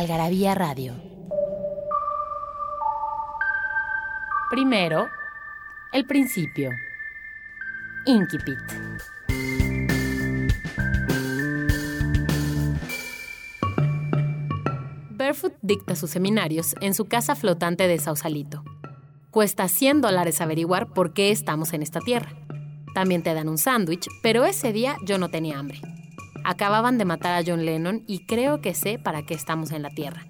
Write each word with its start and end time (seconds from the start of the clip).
Algarabía 0.00 0.54
Radio. 0.54 0.94
Primero, 4.50 5.08
el 5.92 6.06
principio. 6.06 6.70
Inquipit. 8.06 8.56
Barefoot 15.10 15.52
dicta 15.60 15.94
sus 15.94 16.08
seminarios 16.08 16.74
en 16.80 16.94
su 16.94 17.04
casa 17.04 17.36
flotante 17.36 17.86
de 17.86 17.98
Sausalito. 17.98 18.64
Cuesta 19.30 19.68
100 19.68 20.00
dólares 20.00 20.40
averiguar 20.40 20.94
por 20.94 21.12
qué 21.12 21.30
estamos 21.30 21.74
en 21.74 21.82
esta 21.82 22.00
tierra. 22.00 22.32
También 22.94 23.22
te 23.22 23.34
dan 23.34 23.50
un 23.50 23.58
sándwich, 23.58 24.08
pero 24.22 24.46
ese 24.46 24.72
día 24.72 24.96
yo 25.04 25.18
no 25.18 25.28
tenía 25.28 25.58
hambre. 25.58 25.82
Acababan 26.44 26.96
de 26.98 27.04
matar 27.04 27.38
a 27.38 27.44
John 27.46 27.64
Lennon 27.64 28.02
y 28.06 28.24
creo 28.26 28.60
que 28.60 28.74
sé 28.74 28.98
para 28.98 29.24
qué 29.24 29.34
estamos 29.34 29.72
en 29.72 29.82
la 29.82 29.90
Tierra. 29.90 30.24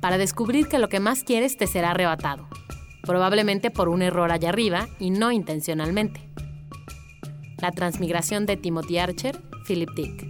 Para 0.00 0.16
descubrir 0.16 0.68
que 0.68 0.78
lo 0.78 0.88
que 0.88 1.00
más 1.00 1.22
quieres 1.22 1.56
te 1.56 1.66
será 1.66 1.90
arrebatado. 1.90 2.48
Probablemente 3.02 3.70
por 3.70 3.88
un 3.88 4.02
error 4.02 4.32
allá 4.32 4.48
arriba 4.48 4.88
y 4.98 5.10
no 5.10 5.32
intencionalmente. 5.32 6.20
La 7.58 7.72
transmigración 7.72 8.46
de 8.46 8.56
Timothy 8.56 8.98
Archer, 8.98 9.38
Philip 9.66 9.90
Dick. 9.94 10.26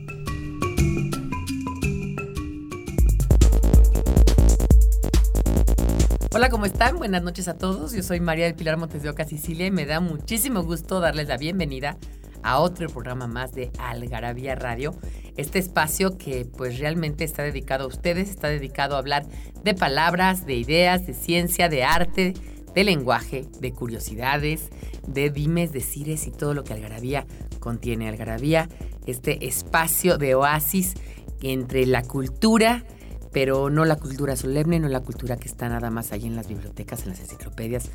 Hola, 6.33 6.49
¿cómo 6.49 6.65
están? 6.65 6.97
Buenas 6.97 7.23
noches 7.23 7.49
a 7.49 7.59
todos. 7.59 7.93
Yo 7.93 8.03
soy 8.03 8.21
María 8.21 8.47
del 8.47 8.55
Pilar 8.55 8.77
Montes 8.77 9.03
de 9.03 9.11
Oca, 9.11 9.25
Sicilia, 9.25 9.67
y 9.67 9.71
me 9.71 9.85
da 9.85 10.01
muchísimo 10.01 10.63
gusto 10.63 11.01
darles 11.01 11.29
la 11.29 11.37
bienvenida 11.37 11.97
a 12.43 12.61
otro 12.61 12.89
programa 12.89 13.27
más 13.27 13.53
de 13.53 13.71
Algarabía 13.79 14.55
Radio. 14.55 14.95
Este 15.37 15.59
espacio 15.59 16.19
que 16.19 16.45
pues 16.45 16.79
realmente 16.79 17.25
está 17.25 17.43
dedicado 17.43 17.85
a 17.85 17.87
ustedes, 17.87 18.31
está 18.31 18.49
dedicado 18.49 18.97
a 18.97 18.99
hablar 18.99 19.27
de 19.63 19.75
palabras, 19.75 20.47
de 20.47 20.55
ideas, 20.55 21.07
de 21.07 21.15
ciencia, 21.15 21.69
de 21.69 21.85
arte, 21.85 22.35
de 22.75 22.85
lenguaje, 22.85 23.45
de 23.61 23.73
curiosidades, 23.73 24.71
de 25.07 25.31
dimes, 25.31 25.73
de 25.73 25.81
cires 25.81 26.27
y 26.27 26.31
todo 26.31 26.55
lo 26.55 26.65
que 26.65 26.73
Algarabía 26.73 27.27
contiene. 27.59 28.09
Algarabía, 28.09 28.69
este 29.07 29.47
espacio 29.47 30.19
de 30.19 30.35
oasis 30.35 30.95
entre 31.43 31.87
la 31.87 32.03
cultura, 32.03 32.85
pero 33.33 33.71
no 33.71 33.85
la 33.85 33.97
cultura 33.97 34.37
solemne, 34.37 34.81
no 34.81 34.89
la 34.89 35.01
cultura 35.01 35.37
que 35.37 35.49
está 35.49 35.69
nada 35.69 35.91
más 35.91 36.13
ahí 36.13 36.27
en 36.27 36.37
las 36.37 36.49
bibliotecas, 36.49 37.03
en 37.03 37.11
las 37.11 37.21
enciclopedias 37.21 37.89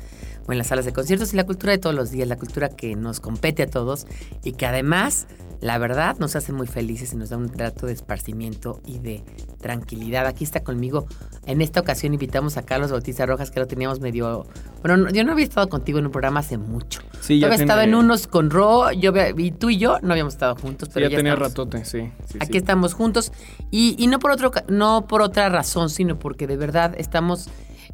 o 0.46 0.52
en 0.52 0.58
las 0.58 0.68
salas 0.68 0.84
de 0.84 0.92
conciertos, 0.92 1.32
y 1.32 1.36
la 1.36 1.44
cultura 1.44 1.72
de 1.72 1.78
todos 1.78 1.94
los 1.94 2.10
días, 2.10 2.28
la 2.28 2.36
cultura 2.36 2.68
que 2.68 2.96
nos 2.96 3.20
compete 3.20 3.62
a 3.64 3.66
todos 3.66 4.06
y 4.42 4.52
que 4.52 4.66
además, 4.66 5.26
la 5.60 5.78
verdad, 5.78 6.16
nos 6.18 6.36
hace 6.36 6.52
muy 6.52 6.66
felices 6.66 7.12
y 7.12 7.16
nos 7.16 7.30
da 7.30 7.36
un 7.36 7.50
trato 7.50 7.86
de 7.86 7.92
esparcimiento 7.92 8.80
y 8.86 8.98
de 8.98 9.24
tranquilidad. 9.60 10.26
Aquí 10.26 10.44
está 10.44 10.60
conmigo. 10.60 11.06
En 11.46 11.62
esta 11.62 11.80
ocasión 11.80 12.12
invitamos 12.12 12.56
a 12.56 12.62
Carlos 12.62 12.90
Bautista 12.90 13.24
Rojas, 13.24 13.50
que 13.50 13.60
lo 13.60 13.66
teníamos 13.66 14.00
medio... 14.00 14.46
Bueno, 14.82 15.08
yo 15.10 15.24
no 15.24 15.32
había 15.32 15.44
estado 15.44 15.68
contigo 15.68 15.98
en 15.98 16.06
un 16.06 16.12
programa 16.12 16.40
hace 16.40 16.58
mucho. 16.58 17.00
Sí, 17.20 17.38
yo 17.38 17.46
había 17.46 17.58
estado 17.58 17.80
en 17.82 17.94
unos 17.94 18.26
con 18.26 18.50
Ro, 18.50 18.92
yo 18.92 19.12
y 19.36 19.52
tú 19.52 19.70
y 19.70 19.78
yo 19.78 19.98
no 20.02 20.12
habíamos 20.12 20.34
estado 20.34 20.56
juntos, 20.56 20.88
Sí, 20.88 20.92
pero 20.94 21.06
ya, 21.06 21.10
ya, 21.12 21.16
tenía 21.18 21.32
estamos. 21.32 21.50
ratote, 21.50 21.84
sí. 21.84 22.10
sí, 22.28 22.38
Aquí 22.40 22.52
sí. 22.52 22.58
estamos 22.58 22.94
juntos 22.94 23.32
y, 23.70 23.94
y 23.98 24.06
no 24.08 24.18
por 24.18 24.32
otro 24.32 24.50
no 24.68 25.06
por 25.06 25.22
otra 25.22 25.48
razón, 25.48 25.88
sino 25.90 26.18
porque 26.18 26.46
de 26.46 26.56
verdad 26.56 26.94
estamos 26.98 27.48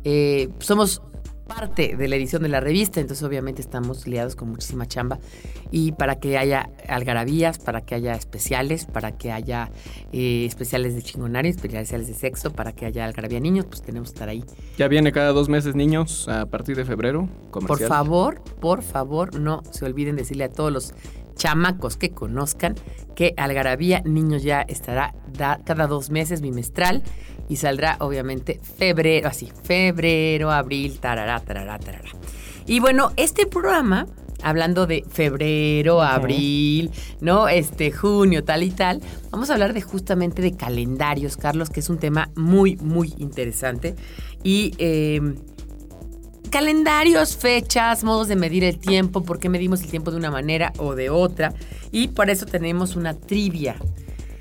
eh, 0.05 0.49
somos 0.59 1.03
parte 1.47 1.97
de 1.97 2.09
la 2.09 2.17
edición 2.17 2.43
de 2.43 2.49
la 2.49 2.61
revista, 2.61 3.01
entonces 3.01 3.23
obviamente 3.25 3.61
estamos 3.61 4.07
liados 4.07 4.37
con 4.37 4.49
muchísima 4.51 4.87
chamba 4.87 5.19
y 5.71 5.93
para 5.93 6.17
que 6.17 6.39
haya 6.39 6.71
algarabías, 6.89 7.59
para 7.59 7.81
que 7.83 7.95
haya 7.95 8.15
especiales, 8.15 8.85
para 8.87 9.13
que 9.13 9.33
haya 9.33 9.71
eh, 10.13 10.45
especiales 10.47 10.95
de 10.95 11.03
chingonario, 11.03 11.51
especiales 11.51 12.07
de 12.07 12.15
sexo, 12.15 12.53
para 12.53 12.73
que 12.73 12.87
haya 12.87 13.05
algarabía 13.05 13.41
niños, 13.41 13.67
pues 13.67 13.83
tenemos 13.83 14.11
que 14.11 14.15
estar 14.15 14.29
ahí. 14.29 14.45
Ya 14.79 14.89
viene 14.89 15.13
cada 15.13 15.33
dos 15.33 15.49
meses, 15.49 15.75
niños, 15.75 16.29
a 16.29 16.47
partir 16.47 16.77
de 16.77 16.85
febrero. 16.85 17.29
Por 17.51 17.79
favor, 17.89 18.43
por 18.61 18.83
favor, 18.83 19.39
no 19.39 19.63
se 19.71 19.85
olviden 19.85 20.17
decirle 20.17 20.45
a 20.45 20.49
todos 20.51 20.73
los 20.73 20.95
chamacos 21.35 21.97
que 21.97 22.11
conozcan 22.11 22.75
que 23.15 23.33
Algarabía 23.39 24.03
Niños 24.05 24.43
ya 24.43 24.61
estará 24.63 25.15
da- 25.33 25.61
cada 25.65 25.87
dos 25.87 26.11
meses 26.11 26.41
bimestral 26.43 27.03
y 27.53 27.57
saldrá 27.57 27.99
obviamente 28.01 28.59
febrero, 28.79 29.29
así, 29.29 29.53
febrero, 29.65 30.51
abril, 30.51 30.99
tarará, 30.99 31.39
tarará, 31.41 31.79
tarará. 31.79 32.09
Y 32.67 32.81
bueno, 32.81 33.13
este 33.17 33.47
programa, 33.47 34.07
hablando 34.43 34.87
de 34.87 35.05
febrero, 35.07 36.01
abril, 36.01 36.91
¿no? 37.21 37.49
Este, 37.51 37.93
junio, 37.93 38.43
tal 38.43 38.63
y 38.63 38.71
tal, 38.71 39.03
vamos 39.31 39.51
a 39.51 39.53
hablar 39.53 39.75
de 39.75 39.83
justamente 39.83 40.41
de 40.41 40.57
calendarios, 40.57 41.37
Carlos, 41.37 41.69
que 41.69 41.81
es 41.81 41.91
un 41.91 41.99
tema 41.99 42.31
muy, 42.37 42.77
muy 42.77 43.13
interesante. 43.19 43.97
Y 44.43 44.75
eh, 44.79 45.21
calendarios, 46.49 47.37
fechas, 47.37 48.03
modos 48.03 48.29
de 48.29 48.37
medir 48.37 48.65
el 48.65 48.79
tiempo, 48.79 49.25
por 49.25 49.39
qué 49.39 49.51
medimos 49.51 49.83
el 49.83 49.91
tiempo 49.91 50.11
de 50.11 50.17
una 50.17 50.31
manera 50.31 50.73
o 50.79 50.95
de 50.95 51.11
otra. 51.11 51.53
Y 51.91 52.09
por 52.09 52.31
eso 52.31 52.47
tenemos 52.47 52.97
una 52.97 53.13
trivia. 53.13 53.77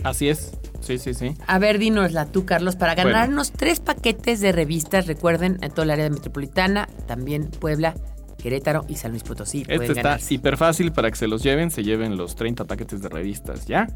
Así 0.01 0.29
es. 0.29 0.60
Sí, 0.81 0.97
sí, 0.97 1.13
sí. 1.13 1.35
A 1.47 1.59
ver, 1.59 1.77
dinosla 1.79 2.25
tú, 2.25 2.45
Carlos, 2.45 2.75
para 2.75 2.93
Bueno. 2.95 3.11
ganarnos 3.11 3.51
tres 3.51 3.79
paquetes 3.79 4.41
de 4.41 4.51
revistas, 4.51 5.07
recuerden, 5.07 5.57
en 5.61 5.71
toda 5.71 5.83
el 5.83 5.91
área 5.91 6.09
metropolitana, 6.09 6.89
también 7.07 7.49
Puebla, 7.49 7.95
Querétaro 8.41 8.85
y 8.87 8.95
San 8.95 9.11
Luis 9.11 9.23
Potosí. 9.23 9.61
Este 9.67 9.85
está 9.85 9.93
ganarse. 10.01 10.33
hiper 10.33 10.57
fácil 10.57 10.91
para 10.91 11.09
que 11.11 11.17
se 11.17 11.27
los 11.27 11.43
lleven, 11.43 11.69
se 11.71 11.83
lleven 11.83 12.17
los 12.17 12.35
30 12.35 12.65
paquetes 12.65 13.01
de 13.01 13.09
revistas, 13.09 13.67
¿ya? 13.67 13.87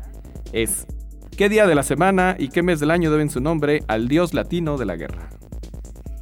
Es 0.54 0.86
¿Qué 1.36 1.50
día 1.50 1.68
de 1.68 1.76
la 1.76 1.84
semana 1.84 2.38
y 2.40 2.48
qué 2.48 2.64
mes 2.64 2.80
del 2.80 2.92
año 2.92 3.12
deben 3.12 3.30
su 3.30 3.42
nombre 3.42 3.84
al 3.90 4.08
dios 4.08 4.34
latino 4.34 4.78
de 4.78 4.86
la 4.86 4.96
guerra? 4.96 5.30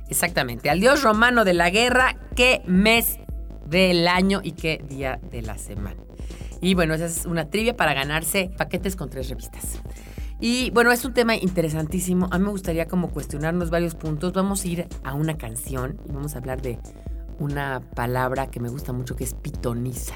Exactamente, 0.10 0.70
al 0.70 0.80
dios 0.80 1.04
romano 1.04 1.46
de 1.46 1.54
la 1.54 1.70
guerra, 1.70 2.16
qué 2.36 2.62
mes 2.66 3.20
del 3.68 4.08
año 4.08 4.42
y 4.44 4.54
qué 4.54 4.84
día 4.88 5.20
de 5.32 5.42
la 5.44 5.58
semana. 5.58 6.02
Y 6.62 6.74
bueno, 6.76 6.94
esa 6.94 7.06
es 7.06 7.26
una 7.26 7.50
trivia 7.50 7.76
para 7.76 7.94
ganarse 7.94 8.50
paquetes 8.58 8.96
con 8.96 9.10
tres 9.10 9.30
revistas. 9.30 9.82
Y 10.46 10.72
bueno, 10.72 10.92
es 10.92 11.06
un 11.06 11.14
tema 11.14 11.38
interesantísimo. 11.38 12.28
A 12.30 12.38
mí 12.38 12.44
me 12.44 12.52
gustaría 12.52 12.86
como 12.86 13.12
cuestionarnos 13.12 13.70
varios 13.70 13.96
puntos. 13.96 14.34
Vamos 14.34 14.66
a 14.66 14.68
ir 14.68 14.88
a 15.06 15.14
una 15.14 15.38
canción 15.38 15.98
y 16.06 16.12
vamos 16.12 16.36
a 16.36 16.40
hablar 16.40 16.62
de 16.62 16.80
una 17.40 17.80
palabra 17.96 18.52
que 18.52 18.60
me 18.60 18.68
gusta 18.68 18.92
mucho 18.92 19.16
que 19.16 19.24
es 19.24 19.36
pitoniza. 19.36 20.16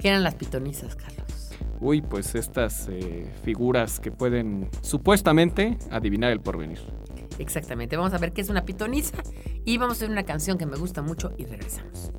¿Qué 0.00 0.08
eran 0.08 0.24
las 0.24 0.34
pitonizas, 0.34 0.96
Carlos? 0.96 1.52
Uy, 1.80 2.02
pues 2.02 2.34
estas 2.34 2.88
eh, 2.90 3.32
figuras 3.44 4.00
que 4.00 4.10
pueden 4.10 4.68
supuestamente 4.80 5.78
adivinar 5.92 6.32
el 6.32 6.40
porvenir. 6.40 6.80
Exactamente, 7.38 7.96
vamos 7.96 8.12
a 8.12 8.18
ver 8.18 8.32
qué 8.32 8.40
es 8.40 8.48
una 8.48 8.64
pitoniza 8.64 9.18
y 9.64 9.78
vamos 9.78 9.98
a 9.98 10.00
ver 10.00 10.10
una 10.10 10.24
canción 10.24 10.58
que 10.58 10.66
me 10.66 10.76
gusta 10.76 11.02
mucho 11.02 11.32
y 11.38 11.44
regresamos. 11.44 12.10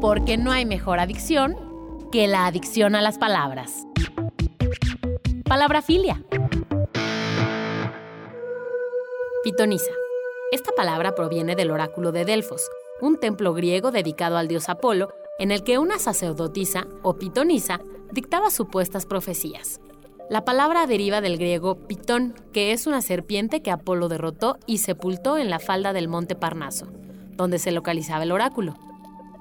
Porque 0.00 0.36
no 0.36 0.52
hay 0.52 0.64
mejor 0.64 1.00
adicción 1.00 1.71
que 2.12 2.28
la 2.28 2.46
adicción 2.46 2.94
a 2.94 3.00
las 3.00 3.16
palabras. 3.16 3.86
Palabrafilia. 5.44 6.22
Pitonisa. 9.42 9.90
Esta 10.52 10.72
palabra 10.72 11.14
proviene 11.14 11.56
del 11.56 11.70
oráculo 11.70 12.12
de 12.12 12.26
Delfos, 12.26 12.68
un 13.00 13.18
templo 13.18 13.54
griego 13.54 13.90
dedicado 13.92 14.36
al 14.36 14.46
dios 14.46 14.68
Apolo, 14.68 15.08
en 15.38 15.50
el 15.50 15.64
que 15.64 15.78
una 15.78 15.98
sacerdotisa 15.98 16.86
o 17.02 17.16
pitonisa 17.16 17.80
dictaba 18.12 18.50
supuestas 18.50 19.06
profecías. 19.06 19.80
La 20.28 20.44
palabra 20.44 20.86
deriva 20.86 21.22
del 21.22 21.38
griego 21.38 21.76
pitón, 21.86 22.34
que 22.52 22.72
es 22.72 22.86
una 22.86 23.00
serpiente 23.00 23.62
que 23.62 23.70
Apolo 23.70 24.08
derrotó 24.08 24.58
y 24.66 24.78
sepultó 24.78 25.38
en 25.38 25.48
la 25.48 25.58
falda 25.58 25.94
del 25.94 26.08
monte 26.08 26.34
Parnaso, 26.34 26.88
donde 27.36 27.58
se 27.58 27.72
localizaba 27.72 28.24
el 28.24 28.32
oráculo. 28.32 28.74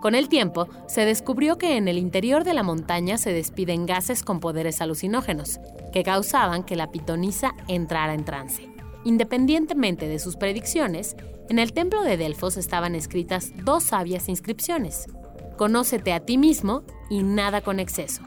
Con 0.01 0.15
el 0.15 0.29
tiempo, 0.29 0.67
se 0.87 1.05
descubrió 1.05 1.59
que 1.59 1.77
en 1.77 1.87
el 1.87 1.99
interior 1.99 2.43
de 2.43 2.55
la 2.55 2.63
montaña 2.63 3.19
se 3.19 3.33
despiden 3.33 3.85
gases 3.85 4.23
con 4.23 4.39
poderes 4.39 4.81
alucinógenos, 4.81 5.59
que 5.93 6.01
causaban 6.01 6.63
que 6.63 6.75
la 6.75 6.89
pitonisa 6.89 7.53
entrara 7.67 8.15
en 8.15 8.25
trance. 8.25 8.67
Independientemente 9.05 10.07
de 10.07 10.17
sus 10.17 10.37
predicciones, 10.37 11.15
en 11.49 11.59
el 11.59 11.71
templo 11.73 12.01
de 12.01 12.17
Delfos 12.17 12.57
estaban 12.57 12.95
escritas 12.95 13.51
dos 13.63 13.83
sabias 13.83 14.27
inscripciones. 14.27 15.05
Conócete 15.55 16.13
a 16.13 16.19
ti 16.19 16.39
mismo 16.39 16.81
y 17.11 17.21
nada 17.21 17.61
con 17.61 17.79
exceso. 17.79 18.23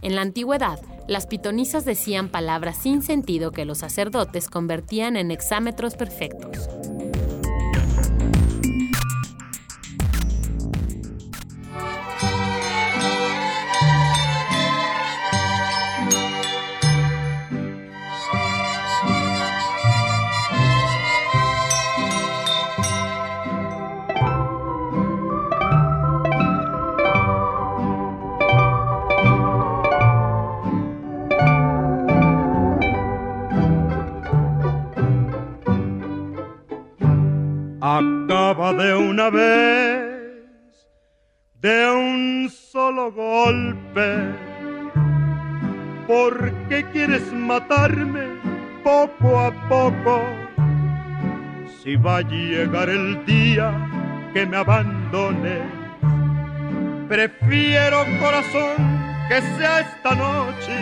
En 0.00 0.16
la 0.16 0.22
antigüedad, 0.22 0.80
las 1.08 1.26
pitonisas 1.26 1.84
decían 1.84 2.30
palabras 2.30 2.78
sin 2.78 3.02
sentido 3.02 3.52
que 3.52 3.66
los 3.66 3.78
sacerdotes 3.78 4.48
convertían 4.48 5.16
en 5.16 5.30
exámetros 5.30 5.94
perfectos. 5.94 6.70
Acaba 37.96 38.74
de 38.74 38.94
una 38.94 39.30
vez, 39.30 40.86
de 41.54 41.90
un 41.90 42.50
solo 42.50 43.10
golpe. 43.10 44.34
¿Por 46.06 46.52
qué 46.68 46.84
quieres 46.92 47.32
matarme 47.32 48.26
poco 48.84 49.40
a 49.40 49.50
poco? 49.70 50.20
Si 51.82 51.96
va 51.96 52.18
a 52.18 52.20
llegar 52.20 52.90
el 52.90 53.24
día 53.24 53.72
que 54.34 54.44
me 54.44 54.58
abandones, 54.58 55.62
prefiero 57.08 58.04
corazón 58.20 58.76
que 59.30 59.40
sea 59.56 59.80
esta 59.80 60.14
noche. 60.14 60.76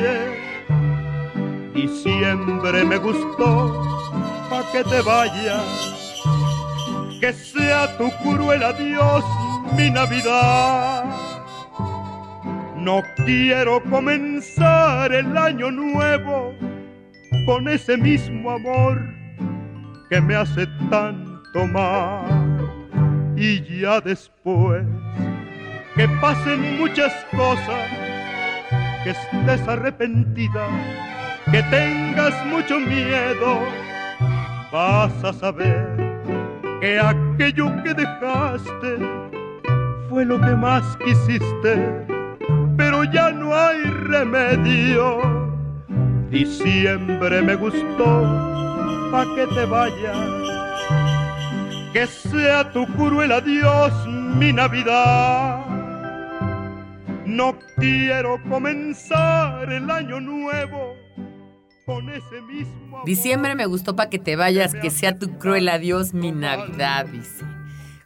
Y 1.77 1.87
siempre 1.87 2.83
me 2.85 2.97
gustó 2.97 4.11
pa' 4.51 4.65
que 4.73 4.83
te 4.83 5.01
vayas 5.03 5.94
que 7.25 7.33
sea 7.33 7.97
tu 7.97 8.11
cruel 8.23 8.63
adiós 8.63 9.25
mi 9.75 9.91
Navidad. 9.91 11.07
No 12.77 13.03
quiero 13.25 13.83
comenzar 13.85 15.11
el 15.11 15.35
año 15.35 15.71
nuevo 15.71 16.53
con 17.47 17.67
ese 17.67 17.97
mismo 17.97 18.51
amor 18.51 19.01
que 20.11 20.21
me 20.21 20.35
hace 20.35 20.67
tanto 20.91 21.67
mal. 21.69 22.27
Y 23.37 23.81
ya 23.81 24.03
después 24.03 24.85
que 25.97 26.07
pasen 26.21 26.77
muchas 26.77 27.15
cosas, 27.31 27.89
que 29.03 29.13
estés 29.13 29.67
arrepentida, 29.67 30.67
que 31.51 31.63
tengas 31.63 32.35
mucho 32.45 32.79
miedo, 32.81 33.61
vas 34.71 35.25
a 35.25 35.33
saber 35.33 36.04
que 36.85 37.01
aquello 37.01 37.83
que 37.83 37.95
dejaste 37.95 38.99
fue 40.11 40.23
lo 40.27 40.39
que 40.39 40.55
más 40.55 40.85
quisiste, 40.99 41.73
pero 42.77 43.05
ya 43.05 43.31
no 43.31 43.55
hay 43.55 43.85
remedio. 43.85 45.23
Diciembre 46.29 47.41
me 47.41 47.55
gustó, 47.55 48.11
pa' 49.11 49.25
que 49.35 49.47
te 49.55 49.65
vayas, 49.65 50.29
que 51.95 52.07
sea 52.07 52.71
tu 52.71 52.87
cruel 52.99 53.33
adiós 53.33 53.93
mi 54.37 54.53
Navidad. 54.53 55.65
No 57.25 57.57
quiero 57.79 58.39
comenzar 58.51 59.73
el 59.73 59.91
año 59.91 60.21
nuevo 60.21 61.04
Diciembre 63.05 63.55
me 63.55 63.67
gustó 63.67 63.95
para 63.97 64.11
que 64.11 64.19
te 64.19 64.37
vayas, 64.37 64.75
que 64.75 64.91
sea 64.91 65.19
tu 65.19 65.39
cruel 65.39 65.69
adiós 65.69 66.15
mi 66.15 66.33
Navidad, 66.33 67.07
dice. 67.07 67.45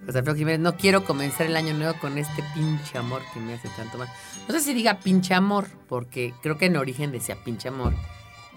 José 0.04 0.18
Alfredo 0.18 0.38
Jiménez, 0.38 0.60
no 0.60 0.76
quiero 0.76 1.04
comenzar 1.04 1.46
el 1.46 1.56
año 1.56 1.74
nuevo 1.74 1.98
con 2.00 2.16
este 2.16 2.42
pinche 2.54 2.96
amor 2.96 3.20
que 3.34 3.40
me 3.40 3.54
hace 3.54 3.68
tanto 3.76 3.98
mal. 3.98 4.08
No 4.48 4.54
sé 4.54 4.60
si 4.60 4.74
diga 4.74 5.00
pinche 5.00 5.34
amor, 5.34 5.66
porque 5.88 6.32
creo 6.42 6.56
que 6.56 6.66
en 6.66 6.76
origen 6.76 7.12
decía 7.12 7.36
pinche 7.44 7.68
amor 7.68 7.94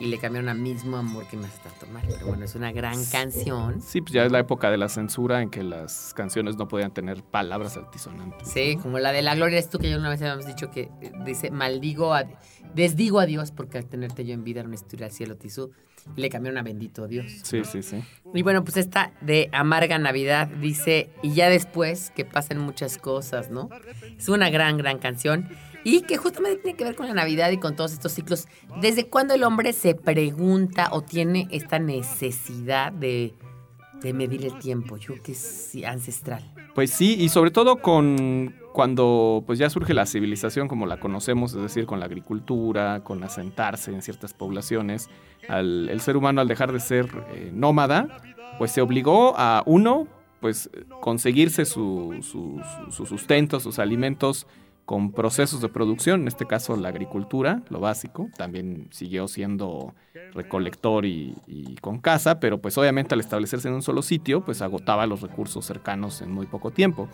y 0.01 0.07
le 0.07 0.17
cambiaron 0.17 0.49
a 0.49 0.55
mismo 0.55 0.97
amor 0.97 1.27
que 1.27 1.37
me 1.37 1.45
hace 1.45 1.59
tanto 1.59 1.85
mal. 1.93 2.03
Pero 2.07 2.25
bueno, 2.25 2.43
es 2.43 2.55
una 2.55 2.71
gran 2.71 3.05
canción. 3.05 3.81
Sí, 3.81 4.01
pues 4.01 4.13
ya 4.13 4.25
es 4.25 4.31
la 4.31 4.39
época 4.39 4.71
de 4.71 4.77
la 4.77 4.89
censura 4.89 5.43
en 5.43 5.51
que 5.51 5.63
las 5.63 6.13
canciones 6.15 6.57
no 6.57 6.67
podían 6.67 6.91
tener 6.91 7.21
palabras 7.21 7.77
altisonantes. 7.77 8.47
Sí, 8.47 8.77
como 8.81 8.97
la 8.97 9.11
de 9.11 9.21
la 9.21 9.35
gloria 9.35 9.59
es 9.59 9.69
tú, 9.69 9.77
que 9.77 9.91
yo 9.91 9.99
una 9.99 10.09
vez 10.09 10.19
habíamos 10.21 10.47
dicho 10.47 10.71
que 10.71 10.89
eh, 11.01 11.11
dice, 11.23 11.51
maldigo, 11.51 12.15
a, 12.15 12.25
desdigo 12.73 13.19
a 13.19 13.27
Dios 13.27 13.51
porque 13.51 13.77
al 13.77 13.85
tenerte 13.85 14.25
yo 14.25 14.33
en 14.33 14.43
vida 14.43 14.61
era 14.61 14.67
una 14.67 14.75
historia 14.75 15.05
al 15.05 15.11
cielo 15.11 15.35
tisú. 15.37 15.71
Le 16.15 16.29
cambiaron 16.29 16.57
a 16.57 16.63
bendito 16.63 17.07
Dios. 17.07 17.25
Sí, 17.43 17.63
sí, 17.63 17.83
sí. 17.83 18.03
Y 18.33 18.41
bueno, 18.41 18.63
pues 18.63 18.77
esta 18.77 19.11
de 19.21 19.49
Amarga 19.51 19.97
Navidad 19.97 20.47
dice, 20.47 21.09
y 21.21 21.33
ya 21.33 21.49
después 21.49 22.11
que 22.15 22.25
pasen 22.25 22.57
muchas 22.59 22.97
cosas, 22.97 23.49
¿no? 23.49 23.69
Es 24.17 24.29
una 24.29 24.49
gran, 24.49 24.77
gran 24.77 24.99
canción 24.99 25.49
y 25.83 26.01
que 26.01 26.17
justamente 26.17 26.61
tiene 26.61 26.77
que 26.77 26.83
ver 26.83 26.95
con 26.95 27.07
la 27.07 27.13
Navidad 27.13 27.51
y 27.51 27.57
con 27.57 27.75
todos 27.75 27.93
estos 27.93 28.11
ciclos. 28.11 28.47
¿Desde 28.79 29.07
cuándo 29.07 29.33
el 29.33 29.43
hombre 29.43 29.73
se 29.73 29.95
pregunta 29.95 30.89
o 30.91 31.01
tiene 31.01 31.47
esta 31.51 31.79
necesidad 31.79 32.91
de, 32.91 33.33
medir 34.13 34.45
el 34.45 34.59
tiempo? 34.59 34.97
Yo 34.97 35.13
creo 35.13 35.23
que 35.23 35.31
es 35.31 35.75
ancestral. 35.85 36.53
Pues 36.75 36.91
sí, 36.91 37.15
y 37.19 37.29
sobre 37.29 37.51
todo 37.51 37.81
con 37.81 38.55
cuando 38.73 39.43
pues 39.45 39.59
ya 39.59 39.69
surge 39.69 39.93
la 39.93 40.05
civilización 40.05 40.67
como 40.67 40.85
la 40.85 40.99
conocemos, 40.99 41.53
es 41.53 41.61
decir, 41.61 41.85
con 41.85 41.99
la 41.99 42.05
agricultura, 42.05 43.03
con 43.03 43.23
asentarse 43.23 43.91
en 43.91 44.01
ciertas 44.01 44.33
poblaciones, 44.33 45.09
el 45.49 45.99
ser 46.01 46.17
humano 46.17 46.41
al 46.41 46.47
dejar 46.47 46.71
de 46.71 46.79
ser 46.79 47.09
eh, 47.33 47.51
nómada, 47.53 48.07
pues 48.57 48.71
se 48.71 48.81
obligó 48.81 49.33
a 49.37 49.63
uno, 49.65 50.07
pues 50.39 50.69
conseguirse 51.01 51.65
su, 51.65 52.17
su, 52.21 52.61
su 52.91 53.05
sustento, 53.05 53.59
sus 53.59 53.79
alimentos 53.79 54.47
con 54.91 55.13
procesos 55.13 55.61
de 55.61 55.69
producción, 55.69 56.21
en 56.21 56.27
este 56.27 56.45
caso 56.45 56.75
la 56.75 56.89
agricultura, 56.89 57.61
lo 57.69 57.79
básico, 57.79 58.29
también 58.35 58.87
siguió 58.91 59.29
siendo 59.29 59.93
recolector 60.33 61.05
y, 61.05 61.33
con 61.79 61.99
casa, 61.99 62.41
pero 62.41 62.59
pues 62.61 62.77
obviamente 62.77 63.13
al 63.13 63.21
establecerse 63.21 63.69
en 63.69 63.75
un 63.75 63.83
solo 63.83 64.01
sitio, 64.01 64.43
pues 64.43 64.61
agotaba 64.61 65.05
los 65.05 65.21
recursos 65.21 65.65
cercanos 65.65 66.21
en 66.21 66.33
muy 66.33 66.45
poco 66.45 66.71
tiempo. 66.71 67.07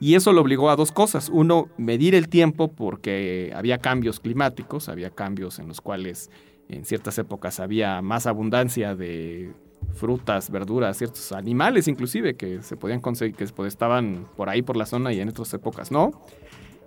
Y 0.00 0.14
eso 0.14 0.32
lo 0.32 0.40
obligó 0.40 0.70
a 0.70 0.76
dos 0.76 0.92
cosas. 0.92 1.28
Uno, 1.28 1.68
medir 1.76 2.14
el 2.14 2.28
tiempo 2.28 2.68
porque 2.68 3.52
había 3.54 3.78
cambios 3.78 4.18
climáticos, 4.18 4.88
había 4.88 5.10
cambios 5.10 5.58
en 5.58 5.68
los 5.68 5.80
cuales 5.80 6.30
en 6.68 6.84
ciertas 6.84 7.18
épocas 7.18 7.60
había 7.60 8.00
más 8.00 8.26
abundancia 8.26 8.94
de 8.94 9.52
frutas, 9.94 10.50
verduras, 10.50 10.96
ciertos 10.96 11.32
animales 11.32 11.88
inclusive 11.88 12.36
que 12.36 12.62
se 12.62 12.76
podían 12.76 13.00
conseguir, 13.00 13.34
que 13.34 13.44
estaban 13.66 14.28
por 14.36 14.48
ahí 14.48 14.62
por 14.62 14.76
la 14.76 14.86
zona 14.86 15.12
y 15.12 15.20
en 15.20 15.28
otras 15.28 15.52
épocas 15.52 15.90
no 15.90 16.12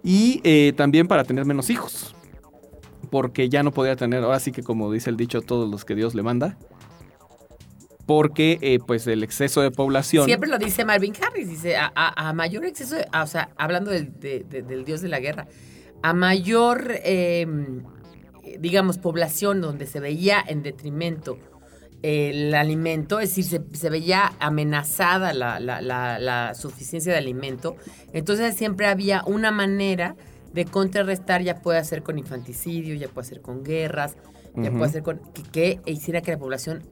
y 0.03 0.41
eh, 0.43 0.73
también 0.75 1.07
para 1.07 1.23
tener 1.23 1.45
menos 1.45 1.69
hijos. 1.69 2.15
Porque 3.09 3.47
ya 3.47 3.63
no 3.63 3.71
podía 3.71 3.95
tener, 3.95 4.23
ahora 4.23 4.39
sí 4.39 4.51
que 4.51 4.63
como 4.63 4.91
dice 4.91 5.09
el 5.09 5.17
dicho, 5.17 5.41
todos 5.41 5.69
los 5.69 5.85
que 5.85 5.95
Dios 5.95 6.13
le 6.15 6.23
manda. 6.23 6.57
Porque 8.05 8.57
eh, 8.61 8.79
pues 8.85 9.07
el 9.07 9.23
exceso 9.23 9.61
de 9.61 9.71
población... 9.71 10.25
Siempre 10.25 10.49
lo 10.49 10.57
dice 10.57 10.83
Marvin 10.83 11.13
Harris, 11.21 11.49
dice, 11.49 11.75
a, 11.77 12.33
mayor 12.33 12.65
exceso, 12.65 12.97
o 13.13 13.27
sea, 13.27 13.49
hablando 13.57 13.91
del, 13.91 14.83
Dios 14.85 15.01
de 15.01 15.07
la 15.07 15.19
guerra, 15.19 15.47
a 16.01 16.13
mayor, 16.13 16.99
em, 17.03 17.83
digamos, 18.59 18.97
población 18.97 19.61
donde 19.61 19.87
se 19.87 20.01
veía 20.01 20.43
en 20.45 20.63
detrimento 20.63 21.39
el 22.03 22.53
alimento, 22.53 23.21
es 23.21 23.33
decir, 23.33 23.65
se, 23.73 23.89
veía 23.89 24.33
amenazada 24.39 25.31
la, 25.33 26.53
suficiencia 26.53 27.13
de 27.13 27.17
alimento. 27.17 27.77
Entonces 28.11 28.55
siempre 28.55 28.87
había 28.87 29.23
una 29.25 29.51
manera 29.51 30.15
de 30.53 30.65
contrarrestar, 30.65 31.41
ya 31.41 31.61
puede 31.61 31.83
ser 31.85 32.03
con 32.03 32.19
infanticidio, 32.19 32.93
ya 32.95 33.07
puede 33.07 33.27
ser 33.27 33.41
con 33.41 33.63
guerras, 33.63 34.17
ya 34.55 34.69
puede 34.69 34.91
ser 34.91 35.01
con 35.01 35.21
que, 35.51 35.79
hiciera 35.85 36.21
que 36.21 36.31
la 36.31 36.37
población 36.37 36.83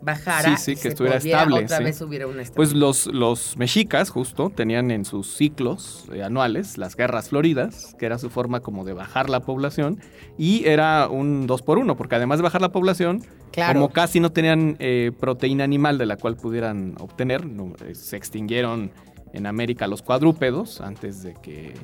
bajara. 0.00 0.56
Sí, 0.56 0.74
sí, 0.74 0.80
que 0.80 0.88
estuviera 0.88 1.16
estable. 1.16 1.64
Otra 1.64 1.80
vez 1.80 2.00
hubiera 2.00 2.26
una 2.26 2.42
pues 2.54 2.72
los, 2.72 3.06
los 3.06 3.56
mexicas, 3.56 4.10
justo, 4.10 4.50
tenían 4.50 4.90
en 4.90 5.04
sus 5.04 5.36
ciclos 5.36 6.06
eh, 6.12 6.22
anuales 6.22 6.78
las 6.78 6.96
guerras 6.96 7.30
floridas, 7.30 7.94
que 7.98 8.06
era 8.06 8.18
su 8.18 8.30
forma 8.30 8.60
como 8.60 8.84
de 8.84 8.92
bajar 8.92 9.28
la 9.28 9.40
población, 9.40 10.00
y 10.36 10.64
era 10.66 11.08
un 11.08 11.46
dos 11.46 11.62
por 11.62 11.78
uno, 11.78 11.96
porque 11.96 12.16
además 12.16 12.38
de 12.38 12.42
bajar 12.44 12.60
la 12.60 12.70
población, 12.70 13.24
como 13.72 13.90
casi 13.90 14.20
no 14.20 14.30
tenían 14.30 14.76
eh, 14.78 15.10
proteína 15.18 15.64
animal 15.64 15.98
de 15.98 16.06
la 16.06 16.16
cual 16.16 16.36
pudieran 16.36 16.94
obtener, 17.00 17.44
eh, 17.84 17.94
se 17.94 18.16
extinguieron 18.16 18.92
en 19.32 19.46
América 19.46 19.86
los 19.86 20.00
cuadrúpedos 20.00 20.80
antes 20.80 21.22
de 21.22 21.34
que 21.34 21.74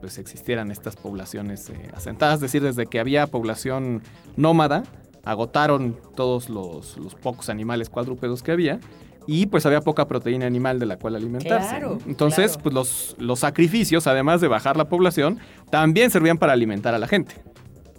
pues 0.00 0.16
existieran 0.16 0.70
estas 0.70 0.96
poblaciones 0.96 1.70
asentadas, 1.92 2.36
es 2.36 2.40
decir, 2.40 2.62
desde 2.62 2.86
que 2.86 2.98
había 2.98 3.26
población 3.26 4.02
nómada, 4.36 4.84
agotaron 5.24 5.96
todos 6.14 6.48
los, 6.48 6.96
pocos 7.22 7.48
animales 7.48 7.90
cuadrúpedos 7.90 8.42
que 8.42 8.52
había 8.52 8.80
y 9.26 9.46
pues 9.46 9.66
había 9.66 9.80
poca 9.80 10.08
proteína 10.08 10.46
animal 10.46 10.78
de 10.78 10.86
la 10.86 10.96
cual 10.96 11.16
alimentarse. 11.16 11.80
Entonces, 12.06 12.58
pues 12.58 12.74
los, 12.74 13.16
los 13.18 13.40
sacrificios, 13.40 14.06
además 14.06 14.40
de 14.40 14.48
bajar 14.48 14.76
la 14.76 14.88
población, 14.88 15.38
también 15.70 16.10
servían 16.10 16.38
para 16.38 16.52
alimentar 16.52 16.94
a 16.94 16.98
la 16.98 17.06
gente. 17.06 17.34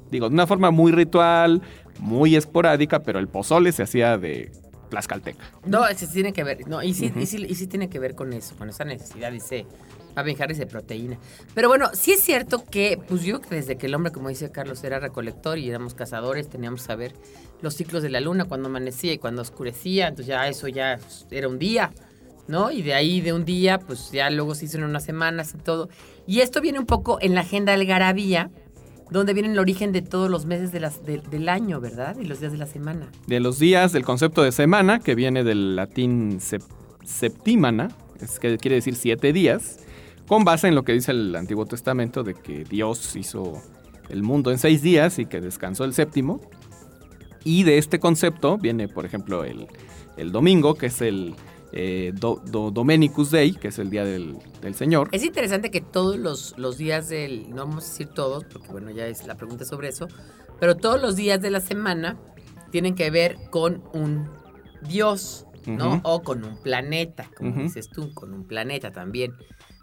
Digo, 0.09 0.27
de 0.27 0.33
una 0.33 0.47
forma 0.47 0.71
muy 0.71 0.91
ritual, 0.91 1.61
muy 1.99 2.35
esporádica, 2.35 3.01
pero 3.03 3.19
el 3.19 3.27
pozole 3.27 3.71
se 3.71 3.83
hacía 3.83 4.17
de 4.17 4.51
tlaxcalteca. 4.89 5.43
No, 5.65 5.83
sí 5.95 6.05
tiene 6.07 6.33
que 6.33 6.43
ver, 6.43 6.67
no, 6.67 6.83
y 6.83 6.93
sí, 6.93 7.11
y 7.15 7.25
sí, 7.25 7.45
y 7.47 7.55
sí 7.55 7.67
tiene 7.67 7.89
que 7.89 7.97
ver 7.97 8.13
con 8.13 8.33
eso, 8.33 8.55
con 8.57 8.69
esa 8.69 8.83
necesidad, 8.83 9.31
dice 9.31 9.65
Fabián 10.13 10.37
Harris, 10.41 10.57
de 10.57 10.65
proteína. 10.65 11.17
Pero 11.53 11.67
bueno, 11.67 11.89
sí 11.93 12.11
es 12.11 12.21
cierto 12.21 12.63
que, 12.69 12.99
pues 13.07 13.23
yo 13.23 13.39
desde 13.49 13.77
que 13.77 13.85
el 13.87 13.95
hombre, 13.95 14.11
como 14.11 14.29
dice 14.29 14.51
Carlos, 14.51 14.83
era 14.83 14.99
recolector 14.99 15.57
y 15.57 15.69
éramos 15.69 15.93
cazadores, 15.93 16.49
teníamos 16.49 16.81
que 16.81 16.87
saber 16.87 17.13
los 17.61 17.75
ciclos 17.75 18.03
de 18.03 18.09
la 18.09 18.19
luna, 18.19 18.45
cuando 18.45 18.69
amanecía 18.69 19.13
y 19.13 19.17
cuando 19.17 19.41
oscurecía, 19.41 20.07
entonces 20.07 20.27
ya 20.27 20.47
eso 20.47 20.67
ya 20.67 20.99
era 21.29 21.47
un 21.47 21.59
día, 21.59 21.91
¿no? 22.47 22.71
Y 22.71 22.81
de 22.81 22.93
ahí 22.93 23.21
de 23.21 23.33
un 23.33 23.45
día, 23.45 23.79
pues 23.79 24.11
ya 24.11 24.29
luego 24.29 24.55
se 24.55 24.65
hizo 24.65 24.77
en 24.77 24.83
unas 24.83 25.03
semanas 25.03 25.53
y 25.55 25.57
todo. 25.59 25.89
Y 26.27 26.39
esto 26.41 26.59
viene 26.61 26.79
un 26.79 26.85
poco 26.85 27.19
en 27.21 27.35
la 27.35 27.41
agenda 27.41 27.73
algarabía, 27.73 28.49
donde 29.11 29.33
viene 29.33 29.51
el 29.51 29.59
origen 29.59 29.91
de 29.91 30.01
todos 30.01 30.29
los 30.29 30.45
meses 30.45 30.71
del 30.71 31.49
año, 31.49 31.81
¿verdad? 31.81 32.15
Y 32.17 32.25
los 32.25 32.39
días 32.39 32.53
de 32.53 32.57
la 32.57 32.65
semana. 32.65 33.11
De 33.27 33.41
los 33.41 33.59
días 33.59 33.91
del 33.91 34.05
concepto 34.05 34.41
de 34.41 34.53
semana, 34.53 34.99
que 34.99 35.15
viene 35.15 35.43
del 35.43 35.75
latín 35.75 36.39
sep- 36.39 36.63
septímana, 37.03 37.89
es 38.21 38.39
que 38.39 38.57
quiere 38.57 38.75
decir 38.75 38.95
siete 38.95 39.33
días, 39.33 39.79
con 40.31 40.45
base 40.45 40.69
en 40.69 40.75
lo 40.75 40.83
que 40.85 40.93
dice 40.93 41.11
el 41.11 41.35
Antiguo 41.35 41.65
Testamento 41.65 42.23
de 42.23 42.35
que 42.35 42.63
Dios 42.63 43.17
hizo 43.17 43.61
el 44.07 44.23
mundo 44.23 44.49
en 44.49 44.59
seis 44.59 44.81
días 44.81 45.19
y 45.19 45.25
que 45.25 45.41
descansó 45.41 45.83
el 45.83 45.93
séptimo. 45.93 46.39
Y 47.43 47.63
de 47.63 47.77
este 47.77 47.99
concepto 47.99 48.57
viene, 48.57 48.87
por 48.87 49.05
ejemplo, 49.05 49.43
el, 49.43 49.67
el 50.15 50.31
domingo, 50.31 50.75
que 50.75 50.85
es 50.85 51.01
el 51.01 51.35
eh, 51.73 52.13
Do- 52.15 52.41
Do- 52.45 52.71
Domenicus 52.71 53.29
Day, 53.29 53.51
que 53.51 53.67
es 53.67 53.79
el 53.79 53.89
día 53.89 54.05
del, 54.05 54.37
del 54.61 54.73
Señor. 54.73 55.09
Es 55.11 55.25
interesante 55.25 55.69
que 55.69 55.81
todos 55.81 56.17
los, 56.17 56.57
los 56.57 56.77
días 56.77 57.09
del, 57.09 57.49
no 57.49 57.67
vamos 57.67 57.83
a 57.83 57.87
decir 57.89 58.07
todos, 58.07 58.45
porque 58.45 58.69
bueno, 58.69 58.89
ya 58.91 59.07
es 59.07 59.27
la 59.27 59.35
pregunta 59.35 59.65
sobre 59.65 59.89
eso, 59.89 60.07
pero 60.61 60.77
todos 60.77 61.01
los 61.01 61.17
días 61.17 61.41
de 61.41 61.51
la 61.51 61.59
semana 61.59 62.17
tienen 62.71 62.95
que 62.95 63.11
ver 63.11 63.35
con 63.49 63.83
un 63.93 64.29
dios, 64.87 65.45
¿no? 65.65 65.99
O 66.05 66.23
con 66.23 66.45
un 66.45 66.55
planeta, 66.63 67.29
como 67.35 67.51
dices 67.63 67.89
tú, 67.89 68.13
con 68.13 68.33
un 68.33 68.45
planeta 68.47 68.93
también, 68.93 69.33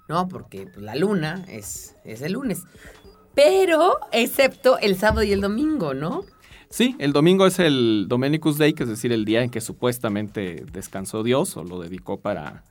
¿no? 0.09 0.29
Porque 0.29 0.67
pues, 0.67 0.85
la 0.85 0.95
luna 0.95 1.45
es, 1.49 1.95
es 2.05 2.23
el 2.23 2.33
lunes. 2.33 2.62
Pero, 3.35 3.99
excepto 4.12 4.79
el 4.79 4.97
sábado 4.97 5.23
y 5.23 5.33
el 5.33 5.41
domingo, 5.41 5.95
¿no? 5.95 6.25
Sí, 6.71 6.97
el 6.99 7.12
domingo 7.12 7.47
es 7.47 7.59
el 7.61 8.07
Domenicus 8.09 8.59
Day, 8.59 8.73
que 8.73 8.83
es 8.83 8.88
decir, 8.88 9.12
el 9.12 9.25
día 9.25 9.43
en 9.43 9.50
que 9.50 9.61
supuestamente 9.61 10.65
descansó 10.73 11.23
Dios 11.23 11.57
o 11.57 11.65
lo 11.65 11.81
dedicó 11.81 12.21
para, 12.21 12.65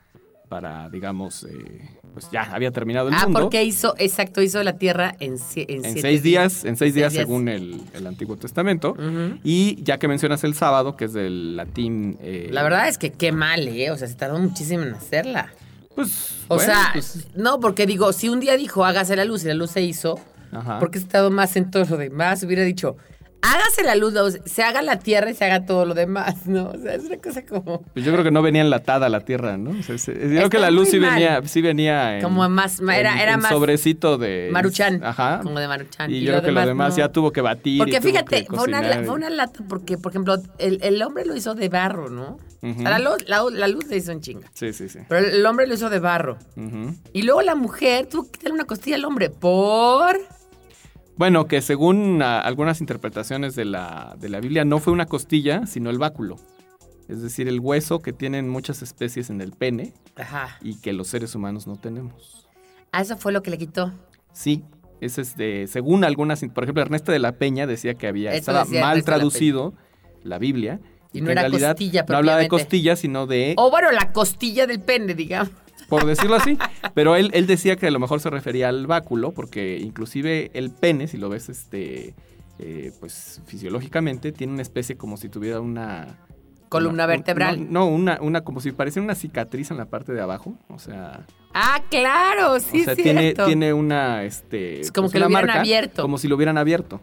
para 0.50 0.90
digamos, 0.90 1.46
eh, 1.46 1.98
pues 2.14 2.30
ya 2.32 2.44
había 2.44 2.72
terminado 2.72 3.08
el 3.08 3.16
ah, 3.16 3.24
mundo. 3.24 3.40
porque 3.40 3.64
hizo, 3.64 3.96
exacto, 3.98 4.42
hizo 4.42 4.62
la 4.62 4.78
Tierra 4.78 5.16
en, 5.20 5.40
seis 5.40 6.22
días, 6.22 6.64
en 6.66 6.76
seis 6.78 6.94
días, 6.94 7.14
días. 7.14 7.26
según 7.26 7.48
el, 7.48 7.82
el 7.94 8.06
Antiguo 8.06 8.36
Testamento. 8.38 8.96
Y 9.44 9.82
ya 9.84 9.98
que 9.98 10.08
mencionas 10.08 10.44
el 10.44 10.54
sábado, 10.54 10.96
que 10.96 11.06
es 11.06 11.14
del 11.14 11.56
latín. 11.56 12.18
eh, 12.22 12.50
La 12.52 12.62
verdad 12.64 12.88
es 12.88 12.98
que 12.98 13.12
qué 13.12 13.32
mal, 13.32 13.68
¿eh? 13.68 13.90
O 13.90 13.98
sea, 13.98 14.08
se 14.08 14.16
tardó 14.16 14.38
muchísimo 14.38 14.84
en 14.84 14.94
hacerla. 14.94 15.54
Pues. 15.98 16.36
O 16.48 16.58
bueno, 16.58 16.72
sea, 16.72 16.90
pues, 16.94 17.26
no, 17.34 17.60
porque 17.60 17.88
digo, 17.88 18.14
si 18.14 18.30
un 18.30 18.40
día 18.40 18.56
dijo 18.56 18.86
hágase 18.86 19.16
la 19.16 19.26
luz 19.26 19.44
y 19.44 19.48
la 19.48 19.56
luz 19.56 19.72
se 19.72 19.82
hizo, 19.82 20.20
ajá. 20.52 20.78
¿por 20.78 20.92
qué 20.92 21.00
se 21.00 21.08
tardó 21.08 21.32
más 21.32 21.56
en 21.56 21.72
todo 21.72 21.86
lo 21.86 21.98
demás? 21.98 22.44
Hubiera 22.44 22.62
dicho, 22.62 22.98
hágase 23.42 23.84
la 23.84 23.96
luz, 23.96 24.14
se 24.46 24.64
haga 24.64 24.82
la 24.82 25.00
tierra 25.00 25.30
y 25.30 25.34
se 25.34 25.46
haga 25.46 25.66
todo 25.66 25.86
lo 25.86 25.94
demás, 25.94 26.46
¿no? 26.46 26.70
O 26.70 26.78
sea, 26.78 26.96
es 26.96 27.04
una 27.06 27.18
cosa 27.18 27.46
como, 27.46 27.82
Pues 27.94 28.06
yo 28.06 28.12
creo 28.12 28.24
que 28.24 28.32
no 28.32 28.42
venía 28.42 28.62
enlatada 28.62 29.10
la 29.10 29.22
tierra, 29.22 29.58
¿no? 29.58 29.72
O 29.80 29.84
sea, 29.84 29.98
se- 29.98 30.14
yo 30.14 30.28
creo 30.38 30.50
que 30.50 30.60
la 30.60 30.72
luz 30.72 30.90
sí 30.90 31.00
mal. 31.00 31.12
venía, 31.12 31.42
sí 31.46 31.62
venía 31.62 32.18
en, 32.18 32.24
como 32.24 32.48
más, 32.50 32.80
era, 32.80 33.14
en- 33.14 33.20
era 33.20 33.34
en 33.34 33.40
más 33.42 33.52
sobrecito 33.52 34.18
de 34.18 34.50
maruchan. 34.52 35.04
Ajá. 35.04 35.40
Como 35.44 35.60
de 35.60 35.68
maruchan. 35.68 36.12
Y, 36.12 36.22
yo 36.22 36.32
creo 36.34 36.42
que 36.44 36.52
lo 36.52 36.66
demás 36.66 36.92
no. 36.94 36.98
ya 36.98 37.12
tuvo 37.12 37.32
que 37.32 37.42
batir. 37.42 37.78
Porque 37.80 38.02
fíjate, 38.02 38.46
fue 38.46 38.64
una, 38.66 39.04
fue 39.04 39.30
lata 39.30 39.60
porque, 39.68 39.98
por 39.98 40.12
ejemplo, 40.12 40.38
el, 40.58 40.80
el 40.82 41.02
hombre 41.02 41.26
lo 41.26 41.36
hizo 41.36 41.54
de 41.56 41.70
barro, 41.70 42.10
¿no? 42.10 42.38
O 42.62 42.74
sea, 42.74 42.90
la 42.90 43.00
luz, 43.00 43.24
la, 43.28 43.44
la 43.52 43.68
luz 43.68 43.86
le 43.88 43.98
hizo 43.98 44.12
en 44.12 44.20
chinga. 44.22 44.50
Sí, 44.54 44.74
sí, 44.74 44.90
sí. 44.90 45.00
Pero 45.08 45.28
el 45.28 45.46
hombre 45.46 45.68
lo 45.68 45.76
hizo 45.76 45.90
de 45.90 46.00
barro. 46.00 46.38
Y 47.14 47.22
luego 47.22 47.42
la 47.42 47.56
mujer 47.56 48.08
tuvo 48.08 48.24
que 48.26 48.32
quitarle 48.32 48.56
una 48.56 48.66
costilla 48.66 48.96
al 48.96 49.06
hombre 49.06 49.30
por... 49.30 50.18
Bueno, 51.18 51.48
que 51.48 51.62
según 51.62 52.22
ah, 52.22 52.40
algunas 52.40 52.80
interpretaciones 52.80 53.56
de 53.56 53.66
la, 53.66 54.16
de 54.20 54.30
la 54.30 54.40
Biblia, 54.40 54.66
no 54.66 54.80
fue 54.80 54.94
una 54.94 55.08
costilla, 55.08 55.66
sino 55.66 55.90
el 55.90 55.98
báculo. 55.98 56.36
Es 57.08 57.22
decir, 57.22 57.48
el 57.48 57.60
hueso 57.60 58.00
que 58.00 58.14
tienen 58.14 58.50
muchas 58.50 58.82
especies 58.82 59.30
en 59.30 59.42
el 59.42 59.52
pene 59.52 59.94
Ajá. 60.16 60.58
y 60.62 60.80
que 60.80 60.94
los 60.94 61.08
seres 61.08 61.34
humanos 61.36 61.66
no 61.66 61.78
tenemos. 61.78 62.48
Ah, 62.92 63.02
eso 63.02 63.18
fue 63.18 63.32
lo 63.32 63.42
que 63.42 63.50
le 63.50 63.58
quitó. 63.58 63.94
Sí, 64.34 64.64
ese 65.02 65.22
es 65.22 65.38
de, 65.38 65.68
según 65.68 66.04
algunas, 66.04 66.44
por 66.54 66.64
ejemplo, 66.64 66.82
Ernesto 66.82 67.12
de 67.12 67.20
la 67.20 67.34
Peña 67.34 67.66
decía 67.66 67.96
que 67.96 68.08
había, 68.08 68.34
estaba 68.34 68.66
mal 68.66 68.74
Ernesto 68.76 68.94
de 68.94 68.98
la 68.98 69.04
traducido 69.04 69.74
la 70.24 70.38
Biblia. 70.38 70.80
Y 71.14 71.22
no 71.22 71.28
en 71.28 71.32
era 71.32 71.42
realidad 71.44 71.72
costilla 71.72 72.06
No 72.08 72.18
hablaba 72.18 72.40
de 72.40 72.48
costilla, 72.50 72.96
sino 72.96 73.26
de, 73.26 73.56
O 73.58 73.72
bueno, 73.72 73.92
la 73.92 74.12
costilla 74.12 74.68
del 74.68 74.82
pene, 74.82 75.16
digamos. 75.16 75.50
Por 75.90 76.06
decirlo 76.06 76.36
así. 76.36 76.58
Pero 76.94 77.16
él, 77.16 77.32
él 77.34 77.48
decía 77.48 77.76
que 77.76 77.88
a 77.88 77.92
lo 77.92 78.00
mejor 78.00 78.20
se 78.20 78.30
refería 78.30 78.70
al 78.70 78.88
báculo, 78.88 79.32
porque 79.32 79.78
inclusive 79.80 80.52
el 80.54 80.72
pene, 80.72 81.08
si 81.08 81.18
lo 81.18 81.30
ves 81.30 81.50
este, 81.50 82.14
eh, 82.60 82.92
pues 83.00 83.42
fisiológicamente, 83.46 84.32
tiene 84.32 84.54
una 84.54 84.62
especie 84.62 84.98
como 84.98 85.18
si 85.18 85.30
tuviera 85.30 85.60
una... 85.62 86.20
Columna 86.70 87.04
una- 87.04 87.06
vertebral. 87.06 87.72
No, 87.72 87.82
no, 87.82 87.86
una, 87.88 88.18
una 88.22 88.42
como 88.44 88.60
si 88.60 88.72
pareciera 88.74 89.04
una 89.04 89.16
cicatriz 89.16 89.72
en 89.72 89.78
la 89.78 89.86
parte 89.86 90.12
de 90.14 90.22
abajo. 90.22 90.58
O 90.70 90.80
sea, 90.80 91.26
Ah, 91.54 91.82
claro, 91.90 92.60
sí, 92.60 92.82
o 92.82 92.84
sea 92.84 92.96
tiene, 92.96 93.34
tiene 93.34 93.74
una... 93.74 94.24
Este, 94.26 94.82
Es 94.82 94.92
como 94.92 95.06
pues, 95.06 95.14
que 95.14 95.20
lo 95.20 95.28
hubieran 95.28 95.50
abierto. 95.50 96.02
Como 96.02 96.18
si 96.18 96.28
lo 96.28 96.36
hubieran 96.36 96.58
abierto. 96.58 97.02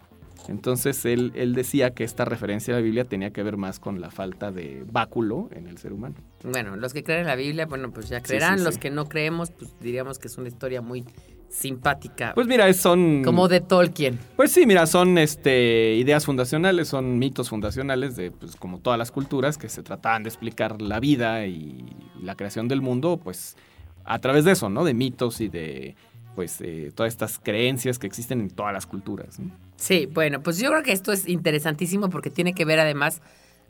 Entonces 0.48 1.04
él, 1.04 1.32
él 1.34 1.54
decía 1.54 1.90
que 1.94 2.04
esta 2.04 2.24
referencia 2.24 2.74
a 2.74 2.76
la 2.78 2.82
Biblia 2.82 3.04
tenía 3.04 3.30
que 3.30 3.42
ver 3.42 3.56
más 3.56 3.78
con 3.80 4.00
la 4.00 4.10
falta 4.10 4.50
de 4.52 4.84
báculo 4.90 5.48
en 5.52 5.66
el 5.68 5.78
ser 5.78 5.92
humano. 5.92 6.16
Bueno, 6.44 6.76
los 6.76 6.92
que 6.92 7.02
creen 7.02 7.20
en 7.22 7.26
la 7.26 7.36
Biblia, 7.36 7.66
bueno, 7.66 7.90
pues 7.92 8.08
ya 8.08 8.18
Sí, 8.18 8.24
creerán. 8.26 8.58
sí, 8.58 8.64
Los 8.64 8.74
sí. 8.74 8.80
que 8.80 8.90
no 8.90 9.06
creemos, 9.08 9.50
pues 9.50 9.74
diríamos 9.80 10.18
que 10.18 10.28
es 10.28 10.36
una 10.38 10.48
historia 10.48 10.80
muy 10.82 11.04
simpática. 11.48 12.32
Pues 12.34 12.46
mira, 12.46 12.72
son... 12.74 13.22
como 13.24 13.48
de 13.48 13.60
Tolkien. 13.60 14.18
Pues 14.36 14.50
sí, 14.50 14.66
mira, 14.66 14.86
son 14.86 15.18
este, 15.18 15.94
ideas 15.94 16.24
fundacionales, 16.26 16.88
son 16.88 17.18
mitos 17.18 17.48
fundacionales 17.48 18.16
de 18.16 18.30
pues, 18.32 18.56
como 18.56 18.80
todas 18.80 18.98
las 18.98 19.12
culturas 19.12 19.56
que 19.56 19.68
se 19.68 19.82
trataban 19.82 20.24
de 20.24 20.28
explicar 20.30 20.82
la 20.82 20.98
vida 21.00 21.46
y 21.46 21.84
la 22.20 22.34
creación 22.34 22.66
del 22.68 22.82
mundo, 22.82 23.18
pues 23.22 23.56
a 24.04 24.18
través 24.18 24.44
de 24.44 24.52
eso, 24.52 24.68
¿no? 24.68 24.84
De 24.84 24.94
mitos 24.94 25.40
y 25.40 25.48
de 25.48 25.94
pues 26.34 26.60
eh, 26.60 26.90
todas 26.94 27.12
estas 27.12 27.38
creencias 27.38 28.00
que 28.00 28.08
existen 28.08 28.40
en 28.40 28.50
todas 28.50 28.72
las 28.72 28.86
culturas. 28.86 29.38
¿no? 29.38 29.52
Sí, 29.76 30.06
bueno, 30.06 30.42
pues 30.42 30.58
yo 30.58 30.70
creo 30.70 30.82
que 30.82 30.92
esto 30.92 31.12
es 31.12 31.28
interesantísimo 31.28 32.10
porque 32.10 32.30
tiene 32.30 32.54
que 32.54 32.64
ver 32.64 32.80
además 32.80 33.20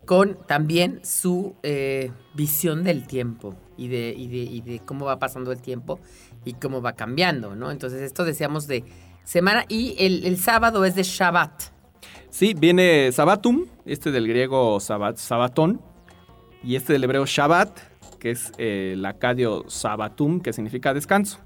con 0.05 0.37
también 0.47 1.01
su 1.03 1.55
eh, 1.63 2.13
visión 2.35 2.85
del 2.85 3.07
tiempo 3.07 3.55
y 3.77 3.89
de, 3.89 4.81
cómo 4.85 5.07
va 5.07 5.19
pasando 5.19 5.51
el 5.51 5.61
tiempo 5.61 5.99
y 6.45 6.55
cómo 6.55 6.83
va 6.83 6.93
cambiando, 6.93 7.57
¿no? 7.57 7.71
Entonces 7.71 8.03
esto 8.03 8.25
decíamos 8.25 8.67
de 8.67 8.85
semana 9.25 9.65
y 9.69 9.97
el, 9.99 10.37
sábado 10.39 10.85
es 10.85 10.95
de 10.95 11.03
Shabbat. 11.03 11.63
Sí, 12.29 12.55
viene 12.55 13.11
Sabatum, 13.13 13.67
este 13.87 14.11
del 14.11 14.29
griego 14.29 14.79
sabat, 14.81 15.17
sabatón, 15.17 15.81
y 16.63 16.77
este 16.77 16.93
del 16.93 17.05
hebreo 17.05 17.25
Shabbat, 17.27 17.79
que 18.19 18.33
es 18.33 18.53
eh, 18.59 18.93
el 18.95 19.07
acadio 19.07 19.65
Sabatum, 19.69 20.41
que 20.41 20.53
significa 20.53 20.93
descanso. 20.93 21.41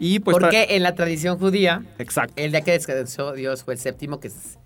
Y 0.00 0.18
pues... 0.18 0.34
porque 0.34 0.66
en 0.70 0.82
la 0.82 0.94
tradición 0.96 1.38
judía, 1.38 1.84
Exacto. 1.98 2.32
el 2.36 2.50
día 2.50 2.62
que 2.62 2.72
descansó 2.72 3.32
Dios 3.32 3.62
fue 3.62 3.74
el 3.74 3.80
séptimo, 3.80 4.18
que 4.18 4.28
es... 4.28 4.58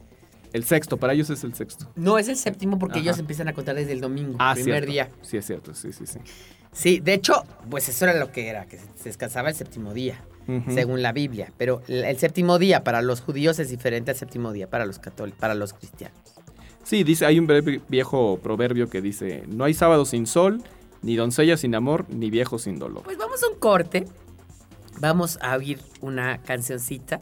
El 0.53 0.63
sexto, 0.65 0.97
para 0.97 1.13
ellos 1.13 1.29
es 1.31 1.43
el 1.43 1.53
sexto. 1.55 1.91
No 1.97 2.17
es 2.17 2.29
el 2.29 2.37
séptimo 2.37 2.79
porque 2.79 3.01
Ajá. 3.01 3.03
ellos 3.09 3.19
empiezan 3.19 3.49
a 3.49 3.53
contar 3.53 3.75
desde 3.75 3.91
el 3.93 4.01
domingo, 4.01 4.37
Ah, 4.39 4.53
primer 4.55 4.85
cierto. 4.85 4.93
día. 4.93 5.09
Sí, 5.23 5.37
es 5.37 5.45
cierto, 5.45 5.75
sí, 5.75 5.93
sí, 5.93 6.07
sí. 6.07 6.21
Sí, 6.71 7.01
de 7.01 7.13
hecho, 7.15 7.43
pues 7.69 7.89
eso 7.89 8.05
era 8.07 8.15
lo 8.19 8.31
que 8.31 8.47
era, 8.49 8.67
que 8.67 8.79
se 8.79 9.05
descansaba 9.05 9.49
el 9.49 9.55
séptimo 9.57 9.93
día. 9.93 10.23
Según 10.69 11.01
la 11.01 11.13
Biblia. 11.13 11.51
Pero 11.57 11.81
el, 11.89 12.05
el 12.05 12.19
séptimo 12.19 12.59
día 12.59 12.85
para 12.85 13.01
los 13.01 13.23
judíos 13.23 13.59
es 13.59 13.71
diferente 13.71 14.11
al 14.11 14.17
séptimo 14.19 14.53
día 14.53 14.69
para 14.69 14.85
los 14.85 14.99
católicos, 14.99 15.41
para 15.41 15.55
los 15.55 15.73
cristianos. 15.73 16.19
Sí, 16.83 17.03
dice, 17.03 17.25
hay 17.25 17.39
un 17.39 17.49
viejo 17.89 18.39
proverbio 18.43 18.91
que 18.91 19.01
dice, 19.01 19.43
no 19.49 19.65
hay 19.65 19.73
sábado 19.73 20.05
sin 20.05 20.27
sol, 20.27 20.63
ni 21.01 21.17
doncella 21.17 21.57
sin 21.57 21.75
amor, 21.75 22.05
ni 22.11 22.29
viejo 22.31 22.59
sin 22.59 22.79
dolor. 22.79 23.05
Pues 23.05 23.17
vamos 23.17 23.43
a 23.43 23.49
un 23.49 23.59
corte. 23.59 24.05
Vamos 25.01 25.39
a 25.41 25.57
oír 25.57 25.81
una 26.01 26.39
cancioncita 26.43 27.21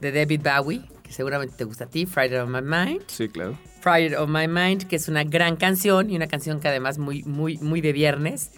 de 0.00 0.12
David 0.12 0.42
Bowie, 0.42 0.82
que 1.02 1.12
seguramente 1.12 1.54
te 1.56 1.64
gusta 1.64 1.84
a 1.84 1.86
ti, 1.88 2.06
Friday 2.06 2.38
on 2.38 2.52
My 2.52 2.62
Mind. 2.62 3.02
Sí, 3.06 3.28
claro. 3.28 3.58
Friday 3.80 4.14
on 4.14 4.32
My 4.32 4.48
Mind, 4.48 4.86
que 4.86 4.96
es 4.96 5.08
una 5.08 5.24
gran 5.24 5.56
canción 5.56 6.10
y 6.10 6.16
una 6.16 6.26
canción 6.26 6.60
que 6.60 6.68
además 6.68 6.98
muy, 6.98 7.22
muy, 7.22 7.58
muy 7.58 7.80
de 7.80 7.92
viernes. 7.92 8.50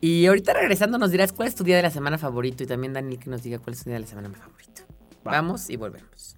Y 0.00 0.26
ahorita 0.26 0.54
regresando 0.54 0.96
nos 0.96 1.10
dirás 1.10 1.32
cuál 1.32 1.48
es 1.48 1.54
tu 1.54 1.64
día 1.64 1.76
de 1.76 1.82
la 1.82 1.90
semana 1.90 2.16
favorito 2.16 2.62
y 2.62 2.66
también 2.66 2.92
Daniel 2.92 3.18
que 3.18 3.28
nos 3.28 3.42
diga 3.42 3.58
cuál 3.58 3.74
es 3.74 3.82
tu 3.82 3.90
día 3.90 3.94
de 3.94 4.00
la 4.00 4.06
semana 4.06 4.30
favorito. 4.30 4.82
Va. 5.26 5.32
Vamos 5.32 5.68
y 5.68 5.76
volvemos. 5.76 6.36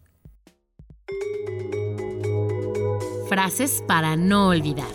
Frases 3.28 3.82
para 3.86 4.16
no 4.16 4.48
olvidar. 4.48 4.90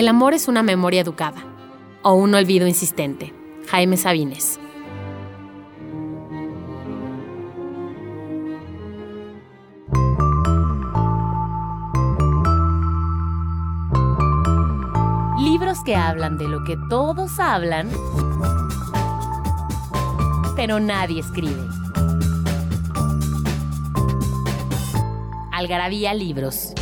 El 0.00 0.08
amor 0.08 0.32
es 0.32 0.48
una 0.48 0.62
memoria 0.62 1.02
educada 1.02 1.44
o 2.02 2.14
un 2.14 2.34
olvido 2.34 2.66
insistente. 2.66 3.34
Jaime 3.68 3.98
Sabines. 3.98 4.58
Libros 15.38 15.84
que 15.84 15.94
hablan 15.94 16.38
de 16.38 16.48
lo 16.48 16.64
que 16.64 16.78
todos 16.88 17.38
hablan, 17.38 17.90
pero 20.56 20.80
nadie 20.80 21.20
escribe. 21.20 21.60
Algarabía 25.52 26.14
Libros. 26.14 26.72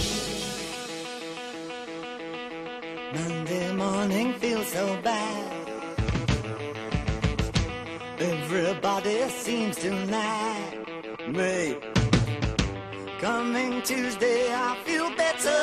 Tuesday, 13.88 14.52
I 14.52 14.76
feel 14.84 15.08
better. 15.16 15.60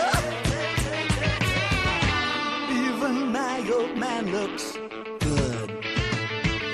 Even 2.71 3.31
my 3.31 3.71
old 3.71 3.95
man 3.95 4.31
looks 4.31 4.79
good. 5.19 5.69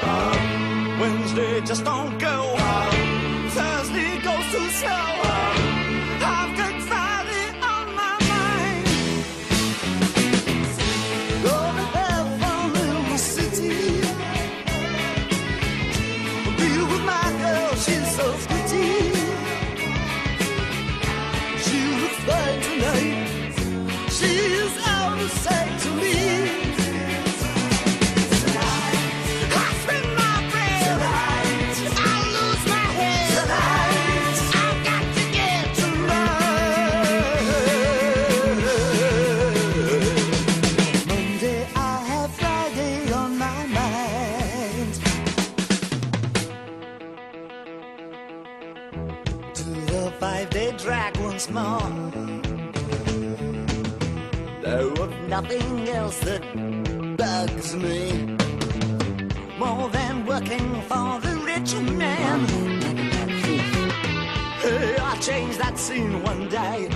Um, 0.01 0.99
Wednesday 1.01 1.59
just 1.59 1.83
don't 1.83 2.17
go. 2.19 2.55
Thursday 3.49 4.21
goes 4.21 4.45
too 4.53 4.69
slow. 4.69 5.30
That 56.25 57.17
bugs 57.17 57.75
me 57.75 58.37
more 59.57 59.89
than 59.89 60.25
working 60.25 60.81
for 60.83 61.19
the 61.19 61.41
rich 61.45 61.73
man. 61.97 62.39
Hey, 64.59 64.95
I 64.97 65.17
changed 65.19 65.59
that 65.59 65.77
scene 65.77 66.21
one 66.23 66.47
day. 66.49 66.90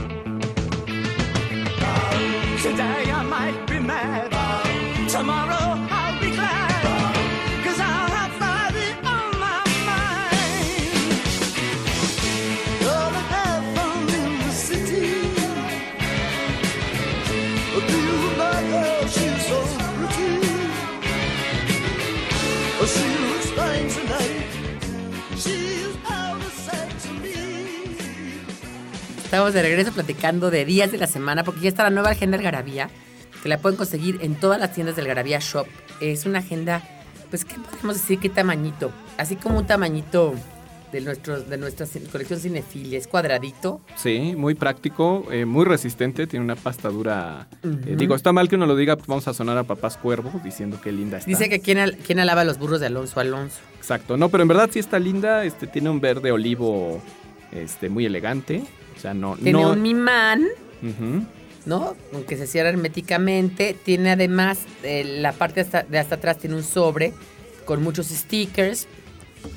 Estamos 29.35 29.53
de 29.53 29.63
regreso 29.63 29.91
platicando 29.91 30.49
de 30.49 30.63
días 30.63 30.93
de 30.93 30.97
la 30.97 31.07
semana 31.07 31.43
porque 31.43 31.59
ya 31.59 31.67
está 31.67 31.83
la 31.83 31.89
nueva 31.89 32.11
agenda 32.11 32.37
Algarabía, 32.37 32.89
que 33.43 33.49
la 33.49 33.57
pueden 33.57 33.75
conseguir 33.75 34.19
en 34.21 34.35
todas 34.35 34.61
las 34.61 34.71
tiendas 34.71 34.95
del 34.95 35.03
Algarabía 35.07 35.39
Shop. 35.41 35.67
Es 35.99 36.25
una 36.25 36.39
agenda, 36.39 36.81
pues, 37.29 37.43
¿qué 37.43 37.55
podemos 37.59 37.97
decir? 37.97 38.17
¿Qué 38.19 38.29
tamañito? 38.29 38.91
Así 39.17 39.35
como 39.35 39.57
un 39.57 39.67
tamañito 39.67 40.35
de, 40.93 41.01
nuestros, 41.01 41.49
de 41.49 41.57
nuestra 41.57 41.85
colección 42.13 42.39
cinefilia, 42.39 42.97
es 42.97 43.07
cuadradito. 43.07 43.81
Sí, 43.97 44.35
muy 44.37 44.55
práctico, 44.55 45.27
eh, 45.29 45.43
muy 45.43 45.65
resistente, 45.65 46.27
tiene 46.27 46.45
una 46.45 46.55
pasta 46.55 46.87
dura. 46.87 47.49
eh, 47.61 47.95
digo, 47.97 48.15
está 48.15 48.31
mal 48.31 48.47
que 48.47 48.55
uno 48.55 48.65
lo 48.65 48.77
diga, 48.77 48.95
pues 48.95 49.07
vamos 49.09 49.27
a 49.27 49.33
sonar 49.33 49.57
a 49.57 49.63
papás 49.65 49.97
cuervo 49.97 50.31
diciendo 50.45 50.79
qué 50.81 50.93
linda 50.93 51.17
está. 51.17 51.27
Dice 51.27 51.49
que 51.49 51.59
quién, 51.59 51.79
al- 51.79 51.97
quién 51.97 52.19
alaba 52.21 52.45
los 52.45 52.57
burros 52.57 52.79
de 52.79 52.85
Alonso 52.85 53.19
Alonso. 53.19 53.57
Exacto, 53.77 54.15
no, 54.15 54.29
pero 54.29 54.43
en 54.43 54.47
verdad 54.47 54.69
sí 54.71 54.79
está 54.79 54.97
linda, 54.97 55.43
este 55.43 55.67
tiene 55.67 55.89
un 55.89 55.99
verde 55.99 56.31
olivo 56.31 57.01
este 57.51 57.89
muy 57.89 58.05
elegante, 58.05 58.63
sea, 59.05 59.13
no 59.13 59.35
Tiene 59.35 59.61
no 59.61 59.71
un 59.71 59.81
mimán, 59.81 60.45
Ujú. 60.81 61.25
¿no? 61.65 61.95
Aunque 62.13 62.37
se 62.37 62.47
cierra 62.47 62.69
herméticamente. 62.69 63.75
Tiene 63.83 64.11
además, 64.11 64.59
eh, 64.83 65.03
la 65.19 65.31
parte 65.33 65.61
hasta- 65.61 65.83
de 65.83 65.97
hasta 65.99 66.15
atrás 66.15 66.37
tiene 66.37 66.55
un 66.55 66.63
sobre 66.63 67.13
con 67.65 67.81
muchos 67.83 68.07
stickers, 68.07 68.87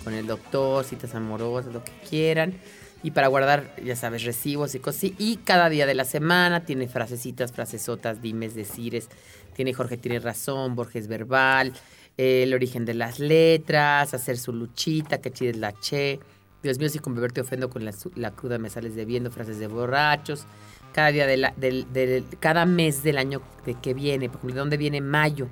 con 0.05 0.15
el 0.15 0.27
doctor, 0.27 0.85
citas 0.85 1.15
amorosas, 1.15 1.73
lo 1.73 1.83
que 1.85 1.93
quieran. 2.09 2.55
Y 3.03 3.13
para 3.13 3.29
guardar, 3.29 3.77
ya 3.85 3.95
sabes, 3.95 4.25
recibos 4.25 4.75
y 4.75 4.81
cosas. 4.81 5.11
Y 5.19 5.37
cada 5.45 5.69
día 5.69 5.87
de 5.87 5.95
la 5.95 6.05
semana 6.05 6.65
tiene 6.65 6.89
frasecitas, 6.89 7.53
frasesotas, 7.53 8.21
dimes, 8.21 8.55
decires. 8.55 9.09
Tiene 9.55 9.73
Jorge 9.73 9.97
tiene 9.97 10.19
razón, 10.19 10.75
Borges 10.75 11.07
verbal, 11.07 11.73
eh, 12.17 12.43
el 12.43 12.55
origen 12.55 12.85
de 12.85 12.95
las 12.95 13.21
letras, 13.21 14.15
hacer 14.15 14.37
su 14.39 14.53
luchita, 14.53 15.19
que 15.21 15.31
chida 15.31 15.51
es 15.51 15.57
la 15.59 15.73
che. 15.81 16.19
Dios 16.63 16.79
mío, 16.79 16.89
si 16.89 16.99
con 16.99 17.15
beber 17.15 17.33
te 17.33 17.41
ofendo, 17.41 17.71
con 17.71 17.85
la, 17.85 18.31
cruda 18.33 18.59
me 18.59 18.69
sales 18.71 18.95
debiendo, 18.97 19.31
frases 19.31 19.59
de 19.59 19.69
borrachos. 19.69 20.45
Cada 20.93 21.09
día 21.13 21.27
de 21.27 21.37
la- 21.37 21.55
del, 21.57 21.87
del- 21.93 22.25
cada 22.41 22.67
mes 22.67 23.03
del 23.03 23.19
año 23.19 23.41
de 23.65 23.75
que 23.75 23.95
viene, 23.95 24.29
por 24.29 24.39
ejemplo, 24.39 24.55
¿de 24.55 24.61
dónde 24.61 24.77
viene 24.77 25.01
mayo? 25.01 25.49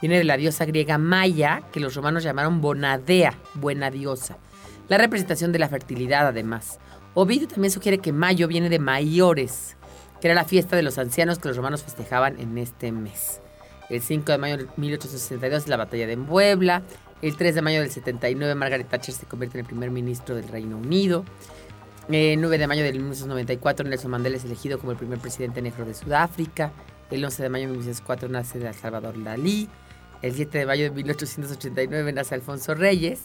Viene 0.00 0.18
de 0.18 0.24
la 0.24 0.36
diosa 0.36 0.64
griega 0.66 0.98
Maya, 0.98 1.62
que 1.72 1.80
los 1.80 1.94
romanos 1.94 2.22
llamaron 2.22 2.60
Bonadea, 2.60 3.38
buena 3.54 3.90
diosa. 3.90 4.36
La 4.88 4.98
representación 4.98 5.52
de 5.52 5.58
la 5.58 5.68
fertilidad, 5.68 6.28
además. 6.28 6.78
Ovidio 7.14 7.48
también 7.48 7.70
sugiere 7.72 7.98
que 7.98 8.12
mayo 8.12 8.46
viene 8.46 8.68
de 8.68 8.78
Mayores, 8.78 9.76
que 10.20 10.28
era 10.28 10.34
la 10.34 10.44
fiesta 10.44 10.76
de 10.76 10.82
los 10.82 10.98
ancianos 10.98 11.38
que 11.38 11.48
los 11.48 11.56
romanos 11.56 11.82
festejaban 11.82 12.38
en 12.38 12.58
este 12.58 12.92
mes. 12.92 13.40
El 13.88 14.02
5 14.02 14.32
de 14.32 14.38
mayo 14.38 14.56
de 14.58 14.66
1862 14.76 15.62
es 15.62 15.68
la 15.68 15.76
batalla 15.78 16.06
de 16.06 16.16
Puebla. 16.18 16.82
El 17.22 17.36
3 17.36 17.54
de 17.54 17.62
mayo 17.62 17.80
del 17.80 17.90
79 17.90 18.54
Margaret 18.54 18.88
Thatcher 18.88 19.14
se 19.14 19.26
convierte 19.26 19.58
en 19.58 19.64
el 19.64 19.66
primer 19.66 19.90
ministro 19.90 20.34
del 20.34 20.48
Reino 20.48 20.76
Unido. 20.76 21.24
El 22.10 22.40
9 22.40 22.58
de 22.58 22.66
mayo 22.66 22.84
de 22.84 22.92
1994 22.92 23.88
Nelson 23.88 24.10
Mandela 24.10 24.36
es 24.36 24.44
elegido 24.44 24.78
como 24.78 24.92
el 24.92 24.98
primer 24.98 25.18
presidente 25.18 25.62
negro 25.62 25.86
de 25.86 25.94
Sudáfrica. 25.94 26.72
El 27.10 27.24
11 27.24 27.42
de 27.42 27.48
mayo 27.48 27.64
de 27.64 27.72
1904 27.72 28.28
nace 28.28 28.72
Salvador 28.74 29.22
Dalí. 29.24 29.68
El 30.20 30.34
7 30.34 30.58
de 30.58 30.66
mayo 30.66 30.84
de 30.84 30.90
1889 30.90 32.12
nace 32.12 32.34
Alfonso 32.34 32.74
Reyes. 32.74 33.20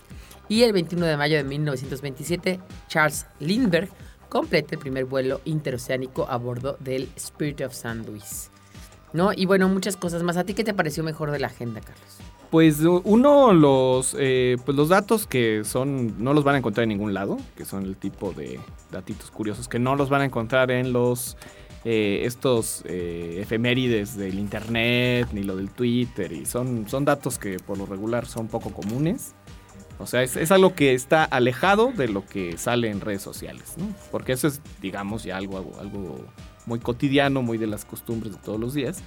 Y 0.48 0.64
el 0.64 0.72
21 0.72 1.06
de 1.06 1.18
mayo 1.18 1.38
de 1.38 1.44
1927 1.44 2.60
Charles 2.88 3.28
Lindbergh 3.40 3.90
completa 4.30 4.76
el 4.76 4.80
primer 4.80 5.04
vuelo 5.04 5.42
interoceánico 5.44 6.30
a 6.30 6.38
bordo 6.38 6.78
del 6.80 7.10
Spirit 7.18 7.62
of 7.62 7.74
St. 7.74 8.08
Louis. 8.08 8.50
¿No? 9.12 9.34
Y 9.34 9.46
bueno, 9.46 9.68
muchas 9.68 9.98
cosas 9.98 10.24
más. 10.24 10.38
¿A 10.38 10.46
ti 10.46 10.54
qué 10.54 10.64
te 10.64 10.74
pareció 10.74 11.04
mejor 11.04 11.32
de 11.32 11.40
la 11.40 11.48
agenda, 11.48 11.82
Carlos? 11.82 12.31
Pues 12.52 12.82
uno, 12.82 13.54
los, 13.54 14.14
eh, 14.20 14.58
pues 14.66 14.76
los 14.76 14.90
datos 14.90 15.26
que 15.26 15.64
son, 15.64 16.22
no 16.22 16.34
los 16.34 16.44
van 16.44 16.56
a 16.56 16.58
encontrar 16.58 16.84
en 16.84 16.90
ningún 16.90 17.14
lado, 17.14 17.38
que 17.56 17.64
son 17.64 17.86
el 17.86 17.96
tipo 17.96 18.34
de 18.34 18.60
datitos 18.92 19.32
curiosos 19.32 19.70
que 19.70 19.80
no 19.80 19.96
los 19.96 20.10
van 20.10 20.20
a 20.20 20.26
encontrar 20.26 20.70
en 20.70 20.92
los, 20.92 21.38
eh, 21.86 22.24
estos 22.26 22.84
eh, 22.86 23.40
efemérides 23.42 24.18
del 24.18 24.38
internet, 24.38 25.30
ni 25.32 25.44
lo 25.44 25.56
del 25.56 25.70
Twitter, 25.70 26.34
y 26.34 26.46
son, 26.46 26.90
son 26.90 27.06
datos 27.06 27.40
que 27.40 27.58
por 27.58 27.78
lo 27.78 27.86
regular 27.86 28.26
son 28.26 28.50
poco 28.50 28.72
comunes. 28.72 29.34
O 29.98 30.06
sea, 30.06 30.22
es, 30.22 30.52
algo 30.52 30.76
que 30.76 30.94
está 30.94 31.24
alejado 31.24 31.92
de 31.92 32.08
lo 32.08 32.26
que 32.26 32.58
sale 32.58 32.90
en 32.90 33.02
redes 33.02 33.22
sociales, 33.22 33.76
¿no? 33.78 33.86
Porque 34.12 34.34
eso 34.34 34.48
es, 34.48 34.60
digamos, 34.82 35.24
ya 35.24 35.38
algo, 35.38 35.72
algo 35.80 36.20
muy 36.66 36.80
cotidiano, 36.80 37.42
muy 37.44 37.58
de 37.58 37.68
las 37.68 37.86
costumbres 37.86 38.34
de 38.34 38.40
todos 38.40 38.60
los 38.60 38.74
días. 38.74 39.04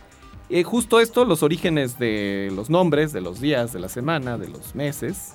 Eh, 0.51 0.63
justo 0.63 1.01
esto, 1.01 1.25
los 1.25 1.43
orígenes 1.43 1.99
de 1.99 2.53
los 2.55 2.69
nombres, 2.71 3.13
de 3.13 3.21
los 3.21 3.41
días, 3.41 3.73
de 3.73 3.81
la 3.81 3.89
semana, 3.89 4.37
de 4.39 4.49
los 4.49 4.75
meses. 4.75 5.33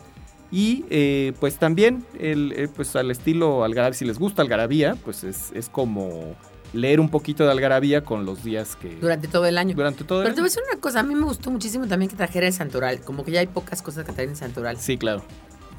Y 0.51 0.85
eh, 0.89 1.33
pues 1.39 1.57
también, 1.57 2.05
el, 2.19 2.53
eh, 2.55 2.67
pues 2.73 2.95
al 2.95 3.11
estilo 3.11 3.63
Algarabía, 3.63 3.93
si 3.97 4.05
les 4.05 4.17
gusta 4.19 4.41
Algarabía, 4.41 4.95
pues 5.03 5.23
es, 5.23 5.51
es 5.53 5.69
como 5.69 6.35
leer 6.73 6.99
un 6.99 7.09
poquito 7.09 7.43
de 7.45 7.51
Algarabía 7.51 8.03
con 8.03 8.25
los 8.25 8.43
días 8.43 8.75
que... 8.75 8.95
Durante 8.97 9.27
todo 9.27 9.45
el 9.45 9.57
año. 9.57 9.75
durante 9.75 10.03
todo 10.03 10.19
el 10.19 10.25
Pero 10.25 10.35
te 10.35 10.41
año. 10.41 10.43
voy 10.43 10.47
a 10.47 10.51
decir 10.51 10.63
una 10.71 10.79
cosa, 10.81 10.99
a 10.99 11.03
mí 11.03 11.15
me 11.15 11.25
gustó 11.25 11.49
muchísimo 11.51 11.87
también 11.87 12.09
que 12.09 12.15
trajera 12.15 12.47
el 12.47 12.53
santoral. 12.53 13.01
Como 13.01 13.23
que 13.23 13.31
ya 13.31 13.39
hay 13.39 13.47
pocas 13.47 13.81
cosas 13.81 14.05
que 14.05 14.11
traen 14.13 14.31
el 14.31 14.35
santoral. 14.35 14.77
Sí, 14.77 14.97
claro. 14.97 15.23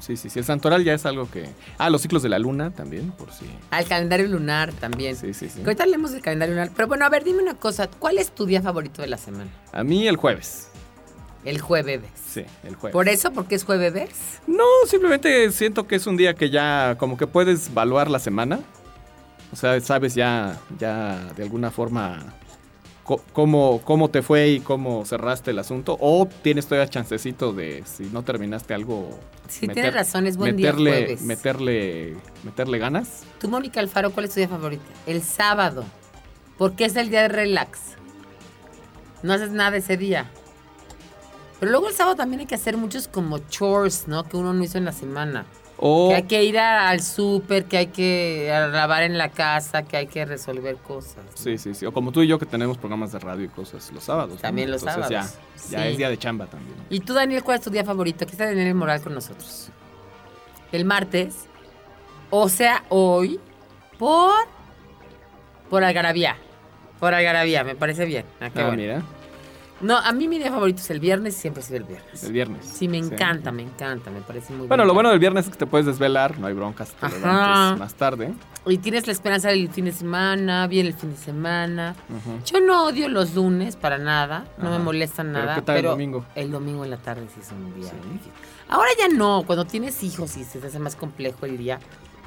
Sí, 0.01 0.17
sí, 0.17 0.29
sí. 0.29 0.39
El 0.39 0.45
santoral 0.45 0.83
ya 0.83 0.93
es 0.93 1.05
algo 1.05 1.29
que. 1.29 1.47
Ah, 1.77 1.89
los 1.89 2.01
ciclos 2.01 2.23
de 2.23 2.29
la 2.29 2.39
luna 2.39 2.71
también, 2.71 3.11
por 3.11 3.31
si. 3.31 3.45
Al 3.69 3.85
calendario 3.85 4.27
lunar 4.27 4.73
también. 4.73 5.15
Sí, 5.15 5.33
sí, 5.33 5.47
sí. 5.47 5.61
Ahorita 5.61 5.83
hablemos 5.83 6.11
del 6.11 6.21
calendario 6.21 6.55
lunar. 6.55 6.71
Pero 6.75 6.87
bueno, 6.87 7.05
a 7.05 7.09
ver, 7.09 7.23
dime 7.23 7.41
una 7.43 7.53
cosa. 7.53 7.87
¿Cuál 7.87 8.17
es 8.17 8.31
tu 8.31 8.45
día 8.45 8.61
favorito 8.61 9.01
de 9.01 9.07
la 9.07 9.17
semana? 9.17 9.51
A 9.71 9.83
mí 9.83 10.07
el 10.07 10.17
jueves. 10.17 10.69
El 11.45 11.61
jueves. 11.61 12.01
Sí, 12.29 12.43
el 12.63 12.75
jueves. 12.75 12.93
¿Por 12.93 13.09
eso? 13.09 13.31
¿Porque 13.31 13.55
es 13.55 13.63
jueves? 13.63 14.09
No, 14.47 14.63
simplemente 14.87 15.51
siento 15.51 15.87
que 15.87 15.95
es 15.95 16.07
un 16.07 16.17
día 16.17 16.33
que 16.33 16.49
ya 16.49 16.95
como 16.97 17.17
que 17.17 17.27
puedes 17.27 17.69
evaluar 17.69 18.09
la 18.09 18.19
semana. 18.19 18.59
O 19.51 19.55
sea, 19.55 19.79
sabes 19.81 20.15
ya, 20.15 20.59
ya 20.79 21.31
de 21.35 21.43
alguna 21.43 21.71
forma 21.71 22.19
cómo, 23.03 23.81
cómo 23.83 24.09
te 24.09 24.21
fue 24.21 24.49
y 24.49 24.59
cómo 24.59 25.05
cerraste 25.05 25.51
el 25.51 25.59
asunto. 25.59 25.97
O 25.99 26.27
tienes 26.41 26.67
todavía 26.67 26.89
chancecito 26.89 27.53
de 27.53 27.83
si 27.85 28.03
no 28.05 28.23
terminaste 28.23 28.73
algo. 28.73 29.09
Sí, 29.47 29.67
tienes 29.67 29.93
razón, 29.93 30.27
es 30.27 30.37
buen 30.37 30.55
día 30.55 30.71
meterle, 30.71 30.91
jueves. 30.91 31.21
Meterle, 31.21 32.17
meterle 32.43 32.77
ganas. 32.77 33.23
Tú, 33.39 33.49
Mónica 33.49 33.79
Alfaro, 33.79 34.11
¿cuál 34.11 34.25
es 34.25 34.31
tu 34.31 34.39
día 34.39 34.47
favorito? 34.47 34.83
El 35.05 35.21
sábado. 35.21 35.83
Porque 36.57 36.85
es 36.85 36.95
el 36.95 37.09
día 37.09 37.23
de 37.23 37.29
relax. 37.29 37.79
No 39.23 39.33
haces 39.33 39.51
nada 39.51 39.77
ese 39.77 39.97
día. 39.97 40.29
Pero 41.59 41.71
luego 41.71 41.89
el 41.89 41.93
sábado 41.93 42.15
también 42.15 42.39
hay 42.39 42.45
que 42.47 42.55
hacer 42.55 42.77
muchos 42.77 43.07
como 43.07 43.37
chores, 43.37 44.07
¿no? 44.07 44.23
Que 44.23 44.37
uno 44.37 44.53
no 44.53 44.63
hizo 44.63 44.77
en 44.77 44.85
la 44.85 44.91
semana. 44.91 45.45
O 45.83 46.09
Que 46.09 46.15
hay 46.15 46.23
que 46.23 46.43
ir 46.43 46.59
a- 46.59 46.89
al 46.89 47.01
súper, 47.01 47.65
que 47.65 47.77
hay 47.77 47.87
que 47.87 48.47
lavar 48.71 49.01
en 49.01 49.17
la 49.17 49.29
casa, 49.29 49.81
que 49.81 49.97
hay 49.97 50.05
que 50.05 50.23
resolver 50.25 50.75
cosas. 50.77 51.17
¿no? 51.17 51.31
Sí, 51.33 51.57
sí, 51.57 51.73
sí. 51.73 51.85
O 51.87 51.91
como 51.91 52.11
tú 52.11 52.21
y 52.21 52.27
yo 52.27 52.37
que 52.37 52.45
tenemos 52.45 52.77
programas 52.77 53.11
de 53.11 53.17
radio 53.19 53.45
y 53.45 53.47
cosas 53.49 53.91
los 53.91 54.03
sábados. 54.03 54.35
¿no? 54.35 54.39
También 54.41 54.69
los 54.69 54.83
Entonces 54.83 55.07
sábados. 55.07 55.37
Ya, 55.71 55.77
ya 55.79 55.83
Sí. 55.83 55.89
es 55.91 55.97
día 55.97 56.09
de 56.09 56.17
chamba 56.19 56.45
también. 56.45 56.75
¿Y 56.89 56.99
tú, 56.99 57.15
Daniel, 57.15 57.43
cuál 57.43 57.57
es 57.57 57.63
tu 57.63 57.71
día 57.71 57.83
favorito? 57.83 58.23
Aquí 58.25 58.33
está 58.33 58.45
Daniel 58.45 58.75
Moral 58.75 59.01
con 59.01 59.13
nosotros. 59.15 59.69
El 60.71 60.85
martes. 60.85 61.47
O 62.29 62.47
sea, 62.47 62.83
hoy. 62.89 63.39
Por. 63.97 64.33
Por 65.69 65.83
Algarabía. 65.83 66.37
Por 66.99 67.13
Algarabía, 67.15 67.63
me 67.63 67.73
parece 67.75 68.05
bien. 68.05 68.25
Ah, 68.39 68.49
qué 68.51 68.59
Ah, 68.61 68.67
bueno. 68.67 68.77
mira, 68.81 69.01
No, 69.81 69.97
a 69.97 70.11
mí 70.11 70.27
mi 70.27 70.37
día 70.37 70.49
favorito 70.51 70.79
es 70.79 70.89
el 70.91 70.99
viernes, 70.99 71.35
siempre 71.35 71.63
ha 71.63 71.65
sido 71.65 71.77
el 71.77 71.83
viernes. 71.85 72.23
el 72.23 72.31
viernes. 72.31 72.65
Sí, 72.65 72.87
me 72.87 72.97
encanta, 72.97 73.51
me 73.51 73.63
encanta, 73.63 74.11
me 74.11 74.21
parece 74.21 74.53
muy 74.53 74.67
Bueno, 74.67 74.83
buen 74.83 74.87
lo 74.87 74.93
bueno 74.93 75.09
del 75.09 75.19
viernes 75.19 75.45
es 75.45 75.51
que 75.51 75.57
te 75.57 75.65
puedes 75.65 75.85
desvelar, 75.87 76.37
no 76.39 76.47
hay 76.47 76.53
broncas, 76.53 76.91
te 76.93 77.07
más 77.07 77.93
tarde. 77.95 78.33
Y 78.67 78.77
tienes 78.77 79.07
la 79.07 79.13
esperanza 79.13 79.49
del 79.49 79.69
fin 79.69 79.85
de 79.85 79.91
semana, 79.91 80.67
viene 80.67 80.89
el 80.89 80.95
fin 80.95 81.11
de 81.11 81.17
semana. 81.17 81.95
Yo 82.45 82.59
no 82.59 82.85
odio 82.85 83.09
los 83.09 83.33
lunes 83.33 83.75
para 83.75 83.97
nada, 83.97 84.45
no 84.57 84.69
Ajá. 84.69 84.77
me 84.77 84.83
molestan 84.83 85.31
Pero 85.33 85.39
nada. 85.45 85.55
¿qué 85.55 85.61
tal 85.63 85.77
el 85.77 85.83
domingo? 85.83 86.25
El 86.35 86.51
domingo 86.51 86.83
en 86.83 86.91
la 86.91 86.97
tarde 86.97 87.27
sí 87.33 87.39
es 87.41 87.51
un 87.51 87.73
día. 87.73 87.89
Sí. 87.89 88.29
Ahora 88.69 88.89
ya 88.99 89.07
no, 89.09 89.43
cuando 89.45 89.65
tienes 89.65 90.03
hijos 90.03 90.37
y 90.37 90.43
se 90.43 90.59
te 90.59 90.67
hace 90.67 90.79
más 90.79 90.95
complejo 90.95 91.45
el 91.45 91.57
día, 91.57 91.79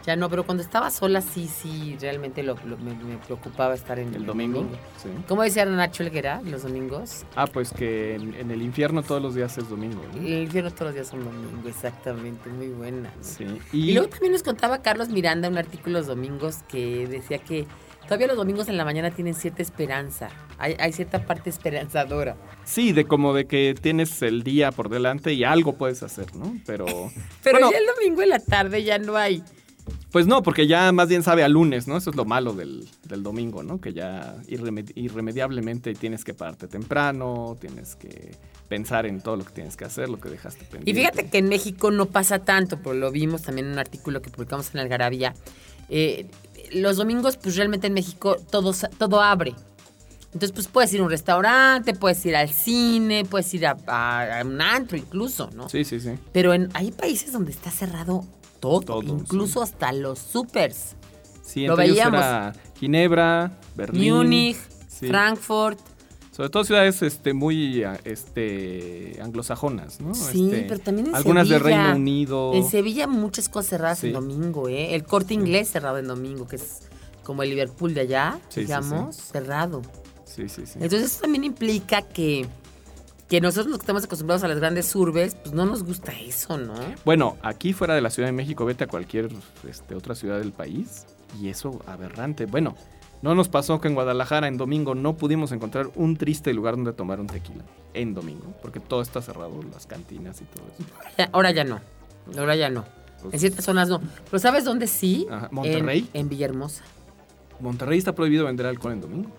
ya 0.07 0.17
no, 0.17 0.29
pero 0.29 0.45
cuando 0.45 0.63
estaba 0.63 0.91
sola 0.91 1.21
sí, 1.23 1.49
sí, 1.49 1.97
realmente 2.01 2.43
lo, 2.43 2.57
lo- 2.67 2.77
me, 2.77 2.95
me 2.95 3.17
preocupaba 3.19 3.75
estar 3.75 3.99
en 3.99 4.15
El 4.15 4.27
domingo. 4.27 4.67
Sí. 5.03 5.09
¿Cómo 5.29 5.43
decía 5.43 5.65
Nacho 5.65 6.03
Elguera 6.03 6.41
los 6.45 6.63
domingos? 6.63 7.25
Ah, 7.37 7.47
pues 7.47 7.73
que 7.73 8.15
en, 8.17 8.35
en 8.35 8.51
el 8.51 8.61
infierno 8.63 9.03
todos 9.03 9.23
los 9.23 9.35
días 9.35 9.57
es 9.59 9.69
domingo. 9.69 10.03
¿no? 10.15 10.21
El 10.21 10.43
infierno 10.45 10.71
todos 10.71 10.87
los 10.89 10.95
días 10.95 11.09
son 11.09 11.25
domingo, 11.25 11.69
exactamente, 11.69 12.49
muy 12.51 12.69
buena. 12.69 13.11
¿no? 13.17 13.23
Sí. 13.23 13.47
Y 13.73 13.91
Y, 13.91 13.93
luego 13.95 14.09
también 14.09 14.33
nos 14.33 14.43
contaba 14.43 14.83
Carlos 14.83 15.09
Miranda 15.09 15.49
un 15.49 15.57
artículo 15.59 15.99
los 15.99 16.07
domingos 16.07 16.57
que 16.69 17.07
decía 17.07 17.39
que 17.39 17.67
todavía 18.03 18.27
los 18.27 18.37
domingos 18.37 18.69
en 18.69 18.77
la 18.77 18.85
mañana 18.85 19.11
tienen 19.11 19.35
cierta 19.35 19.63
esperanza. 19.63 20.29
Hay, 20.59 20.77
hay 20.79 20.93
cierta 20.93 21.25
parte 21.25 21.49
esperanzadora. 21.51 22.37
sí, 22.65 22.93
de 22.93 23.07
como 23.07 23.33
de 23.35 23.47
que 23.47 23.75
tienes 23.81 24.21
el 24.23 24.43
día 24.43 24.71
por 24.71 24.89
delante 24.91 25.33
y 25.33 25.45
algo 25.45 25.77
puedes 25.79 26.03
hacer, 26.03 26.35
¿no? 26.37 26.55
Pero 26.67 26.85
Pero 27.43 27.59
Bueno. 27.59 27.71
ya 27.73 27.79
el 27.79 27.87
domingo 27.87 28.23
en 28.23 28.29
la 28.29 28.39
tarde 28.39 28.85
ya 28.85 28.99
no 28.99 29.17
hay. 29.17 29.43
Pues 30.15 30.29
no, 30.29 30.45
porque 30.45 30.69
ya 30.69 30.93
más 30.93 31.09
bien 31.09 31.25
sabe 31.25 31.43
a 31.43 31.49
lunes, 31.49 31.89
¿no? 31.89 31.97
Eso 31.97 32.11
es 32.11 32.15
lo 32.17 32.25
malo 32.25 32.53
del, 32.53 32.89
del 33.03 33.25
domingo, 33.25 33.65
¿no? 33.65 33.81
Que 33.81 33.93
ya 33.93 34.37
irreme- 34.47 34.93
irremediablemente 34.95 35.93
tienes 35.95 36.23
que 36.25 36.35
pararte 36.35 36.69
temprano, 36.69 37.57
tienes 37.61 37.97
que 37.97 38.37
pensar 38.69 39.07
en 39.07 39.21
todo 39.21 39.35
lo 39.37 39.45
que 39.45 39.53
tienes 39.53 39.77
que 39.77 39.85
hacer, 39.85 40.09
lo 40.09 40.21
que 40.21 40.29
dejaste 40.31 40.67
pendiente. 40.67 40.91
Y 40.91 40.95
fíjate 40.95 41.29
que 41.29 41.39
en 41.39 41.49
México 41.49 41.91
no 41.91 42.07
pasa 42.07 42.39
tanto, 42.39 42.79
pero 42.79 42.95
lo 42.95 43.11
vimos 43.11 43.43
también 43.43 43.67
en 43.67 43.73
un 43.73 43.79
artículo 43.81 44.23
que 44.23 44.31
publicamos 44.31 44.73
en 44.73 44.79
Algarabía. 44.81 45.35
Eh, 45.89 46.27
los 46.73 46.97
domingos, 46.97 47.37
pues 47.37 47.57
realmente 47.57 47.89
en 47.89 47.95
México 47.95 48.37
todo, 48.51 48.73
todo 48.97 49.21
abre. 49.21 49.55
Entonces, 50.27 50.53
pues 50.53 50.69
puedes 50.69 50.93
ir 50.95 51.01
a 51.01 51.03
un 51.03 51.11
restaurante, 51.11 51.93
puedes 51.93 52.25
ir 52.25 52.37
al 52.37 52.51
cine, 52.51 53.25
puedes 53.25 53.53
ir 53.53 53.67
a, 53.67 53.77
a- 53.89 54.39
a 54.41 54.45
un 54.45 54.61
antro 54.61 54.97
incluso, 54.97 55.51
¿no? 55.57 55.69
Sí, 55.69 55.85
sí, 55.85 55.99
sí. 55.99 56.11
Pero 56.33 56.55
en, 56.55 56.69
hay 56.75 56.93
países 56.93 57.33
donde 57.33 57.51
está 57.51 57.73
cerrado 57.73 58.25
todo, 58.71 59.01
Todo, 59.01 59.03
incluso 59.19 59.63
hasta 59.63 59.93
los 59.93 60.19
supers. 60.19 60.97
Sí, 61.43 61.67
Lo 61.67 61.77
veíamos. 61.77 62.19
era 62.19 62.53
Ginebra, 62.79 63.59
Berlín. 63.77 64.15
Múnich, 64.15 64.57
sí. 64.89 65.07
Frankfurt. 65.09 65.79
Sobre 66.33 66.49
todo 66.51 66.65
ciudades 66.65 67.01
este, 67.03 67.33
muy 67.33 67.85
este, 68.05 69.19
anglosajonas, 69.23 70.01
¿no? 70.01 70.15
Sí, 70.15 70.47
Este, 70.53 70.63
pero 70.69 70.81
también 70.81 71.07
en 71.09 71.15
Algunas 71.15 71.49
de 71.49 71.59
Sevilla. 71.59 71.83
Reino 71.85 71.97
Unido. 71.97 72.55
En 72.55 72.69
Sevilla 72.69 73.07
muchas 73.07 73.49
cosas 73.49 73.71
cerradas 73.71 73.99
Sí. 74.01 74.09
en 74.09 74.15
domingo, 74.15 74.69
¿eh? 74.69 74.95
El 74.97 75.05
corte 75.05 75.35
inglés 75.35 75.69
cerrado 75.71 75.99
en 75.99 76.09
domingo, 76.09 76.49
que 76.49 76.57
es 76.57 76.81
como 77.23 77.43
el 77.45 77.51
Liverpool 77.51 77.95
de 77.95 78.01
allá, 78.03 78.41
digamos, 78.57 79.15
cerrado. 79.17 79.83
Sí, 80.25 80.49
sí, 80.49 80.67
sí. 80.67 80.73
Entonces 80.81 81.13
eso 81.13 81.21
también 81.21 81.45
implica 81.45 82.03
que, 82.03 82.47
que 83.35 83.41
nosotros 83.41 83.67
los 83.67 83.79
que 83.79 83.83
estamos 83.83 84.05
acostumbrados 84.05 84.45
a 84.45 84.49
las 84.49 84.61
grandes 84.61 84.95
urbes, 84.95 85.35
pues 85.35 85.53
no 85.53 85.67
nos 85.67 85.83
gusta 85.83 86.13
eso, 86.13 86.57
¿no? 86.57 86.73
Bueno, 87.05 87.37
aquí 87.43 87.73
fuera 87.73 87.93
de 87.97 88.01
la 88.01 88.11
Ciudad 88.11 88.29
de 88.29 88.33
México, 88.33 88.65
vete 88.65 88.85
a 88.85 88.87
cualquier 88.87 89.29
este, 89.69 89.97
otra 89.97 90.15
ciudad 90.15 90.39
del 90.39 90.53
país 90.53 91.05
y 91.41 91.49
eso 91.49 91.83
aberrante. 91.89 92.47
Bueno, 92.47 92.77
no 93.23 93.35
nos 93.35 93.49
pasó 93.49 93.81
que 93.81 93.89
en 93.89 93.95
Guadalajara 93.95 94.47
en 94.47 94.57
domingo 94.57 94.95
no 94.95 95.17
pudimos 95.17 95.51
encontrar 95.51 95.91
un 95.97 96.17
triste 96.17 96.55
lugar 96.55 96.77
donde 96.77 96.93
tomar 96.93 97.19
un 97.19 97.27
tequila. 97.27 97.65
En 97.93 98.15
domingo, 98.15 98.55
porque 98.63 98.79
todo 98.79 99.03
está 99.03 99.21
cerrado, 99.21 99.61
las 99.73 99.89
cantinas 99.89 100.41
y 100.41 100.45
todo 100.45 100.63
eso. 100.73 101.29
Ahora 101.33 101.51
ya 101.51 101.65
no, 101.65 101.81
ahora 102.39 102.55
ya 102.55 102.71
no. 102.71 102.85
Pues, 103.21 103.35
En 103.35 103.41
ciertas 103.41 103.65
zonas 103.65 103.89
no. 103.89 104.01
Pero 104.27 104.39
¿sabes 104.39 104.65
dónde 104.65 104.87
sí? 104.87 105.27
Ajá, 105.29 105.49
¿Monterrey? 105.51 106.09
En, 106.13 106.21
en 106.21 106.29
Villahermosa. 106.29 106.85
Monterrey 107.59 107.99
está 107.99 108.15
prohibido 108.15 108.45
vender 108.45 108.67
alcohol 108.67 108.93
en 108.93 109.01
domingo. 109.01 109.31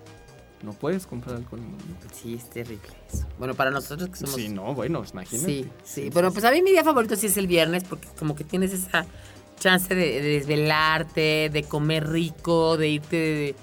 No 0.64 0.74
puedes 0.74 1.06
comprar 1.06 1.36
alcohol 1.36 1.60
en. 1.60 1.76
Sí, 2.14 2.36
es 2.36 2.50
terrible 2.50 2.88
eso. 3.14 3.26
Bueno, 3.38 3.54
para 3.54 3.72
nosotros 3.72 4.10
que 4.10 4.16
somos... 4.16 4.36
Sí, 4.36 4.50
no, 4.50 4.74
bueno, 4.74 5.04
imagínate. 5.12 5.48
Sí, 5.48 5.70
sí. 5.84 6.10
Bueno, 6.10 6.32
pues 6.32 6.44
a 6.46 6.52
mí 6.52 6.62
mi 6.62 6.72
día 6.72 6.84
favorito 6.84 7.16
sí 7.16 7.28
es 7.28 7.38
el 7.38 7.48
viernes 7.48 7.84
porque 7.84 8.08
como 8.18 8.36
que 8.36 8.44
tienes 8.44 8.74
esa 8.74 9.06
chance 9.60 9.94
de, 9.94 10.22
de 10.22 10.30
desvelarte, 10.30 11.50
de 11.52 11.64
comer 11.64 12.10
rico, 12.10 12.78
de 12.78 12.88
irte 12.90 13.16
de, 13.16 13.56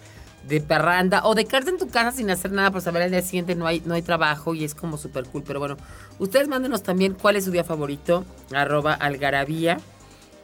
de 0.49 0.61
parranda 0.61 1.23
o 1.25 1.35
de 1.35 1.45
quedarte 1.45 1.71
en 1.71 1.79
tu 1.79 1.89
casa 1.89 2.13
sin 2.13 2.31
hacer 2.31 2.53
nada 2.53 2.71
por 2.71 2.83
saber 2.83 3.03
al 3.03 3.11
día 3.11 3.23
siguiente 3.23 3.55
no 3.55 3.67
hay, 3.67 3.83
no 3.85 3.95
hay 3.95 4.03
trabajo 4.03 4.55
y 4.55 4.65
es 4.65 4.75
como 4.75 4.97
súper 4.99 5.25
cool. 5.27 5.43
Pero 5.47 5.61
bueno, 5.61 5.77
ustedes 6.19 6.49
mándenos 6.49 6.83
también 6.83 7.15
cuál 7.15 7.37
es 7.37 7.45
su 7.45 7.51
día 7.51 7.65
favorito, 7.65 8.25
arroba 8.53 8.95
algarabía. 8.95 9.79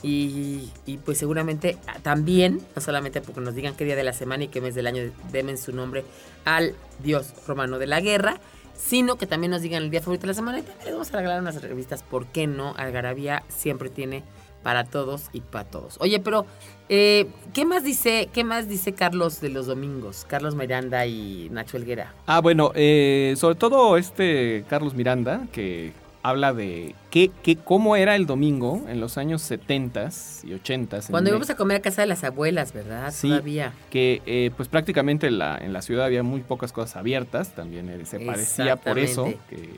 Y, 0.02 0.70
pues 1.04 1.18
seguramente 1.18 1.76
también, 2.02 2.60
no 2.74 2.82
solamente 2.82 3.20
porque 3.20 3.40
nos 3.40 3.54
digan 3.54 3.74
qué 3.74 3.84
día 3.84 3.96
de 3.96 4.04
la 4.04 4.12
semana 4.12 4.44
y 4.44 4.48
qué 4.48 4.60
mes 4.60 4.74
del 4.74 4.86
año 4.86 5.10
demen 5.32 5.58
su 5.58 5.72
nombre 5.72 6.04
al 6.44 6.74
dios 7.02 7.32
romano 7.46 7.78
de 7.78 7.86
la 7.86 8.00
guerra, 8.00 8.40
sino 8.76 9.16
que 9.16 9.26
también 9.26 9.50
nos 9.50 9.62
digan 9.62 9.82
el 9.82 9.90
día 9.90 10.00
favorito 10.00 10.22
de 10.22 10.28
la 10.28 10.34
semana 10.34 10.58
y 10.60 10.62
también 10.62 10.84
les 10.84 10.94
vamos 10.94 11.12
a 11.12 11.16
regalar 11.16 11.40
unas 11.40 11.60
revistas, 11.60 12.02
¿por 12.02 12.26
qué 12.26 12.46
no? 12.46 12.74
Algarabía 12.76 13.42
siempre 13.48 13.88
tiene 13.88 14.22
para 14.62 14.84
todos 14.84 15.30
y 15.32 15.40
para 15.40 15.64
todos. 15.64 15.96
Oye, 16.00 16.20
pero 16.20 16.46
eh, 16.88 17.26
¿qué 17.52 17.64
más 17.64 17.84
dice, 17.84 18.28
qué 18.32 18.44
más 18.44 18.68
dice 18.68 18.92
Carlos 18.92 19.40
de 19.40 19.48
los 19.50 19.66
domingos? 19.66 20.26
Carlos 20.28 20.54
Miranda 20.54 21.06
y 21.06 21.48
Nacho 21.50 21.76
Elguera. 21.76 22.14
Ah, 22.26 22.40
bueno, 22.40 22.72
eh, 22.74 23.34
sobre 23.36 23.54
todo 23.56 23.96
este 23.96 24.64
Carlos 24.68 24.94
Miranda, 24.94 25.46
que 25.52 25.92
habla 26.22 26.52
de 26.52 26.94
qué, 27.10 27.30
qué, 27.42 27.56
cómo 27.56 27.96
era 27.96 28.16
el 28.16 28.26
domingo 28.26 28.84
en 28.88 29.00
los 29.00 29.18
años 29.18 29.42
70 29.42 30.10
y 30.44 30.52
80. 30.54 31.00
Cuando 31.10 31.30
íbamos 31.30 31.50
a 31.50 31.56
comer 31.56 31.78
a 31.78 31.80
casa 31.80 32.02
de 32.02 32.08
las 32.08 32.24
abuelas, 32.24 32.72
¿verdad? 32.72 33.12
Sí. 33.12 33.28
Todavía. 33.28 33.72
que 33.90 34.22
eh, 34.26 34.50
pues 34.56 34.68
prácticamente 34.68 35.28
en 35.28 35.38
la, 35.38 35.56
en 35.58 35.72
la 35.72 35.82
ciudad 35.82 36.06
había 36.06 36.22
muy 36.22 36.40
pocas 36.40 36.72
cosas 36.72 36.96
abiertas, 36.96 37.54
también 37.54 37.88
eh, 37.88 38.04
se 38.04 38.20
parecía 38.20 38.76
por 38.76 38.98
eso 38.98 39.24
que, 39.48 39.70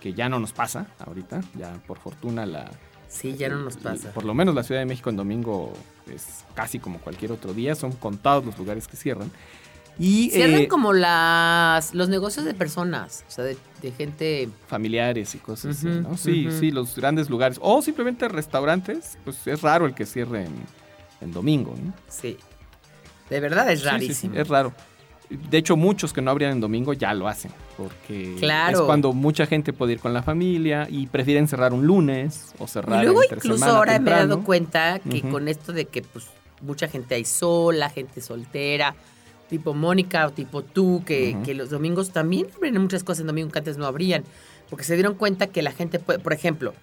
que 0.00 0.12
ya 0.12 0.28
no 0.28 0.38
nos 0.38 0.52
pasa 0.52 0.86
ahorita, 0.98 1.40
ya 1.54 1.74
por 1.86 1.98
fortuna 1.98 2.46
la... 2.46 2.70
Sí, 3.08 3.36
ya 3.36 3.48
no 3.48 3.60
nos 3.60 3.76
pasa. 3.76 4.10
Por 4.10 4.24
lo 4.24 4.34
menos 4.34 4.54
la 4.54 4.62
Ciudad 4.64 4.80
de 4.80 4.86
México 4.86 5.10
en 5.10 5.16
domingo 5.16 5.72
es 6.12 6.44
casi 6.54 6.78
como 6.78 6.98
cualquier 6.98 7.32
otro 7.32 7.54
día, 7.54 7.74
son 7.74 7.92
contados 7.92 8.44
los 8.44 8.58
lugares 8.58 8.88
que 8.88 8.96
cierran. 8.96 9.30
Y 9.98 10.30
Cierran 10.30 10.62
eh, 10.62 10.68
como 10.68 10.92
las 10.92 11.94
los 11.94 12.08
negocios 12.08 12.44
de 12.44 12.52
personas, 12.54 13.24
o 13.28 13.30
sea, 13.30 13.44
de, 13.44 13.56
de 13.80 13.92
gente... 13.92 14.48
familiares 14.68 15.34
y 15.34 15.38
cosas 15.38 15.78
así, 15.78 15.86
¿no? 15.88 16.16
Sí, 16.16 16.48
sí, 16.50 16.70
los 16.70 16.94
grandes 16.96 17.30
lugares. 17.30 17.58
O 17.62 17.80
simplemente 17.80 18.28
restaurantes, 18.28 19.16
pues 19.24 19.46
es 19.46 19.62
raro 19.62 19.86
el 19.86 19.94
que 19.94 20.04
cierren 20.04 20.48
en 21.22 21.32
domingo, 21.32 21.74
¿no? 21.82 21.94
Sí. 22.08 22.36
De 23.30 23.40
verdad 23.40 23.70
es 23.72 23.80
Sí, 23.80 23.84
sí, 23.84 23.88
sí, 23.88 23.90
rarísimo. 23.90 24.34
es 24.36 24.48
raro. 24.48 24.72
De 25.30 25.58
hecho, 25.58 25.76
muchos 25.76 26.12
que 26.12 26.20
no 26.22 26.30
abrían 26.30 26.52
en 26.52 26.60
domingo 26.60 26.92
ya 26.92 27.12
lo 27.14 27.26
hacen, 27.26 27.50
porque 27.76 28.36
Claro. 28.38 28.78
es 28.78 28.84
cuando 28.84 29.12
mucha 29.12 29.46
gente 29.46 29.72
puede 29.72 29.94
ir 29.94 29.98
con 29.98 30.12
la 30.14 30.22
familia 30.22 30.86
y 30.88 31.06
prefieren 31.08 31.48
cerrar 31.48 31.72
un 31.72 31.84
lunes 31.86 32.52
o 32.58 32.68
cerrar 32.68 33.02
Y 33.02 33.06
luego 33.06 33.22
entre 33.24 33.38
incluso 33.38 33.58
semana 33.58 33.78
ahora 33.78 33.98
me 33.98 34.10
he 34.10 34.14
dado 34.14 34.44
cuenta 34.44 35.00
que 35.00 35.22
con 35.22 35.48
esto 35.48 35.72
de 35.72 35.86
que 35.86 36.02
pues 36.02 36.26
mucha 36.60 36.86
gente 36.86 37.16
hay 37.16 37.24
sola, 37.24 37.90
gente 37.90 38.20
soltera, 38.20 38.94
tipo 39.48 39.74
Mónica 39.74 40.26
o 40.26 40.30
tipo 40.32 40.62
tú, 40.62 41.02
que, 41.06 41.36
que 41.44 41.54
los 41.54 41.70
domingos 41.70 42.10
también 42.10 42.46
abren 42.56 42.80
muchas 42.80 43.04
cosas 43.04 43.20
en 43.22 43.26
domingo 43.28 43.50
que 43.50 43.58
antes 43.58 43.76
no 43.78 43.86
abrían, 43.86 44.24
porque 44.70 44.84
se 44.84 44.94
dieron 44.94 45.14
cuenta 45.14 45.46
que 45.46 45.62
la 45.62 45.72
gente 45.72 45.98
puede, 45.98 46.18
por 46.18 46.32
ejemplo, 46.32 46.74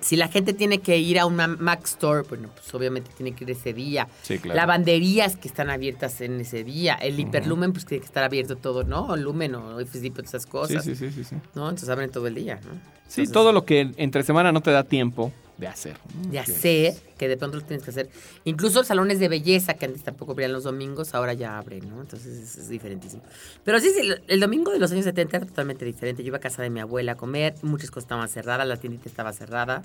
si 0.00 0.16
la 0.16 0.26
gente 0.28 0.52
tiene 0.52 0.78
que 0.78 0.98
ir 0.98 1.18
a 1.20 1.26
una 1.26 1.46
Mac 1.46 1.84
Store, 1.84 2.22
bueno, 2.28 2.48
pues 2.54 2.74
obviamente 2.74 3.10
tiene 3.16 3.32
que 3.32 3.44
ir 3.44 3.50
ese 3.52 3.72
día. 3.72 4.08
Sí, 4.22 4.38
claro. 4.38 4.56
Lavanderías 4.56 5.36
que 5.36 5.46
están 5.46 5.70
abiertas 5.70 6.20
en 6.20 6.40
ese 6.40 6.64
día. 6.64 6.94
El 6.94 7.14
Ujú. 7.14 7.22
hiperlumen, 7.28 7.72
pues 7.72 7.86
tiene 7.86 8.00
que 8.00 8.06
estar 8.06 8.24
abierto 8.24 8.56
todo, 8.56 8.82
¿no? 8.82 9.06
O 9.06 9.16
Lumen 9.16 9.54
o 9.54 9.78
FSD, 9.80 10.10
todas 10.10 10.28
esas 10.30 10.42
Sí, 10.42 10.48
cosas. 10.50 10.84
sí, 10.84 10.96
sí, 10.96 11.10
sí, 11.12 11.22
sí. 11.22 11.36
¿No? 11.54 11.68
Entonces 11.68 11.88
abren 11.88 12.10
todo 12.10 12.26
el 12.26 12.34
día, 12.34 12.56
¿no? 12.64 12.72
Sí, 13.06 13.20
Entonces, 13.20 13.32
todo 13.32 13.52
lo 13.52 13.64
que 13.64 13.92
entre 13.96 14.24
semana 14.24 14.50
no 14.50 14.60
te 14.60 14.72
da 14.72 14.82
tiempo 14.82 15.32
de 15.58 15.68
hacer. 15.68 15.96
¿no? 16.24 16.32
Ya 16.32 16.44
Que- 16.44 17.28
de 17.28 17.36
pronto 17.36 17.56
lo 17.58 17.62
tienes 17.64 17.84
que 17.84 17.90
hacer. 17.90 18.10
Incluso 18.44 18.82
salones 18.82 19.20
de 19.20 19.28
belleza 19.28 19.74
que 19.74 19.86
antes 19.86 20.02
tampoco 20.02 20.32
abrían 20.32 20.52
los 20.52 20.64
domingos, 20.64 21.14
ahora 21.14 21.34
ya 21.34 21.56
abren, 21.56 21.88
¿no? 21.88 22.00
Entonces 22.00 22.36
es, 22.36 22.56
es 22.56 22.68
diferentísimo. 22.68 23.22
Pero 23.64 23.78
sí, 23.78 23.90
sí, 23.90 24.08
el 24.26 24.40
domingo 24.40 24.72
de 24.72 24.80
los 24.80 24.90
años 24.90 25.04
70 25.04 25.36
era 25.36 25.46
totalmente 25.46 25.84
diferente. 25.84 26.22
Yo 26.24 26.28
iba 26.28 26.38
a 26.38 26.40
casa 26.40 26.62
de 26.62 26.70
mi 26.70 26.80
abuela 26.80 27.12
a 27.12 27.14
comer, 27.16 27.54
muchas 27.62 27.90
cosas 27.90 28.04
estaban 28.06 28.28
cerradas, 28.28 28.66
la 28.66 28.76
tiendita 28.76 29.08
estaba 29.08 29.32
cerrada, 29.32 29.82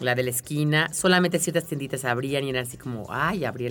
la 0.00 0.14
de 0.14 0.22
la 0.22 0.30
esquina, 0.30 0.92
solamente 0.94 1.38
ciertas 1.38 1.66
tienditas 1.66 2.04
abrían 2.06 2.44
y 2.44 2.50
era 2.50 2.62
así 2.62 2.78
como, 2.78 3.04
ay, 3.10 3.44
abrió, 3.44 3.68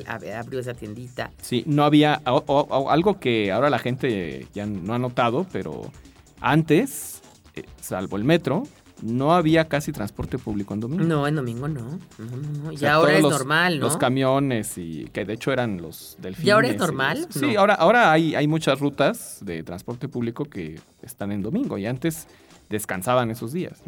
esa 0.59 0.73
tiendita. 0.75 1.31
Sí, 1.41 1.63
no 1.65 1.83
había 1.83 2.21
o- 2.27 2.43
o- 2.45 2.67
o- 2.69 2.89
algo 2.91 3.19
que 3.19 3.51
ahora 3.51 3.69
la 3.71 3.79
gente 3.79 4.45
ya 4.53 4.65
no 4.67 4.93
ha 4.93 4.99
notado, 4.99 5.47
pero 5.51 5.91
antes, 6.39 7.21
eh, 7.55 7.63
salvo 7.81 8.17
el 8.17 8.23
metro, 8.23 8.63
no 9.03 9.33
había 9.33 9.67
casi 9.67 9.91
transporte 9.91 10.37
público 10.37 10.73
en 10.73 10.79
domingo. 10.79 11.03
No, 11.03 11.27
en 11.27 11.35
domingo 11.35 11.67
no. 11.67 11.81
No, 11.81 11.99
no, 12.19 12.63
no. 12.63 12.69
O 12.69 12.71
Y 12.71 12.77
sea, 12.77 12.93
ahora 12.93 13.17
es 13.17 13.21
los- 13.23 13.31
normal, 13.33 13.79
¿no? 13.79 13.85
Los 13.87 13.97
camiones 13.97 14.77
y 14.77 15.05
que 15.11 15.25
de 15.25 15.33
hecho 15.33 15.51
eran 15.51 15.81
los 15.81 16.15
delfines. 16.21 16.47
¿Y 16.47 16.51
ahora 16.51 16.69
es 16.69 16.77
normal? 16.77 17.21
los- 17.27 17.33
Sí, 17.35 17.55
ahora, 17.55 17.73
ahora 17.75 18.11
hay, 18.11 18.33
hay 18.35 18.47
muchas 18.47 18.79
rutas 18.79 19.39
de 19.41 19.61
transporte 19.63 20.07
público 20.07 20.45
que 20.45 20.79
están 21.01 21.31
en 21.31 21.41
domingo 21.41 21.77
y 21.77 21.85
antes 21.85 22.27
descansaban 22.69 23.29
esos 23.29 23.51
días. 23.51 23.81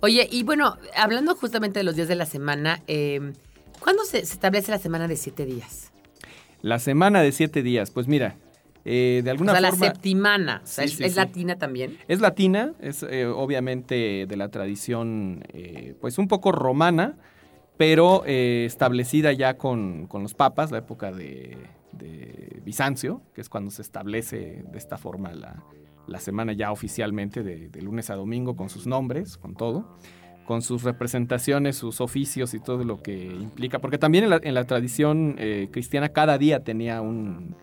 Oye, 0.00 0.28
y 0.30 0.42
bueno, 0.42 0.76
hablando 0.96 1.34
justamente 1.34 1.80
de 1.80 1.84
los 1.84 1.96
días 1.96 2.08
de 2.08 2.14
la 2.14 2.26
semana, 2.26 2.82
eh, 2.86 3.32
¿cuándo 3.80 4.04
se, 4.04 4.24
se 4.24 4.34
establece 4.34 4.70
la 4.70 4.78
semana 4.78 5.06
de 5.08 5.16
siete 5.16 5.46
días? 5.46 5.90
La 6.62 6.78
semana 6.78 7.20
de 7.20 7.30
siete 7.32 7.62
días, 7.62 7.90
pues 7.90 8.08
mira, 8.08 8.36
eh, 8.84 9.22
de 9.24 9.30
O 9.30 9.32
alguna 9.32 9.60
la 9.60 9.70
forma... 9.70 9.86
septimana. 9.86 10.60
O 10.62 10.66
sea, 10.66 10.86
Sí, 10.86 10.92
¿es, 10.92 10.96
sí, 10.98 11.04
es 11.04 11.12
sí. 11.12 11.16
latina 11.16 11.56
también? 11.56 11.96
Es 12.06 12.20
latina, 12.20 12.72
es 12.80 13.02
eh, 13.02 13.26
obviamente 13.26 14.26
de 14.28 14.36
la 14.36 14.48
tradición, 14.48 15.44
eh, 15.52 15.94
pues 16.00 16.18
un 16.18 16.28
poco 16.28 16.52
romana, 16.52 17.16
pero 17.76 18.24
establecida 18.26 19.32
ya 19.32 19.56
con, 19.56 20.06
con 20.06 20.22
los 20.22 20.34
papas, 20.34 20.70
la 20.70 20.78
época 20.78 21.10
de, 21.12 21.56
de 21.92 22.60
Bizancio, 22.64 23.22
que 23.34 23.40
es 23.40 23.48
cuando 23.48 23.70
se 23.70 23.82
establece 23.82 24.64
de 24.70 24.78
esta 24.78 24.96
forma 24.96 25.32
la, 25.32 25.64
la 26.06 26.20
semana 26.20 26.52
ya 26.52 26.70
oficialmente 26.70 27.42
de, 27.42 27.68
de 27.70 27.82
lunes 27.82 28.10
a 28.10 28.14
domingo 28.14 28.54
con 28.54 28.68
sus 28.70 28.86
nombres, 28.86 29.36
con 29.38 29.56
todo, 29.56 29.96
con 30.46 30.62
sus 30.62 30.84
representaciones, 30.84 31.74
sus 31.76 32.00
oficios 32.00 32.54
y 32.54 32.60
todo 32.60 32.84
lo 32.84 33.02
que 33.02 33.24
implica, 33.24 33.80
porque 33.80 33.98
también 33.98 34.24
en 34.24 34.30
la, 34.30 34.40
en 34.42 34.54
la 34.54 34.64
tradición 34.64 35.36
cristiana 35.72 36.10
cada 36.10 36.38
día 36.38 36.62
tenía 36.62 37.00
un, 37.00 37.56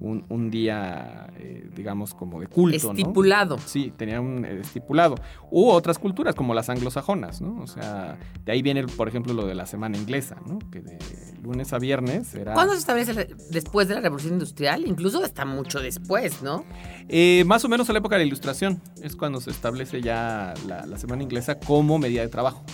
un, 0.00 0.24
un 0.28 0.50
día, 0.50 1.28
eh, 1.36 1.68
digamos, 1.74 2.14
como 2.14 2.40
de 2.40 2.46
culto, 2.46 2.88
¿no? 2.88 2.98
Estipulado. 2.98 3.58
Sí, 3.58 3.92
tenía 3.96 4.20
un 4.20 4.44
eh, 4.44 4.60
estipulado. 4.60 5.16
U 5.50 5.68
otras 5.68 5.98
culturas, 5.98 6.34
como 6.34 6.54
las 6.54 6.68
anglosajonas, 6.68 7.40
¿no? 7.40 7.60
O 7.60 7.66
sea, 7.66 8.18
de 8.44 8.52
ahí 8.52 8.62
viene, 8.62 8.86
por 8.86 9.08
ejemplo, 9.08 9.32
lo 9.34 9.46
de 9.46 9.54
la 9.54 9.66
semana 9.66 9.96
inglesa, 9.96 10.36
¿no? 10.46 10.58
Que 10.70 10.80
de 10.80 10.98
lunes 11.42 11.72
a 11.72 11.78
viernes 11.78 12.34
era... 12.34 12.54
¿Cuándo 12.54 12.74
se 12.74 12.80
establece 12.80 13.34
después 13.50 13.88
de 13.88 13.94
la 13.94 14.00
Revolución 14.00 14.34
Industrial? 14.34 14.84
Incluso 14.86 15.22
hasta 15.24 15.44
mucho 15.44 15.80
después, 15.80 16.42
¿no? 16.42 16.64
Eh, 17.08 17.42
más 17.46 17.64
o 17.64 17.68
menos 17.68 17.88
a 17.90 17.92
la 17.92 17.98
época 17.98 18.16
de 18.16 18.22
la 18.22 18.26
Ilustración. 18.26 18.80
Es 19.02 19.16
cuando 19.16 19.40
se 19.40 19.50
establece 19.50 20.00
ya 20.00 20.54
la, 20.66 20.86
la 20.86 20.98
semana 20.98 21.22
inglesa 21.22 21.58
como 21.58 21.98
medida 21.98 22.22
de 22.22 22.28
trabajo. 22.28 22.64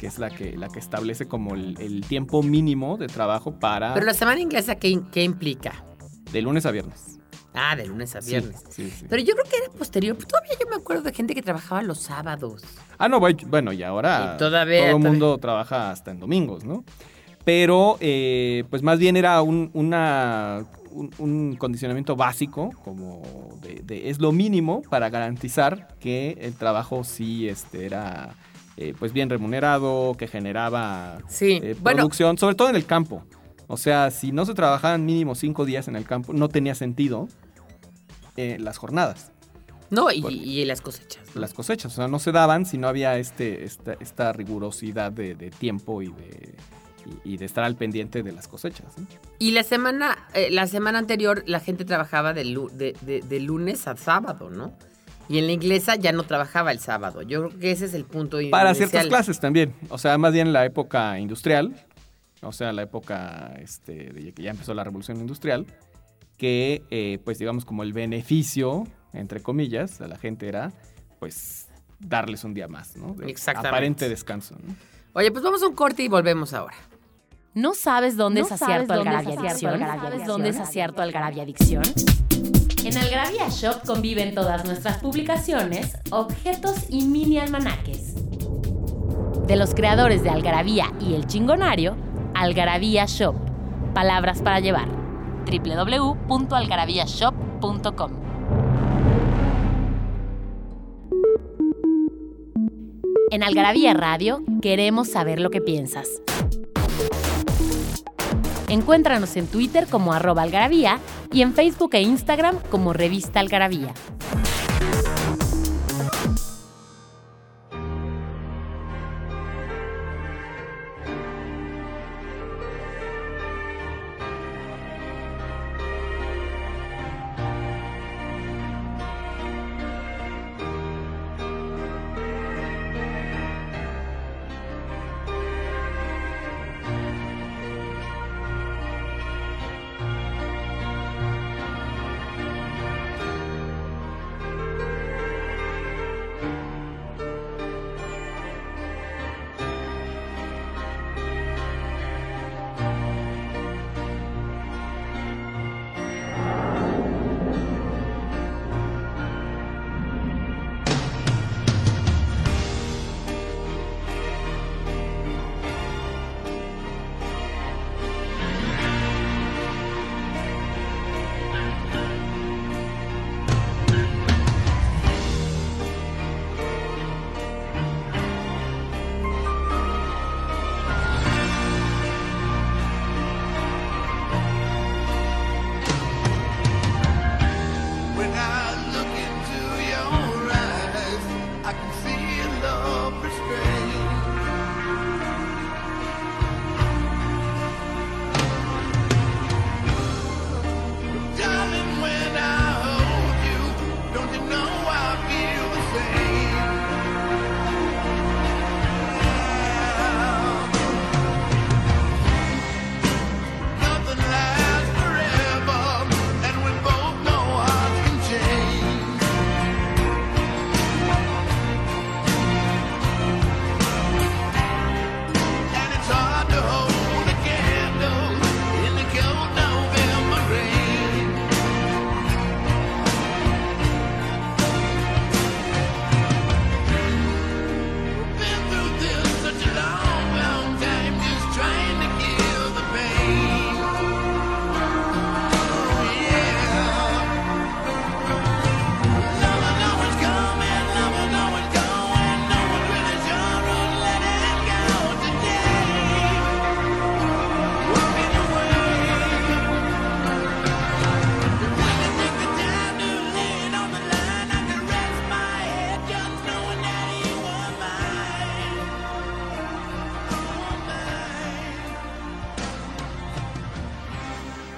Que 0.00 0.08
es 0.08 0.18
la 0.18 0.28
que, 0.28 0.56
la 0.56 0.68
que 0.68 0.80
establece 0.80 1.26
como 1.26 1.54
el, 1.54 1.76
el 1.80 2.02
tiempo 2.02 2.42
mínimo 2.42 2.98
de 2.98 3.06
trabajo 3.06 3.58
para... 3.58 3.94
Pero 3.94 4.04
la 4.04 4.12
semana 4.12 4.40
inglesa, 4.40 4.74
¿qué, 4.74 5.00
qué 5.10 5.24
implica? 5.24 5.84
De 6.34 6.42
lunes 6.42 6.66
a 6.66 6.70
viernes. 6.70 7.18
Ah, 7.54 7.76
de 7.76 7.86
lunes 7.86 8.14
a 8.16 8.20
viernes. 8.20 8.64
Sí, 8.68 8.90
sí. 8.90 9.06
Pero 9.08 9.22
yo 9.22 9.34
creo 9.34 9.44
que 9.48 9.56
era 9.56 9.72
posterior. 9.72 10.16
Pues 10.16 10.26
todavía 10.26 10.52
yo 10.60 10.68
me 10.68 10.74
acuerdo 10.76 11.02
de 11.04 11.12
gente 11.12 11.34
que 11.34 11.40
trabajaba 11.42 11.80
los 11.82 11.98
sábados. 12.00 12.62
Ah, 12.98 13.08
no, 13.08 13.20
bueno, 13.20 13.72
y 13.72 13.82
ahora 13.84 14.32
Y 14.34 14.38
todavía- 14.38 14.80
todo 14.80 14.86
el 14.88 14.92
todavía- 14.92 15.10
mundo 15.10 15.38
trabaja 15.38 15.92
hasta 15.92 16.10
en 16.10 16.18
domingos, 16.18 16.64
¿no? 16.64 16.84
Pero, 17.44 17.96
eh, 18.00 18.64
pues 18.70 18.82
más 18.82 18.98
bien 18.98 19.16
era 19.16 19.40
un, 19.42 19.70
una, 19.74 20.64
un, 20.90 21.10
un 21.18 21.56
condicionamiento 21.56 22.16
básico, 22.16 22.70
como 22.82 23.22
de, 23.62 23.82
de- 23.84 24.10
es 24.10 24.18
lo 24.18 24.32
mínimo 24.32 24.82
para 24.90 25.08
garantizar 25.10 25.88
que 26.00 26.36
el 26.40 26.54
trabajo 26.54 27.04
sí 27.04 27.48
este, 27.48 27.86
era 27.86 28.34
eh, 28.76 28.94
pues 28.98 29.12
bien 29.12 29.30
remunerado, 29.30 30.16
que 30.18 30.26
generaba 30.26 31.18
Sí. 31.28 31.60
eh, 31.62 31.76
bueno, 31.80 31.98
producción, 31.98 32.36
sobre 32.38 32.56
todo 32.56 32.70
en 32.70 32.76
el 32.76 32.86
campo. 32.86 33.22
O 33.66 33.76
sea, 33.76 34.10
si 34.10 34.32
no 34.32 34.44
se 34.46 34.54
trabajaban 34.54 35.04
mínimo 35.06 35.34
cinco 35.34 35.64
días 35.64 35.88
en 35.88 35.96
el 35.96 36.04
campo, 36.04 36.32
no 36.32 36.48
tenía 36.48 36.74
sentido 36.74 37.28
eh, 38.36 38.56
las 38.60 38.78
jornadas 38.78 39.30
no, 39.90 40.10
y, 40.10 40.20
bueno. 40.20 40.36
y 40.42 40.64
las 40.64 40.80
cosechas. 40.80 41.22
las 41.34 41.54
cosechas. 41.54 41.92
O 41.92 41.96
sea, 41.96 42.08
no 42.08 42.18
se 42.18 42.32
daban 42.32 42.66
si 42.66 42.78
no 42.78 42.88
había 42.88 43.16
este, 43.18 43.64
esta, 43.64 43.94
esta 44.00 44.32
rigurosidad 44.32 45.12
de, 45.12 45.34
de 45.36 45.50
tiempo 45.50 46.02
y 46.02 46.08
de, 46.08 46.54
y, 47.24 47.34
y 47.34 47.36
de 47.36 47.44
estar 47.44 47.62
al 47.64 47.76
pendiente 47.76 48.22
de 48.22 48.32
las 48.32 48.48
cosechas. 48.48 48.86
Y 49.38 49.52
la 49.52 49.62
semana, 49.62 50.26
eh, 50.34 50.50
la 50.50 50.66
semana 50.66 50.98
anterior 50.98 51.44
la 51.46 51.60
gente 51.60 51.84
trabajaba 51.84 52.32
de, 52.32 52.44
lu- 52.44 52.70
de, 52.70 52.96
de- 53.02 53.20
de 53.20 53.40
lunes 53.40 53.86
a 53.86 53.96
sábado, 53.96 54.50
¿no? 54.50 54.72
Y 55.28 55.38
en 55.38 55.46
la 55.46 55.52
inglesa 55.52 55.94
ya 55.96 56.12
no 56.12 56.24
trabajaba 56.24 56.72
el 56.72 56.80
sábado. 56.80 57.22
Yo 57.22 57.46
creo 57.48 57.60
que 57.60 57.70
ese 57.70 57.84
es 57.86 57.94
el 57.94 58.04
punto 58.04 58.38
Para 58.50 58.70
inicial. 58.70 58.90
ciertas 58.90 59.06
clases 59.08 59.38
también. 59.40 59.74
O 59.90 59.96
sea, 59.98 60.18
más 60.18 60.32
bien 60.32 60.52
la 60.52 60.64
época 60.66 61.18
industrial, 61.20 61.74
o 62.44 62.52
sea, 62.52 62.72
la 62.72 62.82
época 62.82 63.54
este, 63.60 64.12
de 64.12 64.32
que 64.32 64.42
ya 64.42 64.50
empezó 64.50 64.74
la 64.74 64.84
revolución 64.84 65.18
industrial, 65.18 65.66
que 66.36 66.82
eh, 66.90 67.18
pues 67.24 67.38
digamos 67.38 67.64
como 67.64 67.82
el 67.82 67.92
beneficio, 67.92 68.84
entre 69.12 69.40
comillas, 69.40 69.98
de 69.98 70.08
la 70.08 70.18
gente 70.18 70.48
era 70.48 70.72
pues 71.18 71.68
darles 71.98 72.44
un 72.44 72.54
día 72.54 72.68
más, 72.68 72.96
¿no? 72.96 73.14
De 73.14 73.30
Exactamente. 73.30 73.68
Aparente 73.68 74.08
descanso. 74.08 74.56
¿no? 74.62 74.74
Oye, 75.14 75.30
pues 75.30 75.44
vamos 75.44 75.62
a 75.62 75.68
un 75.68 75.74
corte 75.74 76.02
y 76.02 76.08
volvemos 76.08 76.52
ahora. 76.52 76.74
¿No 77.54 77.72
sabes 77.74 78.16
dónde 78.16 78.40
¿No 78.40 78.46
es 78.46 78.52
acierto 78.52 78.92
Algarabia 78.92 79.38
Adicción? 79.38 79.78
¿Sabes 79.78 80.26
dónde 80.26 80.48
es 80.48 80.58
acierto 80.58 81.02
Algarabia 81.02 81.44
Adicción? 81.44 81.84
En 82.84 82.98
Algarabia 82.98 83.48
Shop 83.48 83.86
conviven 83.86 84.34
todas 84.34 84.64
nuestras 84.64 84.98
publicaciones, 84.98 85.96
objetos 86.10 86.86
y 86.90 87.06
mini 87.06 87.38
almanaques. 87.38 88.14
De 89.46 89.56
los 89.56 89.74
creadores 89.74 90.22
de 90.22 90.30
Algarabía 90.30 90.92
y 91.00 91.14
El 91.14 91.26
Chingonario, 91.26 91.96
Algarabía 92.34 93.06
Shop. 93.06 93.34
Palabras 93.94 94.42
para 94.42 94.60
llevar. 94.60 94.88
www.algarabíashop.com 95.46 98.10
En 103.30 103.42
Algarabía 103.42 103.94
Radio 103.94 104.42
queremos 104.60 105.08
saber 105.08 105.40
lo 105.40 105.48
que 105.50 105.60
piensas. 105.60 106.08
Encuéntranos 108.68 109.36
en 109.36 109.46
Twitter 109.46 109.86
como 109.88 110.12
arroba 110.12 110.42
algarabía 110.42 110.98
y 111.32 111.42
en 111.42 111.54
Facebook 111.54 111.94
e 111.94 112.02
Instagram 112.02 112.58
como 112.70 112.92
revista 112.92 113.38
algarabía. 113.40 113.94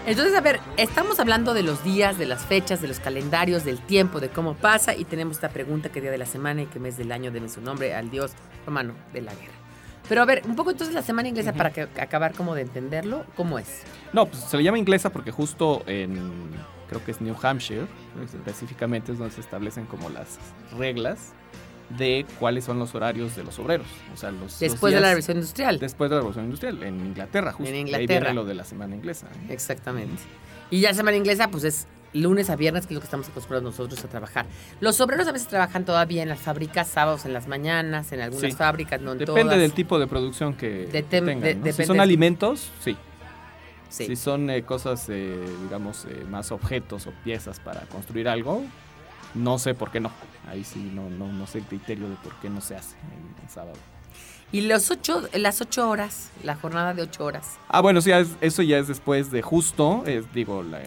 Entonces, 0.07 0.37
a 0.37 0.41
ver, 0.41 0.61
estamos 0.77 1.19
hablando 1.19 1.53
de 1.53 1.65
los 1.65 1.83
días, 1.83 2.17
de 2.17 2.27
las 2.27 2.47
fechas, 2.47 2.81
de 2.81 2.87
los 2.87 3.01
calendarios, 3.01 3.65
del 3.65 3.81
tiempo, 3.81 4.21
de 4.21 4.29
cómo 4.29 4.55
pasa 4.55 4.95
y 4.95 5.05
tenemos 5.05 5.35
esta 5.35 5.49
pregunta 5.49 5.91
que 5.91 6.01
día 6.01 6.13
de 6.13 6.19
la 6.19 6.27
semana 6.27 6.63
y 6.63 6.67
qué 6.67 6.79
mes 6.79 6.97
del 6.97 7.11
año 7.11 7.33
debe 7.33 7.49
su 7.49 7.61
nombre 7.61 7.93
al 7.93 8.09
dios 8.09 8.31
romano 8.65 8.95
de 9.13 9.23
la 9.23 9.35
guerra. 9.35 9.55
Pero 10.09 10.23
a 10.23 10.25
ver, 10.25 10.43
un 10.47 10.55
poco 10.55 10.71
entonces 10.71 10.95
la 10.95 11.03
semana 11.03 11.29
inglesa 11.29 11.55
para 11.55 11.73
que, 11.73 11.89
acabar 12.01 12.35
como 12.35 12.55
de 12.55 12.63
entenderlo, 12.63 13.27
¿cómo 13.35 13.59
es? 13.59 13.83
No, 14.13 14.27
pues 14.27 14.45
se 14.45 14.57
le 14.57 14.63
llama 14.63 14.79
inglesa 14.79 15.11
porque 15.11 15.33
justo 15.33 15.83
en, 15.89 16.53
creo 16.89 17.05
que 17.05 17.11
es 17.11 17.21
New 17.21 17.35
Hampshire, 17.43 17.89
específicamente 18.25 19.11
es 19.11 19.19
donde 19.19 19.35
se 19.35 19.41
establecen 19.41 19.87
como 19.87 20.09
las 20.09 20.39
reglas 20.79 21.33
de 21.91 22.27
cuáles 22.41 22.65
son 22.65 22.79
los 22.79 22.95
horarios 22.95 23.37
de 23.37 23.45
los 23.45 23.59
obreros. 23.59 23.87
O 24.13 24.17
sea, 24.17 24.31
los, 24.31 24.43
los 24.43 24.59
Después 24.61 24.93
de 24.95 25.01
la 25.01 25.09
revolución 25.09 25.37
industrial. 25.39 25.79
Después 25.79 26.11
de 26.11 26.17
la 26.17 26.21
revolución 26.21 26.45
industrial, 26.47 26.83
en 26.83 27.01
Inglaterra, 27.07 27.53
justo. 27.53 27.65
En 27.69 27.73
De 27.73 27.77
Ahí 27.79 27.81
Inglaterra. 28.03 28.21
viene 28.27 28.35
lo 28.35 28.45
de 28.45 28.55
la 28.55 28.65
semana 28.65 28.95
inglesa. 28.97 29.29
Exactamente. 29.49 30.23
Y 30.71 30.81
ya 30.81 30.93
semana 30.95 31.17
inglesa, 31.17 31.49
pues 31.49 31.63
es 31.65 31.87
lunes 32.13 32.49
a 32.51 32.57
viernes, 32.57 32.87
que 32.87 32.95
es 32.95 32.97
lo 32.97 33.01
que 33.01 33.05
estamos 33.07 33.29
acostumbrados 33.29 33.63
nosotros 33.65 34.03
a 34.05 34.09
trabajar. 34.09 34.47
Los 34.81 35.01
obreros 35.01 35.29
a 35.29 35.33
veces 35.33 35.49
trabajan 35.49 35.85
todavía 35.85 36.23
en 36.23 36.29
las 36.29 36.41
fábricas, 36.41 36.89
sábados 36.89 37.25
en 37.27 37.33
las 37.33 37.47
mañanas, 37.47 38.11
en 38.13 38.21
algunas 38.21 38.51
Sí. 38.53 38.57
fábricas, 38.57 39.01
no 39.01 39.13
en 39.13 39.19
Depende 39.19 39.43
todas. 39.43 39.59
del 39.59 39.73
tipo 39.73 39.99
de 39.99 40.07
producción 40.07 40.55
que 40.55 40.87
De 40.87 41.03
tengan, 41.03 41.41
de- 41.41 41.55
¿no? 41.57 41.73
Si 41.73 41.85
son 41.85 42.01
alimentos, 42.01 42.71
sí. 42.81 42.97
Sí. 43.89 44.07
Si 44.07 44.17
son 44.17 44.51
eh, 44.51 44.63
cosas, 44.65 45.07
eh, 45.09 45.37
digamos, 45.63 46.07
eh, 46.07 46.25
más 46.29 46.51
objetos 46.51 47.07
o 47.07 47.13
piezas 47.23 47.61
para 47.61 47.83
construir 47.83 48.29
algo, 48.29 48.65
no 49.35 49.59
sé 49.59 49.75
por 49.75 49.91
qué 49.93 50.01
no. 50.01 50.11
Ahí 50.47 50.65
sí 50.65 50.91
no, 50.95 51.11
no, 51.11 51.33
no 51.33 51.47
sé 51.47 51.59
el 51.59 51.65
criterio 51.65 52.09
de 52.09 52.17
por 52.17 52.35
qué 52.37 52.49
no 52.49 52.61
se 52.61 52.77
hace 52.77 52.97
en, 53.43 53.49
sábado. 53.51 53.77
Y 54.53 54.61
los 54.63 54.91
ocho, 54.91 55.23
las 55.35 55.61
ocho 55.61 55.89
horas, 55.91 56.31
la 56.45 56.55
jornada 56.55 56.95
de 56.95 57.03
ocho 57.03 57.25
horas. 57.25 57.57
Ah, 57.69 57.81
bueno, 57.81 58.01
sí, 58.01 58.13
es- 58.13 58.37
eso 58.41 58.63
ya 58.63 58.79
es 58.79 58.87
después 58.89 59.31
de 59.31 59.43
justo. 59.43 60.05
es, 60.07 60.33
digo, 60.33 60.63
la- 60.63 60.81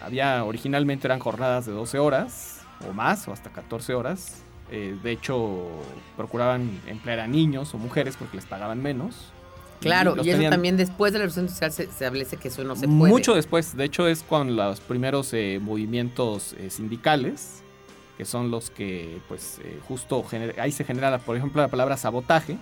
había 0.00 0.44
originalmente 0.44 1.06
eran 1.06 1.18
jornadas 1.20 1.66
de 1.66 1.72
12 1.72 1.98
horas 1.98 2.60
o 2.88 2.92
más, 2.92 3.26
o 3.28 3.32
hasta 3.32 3.50
14 3.50 3.94
horas. 3.94 4.42
Eh, 4.70 4.96
de 5.02 5.12
hecho, 5.12 5.68
procuraban 6.16 6.80
emplear 6.88 7.20
a 7.20 7.26
niños 7.28 7.72
o 7.74 7.78
mujeres 7.78 8.16
porque 8.16 8.36
les 8.36 8.46
pagaban 8.46 8.82
menos. 8.82 9.32
Claro, 9.80 10.16
y 10.16 10.20
eso 10.20 10.30
tenían- 10.32 10.50
también 10.50 10.76
después 10.76 11.12
de 11.12 11.18
la 11.20 11.24
revolución 11.26 11.44
industrial 11.44 11.70
se, 11.70 11.84
se 11.84 11.90
establece 11.90 12.36
que 12.38 12.48
eso 12.48 12.64
no 12.64 12.74
se 12.74 12.88
puede. 12.88 13.12
Mucho 13.12 13.34
después, 13.34 13.76
de 13.76 13.84
hecho 13.84 14.08
es 14.08 14.22
con 14.24 14.56
los 14.56 14.80
primeros 14.80 15.32
eh, 15.32 15.60
movimientos 15.62 16.54
eh, 16.58 16.70
sindicales, 16.70 17.62
que 18.16 18.24
son 18.24 18.50
los 18.50 18.70
que 18.70 19.20
pues 19.28 19.58
eh, 19.62 19.78
justo 19.86 20.24
ahí 20.58 20.72
se 20.72 20.84
genera, 20.84 21.10
la- 21.10 21.18
por 21.18 21.36
ejemplo, 21.36 21.60
la 21.62 21.68
palabra 21.68 21.96
sabotaje, 21.96 22.58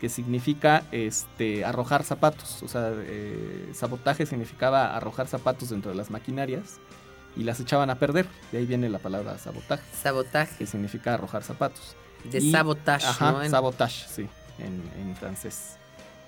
que 0.00 0.08
significa 0.08 0.82
este 0.92 1.64
arrojar 1.64 2.04
zapatos, 2.04 2.62
o 2.62 2.68
sea, 2.68 2.92
eh, 2.94 3.70
sabotaje 3.74 4.26
significaba 4.26 4.94
arrojar 4.96 5.26
zapatos 5.26 5.70
dentro 5.70 5.90
de 5.90 5.96
las 5.96 6.10
maquinarias 6.10 6.78
y 7.36 7.42
las 7.44 7.60
echaban 7.60 7.88
a 7.90 7.94
perder, 7.96 8.26
de 8.52 8.58
ahí 8.58 8.66
viene 8.66 8.88
la 8.88 8.98
palabra 8.98 9.38
sabotaje, 9.38 9.82
Sabotaje, 10.02 10.56
que 10.58 10.66
significa 10.66 11.14
arrojar 11.14 11.42
zapatos. 11.42 11.94
de 12.24 12.38
Y- 12.38 12.50
sabotage, 12.52 13.06
Ajá, 13.06 13.32
¿no? 13.32 13.48
Sabotage, 13.48 14.06
sí, 14.08 14.26
en, 14.58 14.82
en 15.00 15.14
francés. 15.16 15.76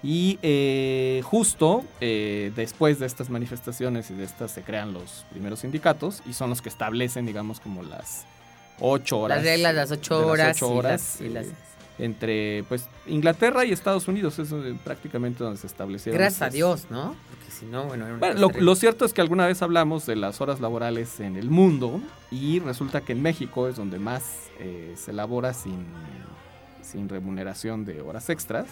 Y 0.02 0.38
eh, 0.42 1.22
justo 1.24 1.82
eh, 2.00 2.52
después 2.54 3.00
de 3.00 3.06
estas 3.06 3.30
manifestaciones 3.30 4.10
y 4.10 4.14
de 4.14 4.24
estas 4.24 4.52
se 4.52 4.62
crean 4.62 4.92
los 4.92 5.24
primeros 5.30 5.60
sindicatos 5.60 6.22
y 6.24 6.34
son 6.34 6.50
los 6.50 6.62
que 6.62 6.68
establecen, 6.68 7.26
digamos, 7.26 7.58
como 7.58 7.82
las 7.82 8.24
ocho 8.80 9.20
horas. 9.20 9.38
las 9.38 9.44
reglas, 9.44 9.74
las 9.74 9.90
ocho 9.92 10.18
de 10.20 10.26
las 10.26 10.30
horas. 10.32 10.56
ocho 10.62 10.74
y 10.74 10.78
horas, 10.78 10.90
las- 10.92 11.20
y 11.20 11.24
eh, 11.26 11.30
las- 11.30 11.46
entre 12.00 12.64
pues 12.68 12.88
Inglaterra 13.08 13.64
y 13.64 13.72
Estados 13.72 14.06
Unidos, 14.06 14.38
es 14.38 14.52
eh, 14.52 14.78
prácticamente 14.84 15.42
donde 15.42 15.58
se 15.58 15.66
establecieron. 15.66 16.16
Gracias 16.16 16.42
a 16.42 16.48
Dios, 16.50 16.86
¿no? 16.90 17.16
Porque 17.28 17.50
si 17.50 17.66
no, 17.66 17.84
bueno, 17.86 18.06
lo 18.60 18.74
cierto 18.76 19.04
es 19.04 19.12
que 19.12 19.20
alguna 19.20 19.46
vez 19.48 19.62
hablamos 19.62 20.06
de 20.06 20.14
las 20.14 20.40
horas 20.40 20.60
laborales 20.60 21.18
en 21.18 21.36
el 21.36 21.50
mundo 21.50 22.00
y 22.30 22.60
resulta 22.60 23.00
que 23.00 23.12
en 23.14 23.22
México 23.22 23.66
es 23.66 23.74
donde 23.76 23.98
más 23.98 24.22
eh, 24.60 24.94
se 24.96 25.12
labora 25.12 25.52
sin, 25.54 25.86
sin 26.82 27.08
remuneración 27.08 27.84
de 27.84 28.00
horas 28.00 28.30
extras. 28.30 28.66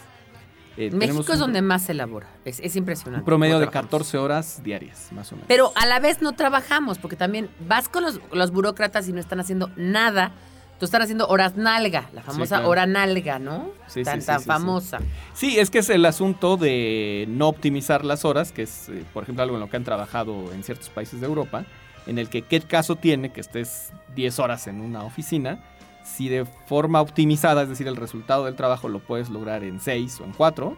Eh, 0.76 0.90
México 0.90 1.32
es 1.32 1.38
donde 1.38 1.62
más 1.62 1.84
se 1.84 1.92
elabora. 1.92 2.28
Es, 2.44 2.60
es 2.60 2.76
impresionante. 2.76 3.20
un 3.20 3.24
promedio 3.24 3.58
de 3.58 3.66
trabajamos. 3.66 3.90
14 3.90 4.18
horas 4.18 4.62
diarias, 4.62 5.08
más 5.12 5.32
o 5.32 5.36
menos. 5.36 5.48
Pero 5.48 5.72
a 5.74 5.86
la 5.86 6.00
vez 6.00 6.20
no 6.20 6.32
trabajamos, 6.32 6.98
porque 6.98 7.16
también 7.16 7.48
vas 7.66 7.88
con 7.88 8.02
los, 8.02 8.20
los 8.32 8.50
burócratas 8.50 9.08
y 9.08 9.12
no 9.12 9.20
están 9.20 9.40
haciendo 9.40 9.70
nada. 9.76 10.32
Tú 10.78 10.84
están 10.84 11.00
haciendo 11.00 11.26
horas 11.28 11.56
nalga, 11.56 12.10
la 12.12 12.22
famosa 12.22 12.56
claro. 12.56 12.68
hora 12.68 12.86
nalga, 12.86 13.38
¿no? 13.38 13.70
Sí, 13.86 14.02
tan 14.02 14.20
sí, 14.20 14.26
tan 14.26 14.42
famosa. 14.42 14.98
Sí, 15.32 15.58
es 15.58 15.70
que 15.70 15.78
es 15.78 15.88
el 15.88 16.04
asunto 16.04 16.58
de 16.58 17.24
no 17.28 17.48
optimizar 17.48 18.04
las 18.04 18.26
horas, 18.26 18.52
que 18.52 18.62
es, 18.62 18.90
eh, 18.90 19.02
por 19.14 19.22
ejemplo, 19.22 19.42
algo 19.42 19.56
en 19.56 19.60
lo 19.60 19.70
que 19.70 19.76
han 19.78 19.84
trabajado 19.84 20.52
en 20.52 20.62
ciertos 20.62 20.90
países 20.90 21.20
de 21.20 21.26
Europa, 21.26 21.64
en 22.06 22.18
el 22.18 22.28
que 22.28 22.42
qué 22.42 22.60
caso 22.60 22.96
tiene 22.96 23.32
que 23.32 23.40
estés 23.40 23.90
10 24.14 24.38
horas 24.38 24.66
en 24.66 24.82
una 24.82 25.02
oficina, 25.02 25.60
si 26.06 26.28
de 26.28 26.44
forma 26.66 27.00
optimizada, 27.00 27.62
es 27.62 27.68
decir, 27.68 27.88
el 27.88 27.96
resultado 27.96 28.44
del 28.44 28.54
trabajo 28.54 28.88
lo 28.88 29.00
puedes 29.00 29.28
lograr 29.28 29.64
en 29.64 29.80
6 29.80 30.20
o 30.20 30.24
en 30.24 30.32
4, 30.32 30.76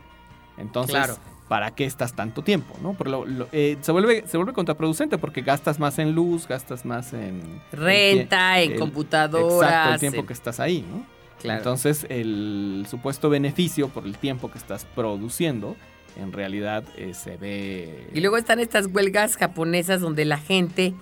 entonces, 0.57 0.95
Claro. 0.97 1.17
¿para 1.49 1.71
qué 1.73 1.85
estás 1.85 2.15
tanto 2.15 2.43
tiempo? 2.43 2.75
¿no? 2.83 2.95
Porque 2.95 3.11
lo- 3.11 3.27
lo- 3.27 3.49
eh, 3.53 3.77
se, 3.81 3.93
vuelve, 3.93 4.25
se 4.27 4.37
vuelve 4.39 4.53
contraproducente 4.53 5.19
porque 5.19 5.43
gastas 5.43 5.79
más 5.79 5.99
en 5.99 6.13
luz, 6.13 6.49
gastas 6.49 6.85
más 6.85 7.13
en... 7.13 7.61
Renta, 7.73 8.61
en 8.61 8.73
el- 8.73 8.79
computadoras. 8.79 9.69
Exacto, 9.71 9.95
el 9.95 10.01
tiempo 10.01 10.21
en- 10.21 10.27
que 10.27 10.33
estás 10.33 10.61
ahí, 10.61 10.85
¿no? 10.91 11.05
Claro. 11.41 11.59
Entonces, 11.59 12.05
el 12.09 12.85
supuesto 12.91 13.31
beneficio 13.31 13.89
por 13.89 14.05
el 14.07 14.17
tiempo 14.19 14.51
que 14.51 14.59
estás 14.59 14.85
produciendo, 14.87 15.77
en 16.17 16.33
realidad 16.33 16.83
eh, 16.97 17.15
se 17.15 17.37
ve... 17.37 18.09
Y 18.13 18.21
luego 18.21 18.37
están 18.39 18.59
estas 18.59 18.87
huelgas 18.87 19.37
japonesas 19.37 20.01
donde 20.01 20.25
la 20.25 20.39
gente 20.39 20.95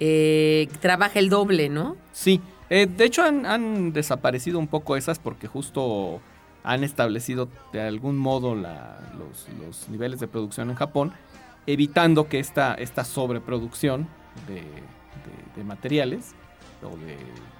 eh, 0.00 0.68
trabaja 0.80 1.18
el 1.20 1.28
doble, 1.28 1.68
¿no? 1.68 1.96
Sí, 2.12 2.40
eh, 2.70 2.86
de 2.86 3.04
hecho 3.04 3.22
han, 3.22 3.92
desaparecido 3.92 4.58
un 4.58 4.66
poco 4.68 4.96
esas 4.96 5.18
porque 5.18 5.46
justo 5.46 6.20
han 6.64 6.82
establecido 6.84 7.48
de 7.72 7.80
algún 7.82 8.16
modo 8.18 8.54
la- 8.54 8.98
los, 9.18 9.46
los 9.64 9.88
niveles 9.88 10.18
de 10.20 10.26
producción 10.28 10.70
en 10.70 10.76
Japón, 10.76 11.12
evitando 11.66 12.28
que 12.28 12.38
esta, 12.38 12.74
esta 12.74 13.04
sobreproducción 13.04 14.08
de, 14.48 14.54
de- 14.56 14.62
de 15.56 15.64
materiales 15.64 16.34
o 16.82 16.96
de 16.96 17.16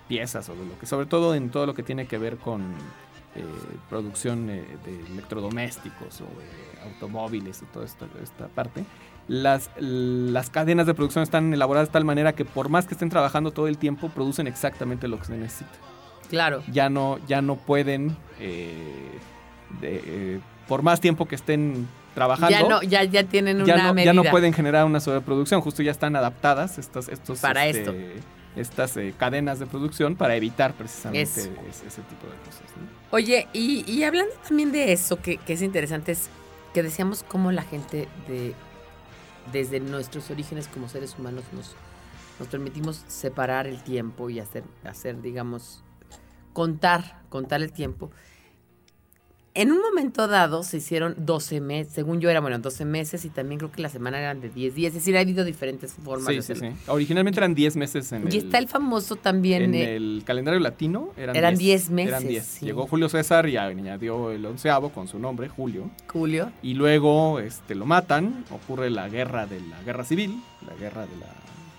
piezas 0.08 0.48
o 0.48 0.54
de 0.54 0.64
lo 0.66 0.78
que, 0.78 0.86
sobre 0.86 1.06
todo 1.06 1.34
en 1.34 1.50
todo 1.50 1.66
lo 1.66 1.74
que 1.74 1.82
tiene 1.82 2.06
que 2.06 2.18
ver 2.18 2.36
con 2.36 2.62
eh, 3.34 3.44
producción 3.88 4.48
eh, 4.50 4.64
de 4.84 5.00
electrodomésticos 5.12 6.20
o 6.20 6.24
de 6.24 6.75
automóviles 6.86 7.62
y 7.62 7.66
toda 7.66 7.84
esta, 7.84 8.06
esta 8.22 8.48
parte, 8.48 8.84
las, 9.28 9.70
las 9.78 10.50
cadenas 10.50 10.86
de 10.86 10.94
producción 10.94 11.22
están 11.22 11.52
elaboradas 11.52 11.88
de 11.88 11.92
tal 11.92 12.04
manera 12.04 12.32
que 12.34 12.44
por 12.44 12.68
más 12.68 12.86
que 12.86 12.94
estén 12.94 13.08
trabajando 13.10 13.50
todo 13.50 13.66
el 13.68 13.76
tiempo, 13.78 14.08
producen 14.08 14.46
exactamente 14.46 15.08
lo 15.08 15.18
que 15.18 15.24
se 15.26 15.36
necesita. 15.36 15.70
Claro. 16.30 16.62
Ya 16.72 16.88
no, 16.88 17.18
ya 17.26 17.42
no 17.42 17.56
pueden, 17.56 18.16
eh, 18.40 19.18
de, 19.80 20.02
eh, 20.04 20.40
por 20.68 20.82
más 20.82 21.00
tiempo 21.00 21.26
que 21.26 21.34
estén 21.34 21.88
trabajando, 22.14 22.50
Ya 22.50 22.62
no, 22.68 22.82
ya, 22.82 23.04
ya 23.04 23.24
tienen 23.24 23.64
ya 23.64 23.74
una 23.74 23.82
no, 23.88 23.94
medida. 23.94 24.12
ya 24.12 24.14
no 24.14 24.24
pueden 24.24 24.52
generar 24.52 24.84
una 24.86 25.00
sobreproducción, 25.00 25.60
justo 25.60 25.82
ya 25.82 25.90
están 25.90 26.16
adaptadas 26.16 26.78
estas, 26.78 27.08
estos, 27.08 27.40
Para 27.40 27.66
este, 27.66 27.80
esto. 27.80 27.94
estas 28.56 28.96
eh, 28.96 29.12
cadenas 29.18 29.58
de 29.58 29.66
producción 29.66 30.16
para 30.16 30.34
evitar 30.34 30.72
precisamente 30.72 31.22
ese, 31.22 31.50
ese 31.86 32.02
tipo 32.02 32.26
de 32.26 32.36
cosas. 32.44 32.62
¿no? 32.76 32.88
Oye, 33.10 33.46
y, 33.52 33.84
y 33.90 34.02
hablando 34.02 34.32
también 34.48 34.72
de 34.72 34.92
eso, 34.92 35.20
que, 35.20 35.36
que 35.36 35.52
es 35.52 35.62
interesante, 35.62 36.12
es 36.12 36.28
que 36.76 36.82
decíamos 36.82 37.22
cómo 37.22 37.52
la 37.52 37.62
gente 37.62 38.06
de 38.28 38.54
desde 39.50 39.80
nuestros 39.80 40.30
orígenes 40.30 40.68
como 40.68 40.90
seres 40.90 41.16
humanos 41.18 41.44
nos, 41.54 41.74
nos 42.38 42.48
permitimos 42.48 43.02
separar 43.08 43.66
el 43.66 43.82
tiempo 43.82 44.28
y 44.28 44.40
hacer, 44.40 44.62
hacer, 44.84 45.22
digamos, 45.22 45.82
contar, 46.52 47.22
contar 47.30 47.62
el 47.62 47.72
tiempo. 47.72 48.10
En 49.58 49.72
un 49.72 49.80
momento 49.80 50.28
dado 50.28 50.62
se 50.62 50.76
hicieron 50.76 51.14
12 51.16 51.62
meses, 51.62 51.94
según 51.94 52.20
yo 52.20 52.28
era, 52.28 52.40
bueno, 52.40 52.58
12 52.58 52.84
meses 52.84 53.24
y 53.24 53.30
también 53.30 53.58
creo 53.58 53.72
que 53.72 53.80
la 53.80 53.88
semana 53.88 54.18
eran 54.18 54.42
de 54.42 54.50
10 54.50 54.74
días, 54.74 54.88
es 54.90 54.96
decir, 54.96 55.16
ha 55.16 55.20
habido 55.20 55.46
diferentes 55.46 55.94
formas 55.94 56.28
Sí, 56.44 56.52
de 56.52 56.60
sí. 56.60 56.66
Originalmente 56.88 57.40
eran 57.40 57.54
10 57.54 57.76
meses 57.76 58.12
en 58.12 58.24
Y 58.30 58.36
el, 58.36 58.44
está 58.44 58.58
el 58.58 58.68
famoso 58.68 59.16
también, 59.16 59.62
en 59.62 59.74
eh, 59.74 59.96
el 59.96 60.22
calendario 60.26 60.60
latino. 60.60 61.08
Eran 61.16 61.34
Eran 61.36 61.54
10 61.56 61.66
10 61.88 61.90
meses, 61.90 62.08
Eran 62.12 62.28
10. 62.28 62.44
sí. 62.44 62.66
Llegó 62.66 62.86
Julio 62.86 63.08
César 63.08 63.48
y 63.48 63.56
añadió 63.56 64.30
el 64.30 64.44
onceavo 64.44 64.90
con 64.90 65.08
su 65.08 65.18
nombre, 65.18 65.48
Julio. 65.48 65.88
Julio. 66.12 66.52
Y 66.62 66.74
luego 66.74 67.40
este, 67.40 67.74
lo 67.74 67.86
matan, 67.86 68.44
ocurre 68.50 68.90
la 68.90 69.08
guerra 69.08 69.46
de 69.46 69.60
la 69.62 69.82
guerra 69.84 70.04
civil, 70.04 70.38
la 70.66 70.74
guerra 70.74 71.06
de 71.06 71.16
la, 71.16 71.26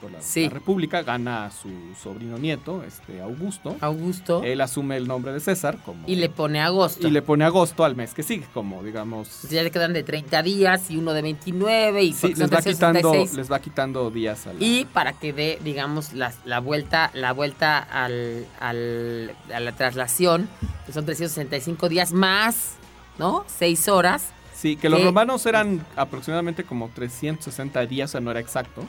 por 0.02 0.12
la, 0.12 0.22
Sí. 0.22 0.44
la 0.44 0.50
República, 0.52 1.02
gana 1.04 1.50
su 1.52 1.70
sobrino 2.02 2.38
nieto, 2.38 2.84
este 2.84 3.22
Augusto. 3.22 3.76
Augusto, 3.82 4.44
Él 4.44 4.62
asume 4.62 4.98
el 4.98 5.08
nombre 5.08 5.34
de 5.34 5.40
César 5.40 5.78
como, 5.84 6.08
y 6.08 6.16
le 6.16 6.30
pone 6.30 6.62
agosto. 6.62 7.08
y 7.08 7.12
le 7.12 7.22
pone 7.22 7.44
agosto 7.46 7.84
al 7.84 7.96
mes 7.96 8.14
que 8.14 8.24
sigue, 8.24 8.46
como 8.54 8.84
digamos... 8.84 9.44
Ya 9.50 9.64
le 9.64 9.72
quedan 9.72 9.94
de 9.94 10.04
30 10.04 10.44
días 10.44 10.90
y 10.92 10.98
uno 10.98 11.14
de 11.14 11.22
29 11.22 12.04
y 12.04 12.14
Sí, 12.14 12.28
les 12.36 12.42
va, 12.52 12.62
quitando, 12.62 13.12
366. 13.12 13.34
les 13.36 13.52
va 13.52 13.60
quitando 13.60 14.12
días 14.12 14.48
a 14.48 14.54
la- 14.54 14.64
Y 14.64 14.86
para 14.86 15.14
que 15.14 15.34
dé, 15.34 15.60
digamos, 15.64 16.14
la, 16.14 16.34
la 16.46 16.60
vuelta, 16.60 17.10
la 17.14 17.34
vuelta 17.34 17.80
al, 17.80 18.46
al- 18.60 19.36
a 19.54 19.60
la 19.60 19.72
traslación, 19.74 20.48
que 20.86 20.94
son 20.94 21.06
365 21.06 21.90
días 21.90 22.14
más, 22.14 22.76
¿no? 23.18 23.46
6 23.48 23.88
horas, 23.88 24.32
Sí, 24.54 24.76
que 24.76 24.90
los 24.90 25.00
¿Qué? 25.00 25.06
romanos 25.06 25.46
eran 25.46 25.86
aproximadamente 25.96 26.64
como 26.64 26.90
360 26.90 27.86
días, 27.86 28.10
o 28.10 28.12
sea, 28.14 28.22
no 28.22 28.32
era 28.32 28.40
exacto. 28.40 28.84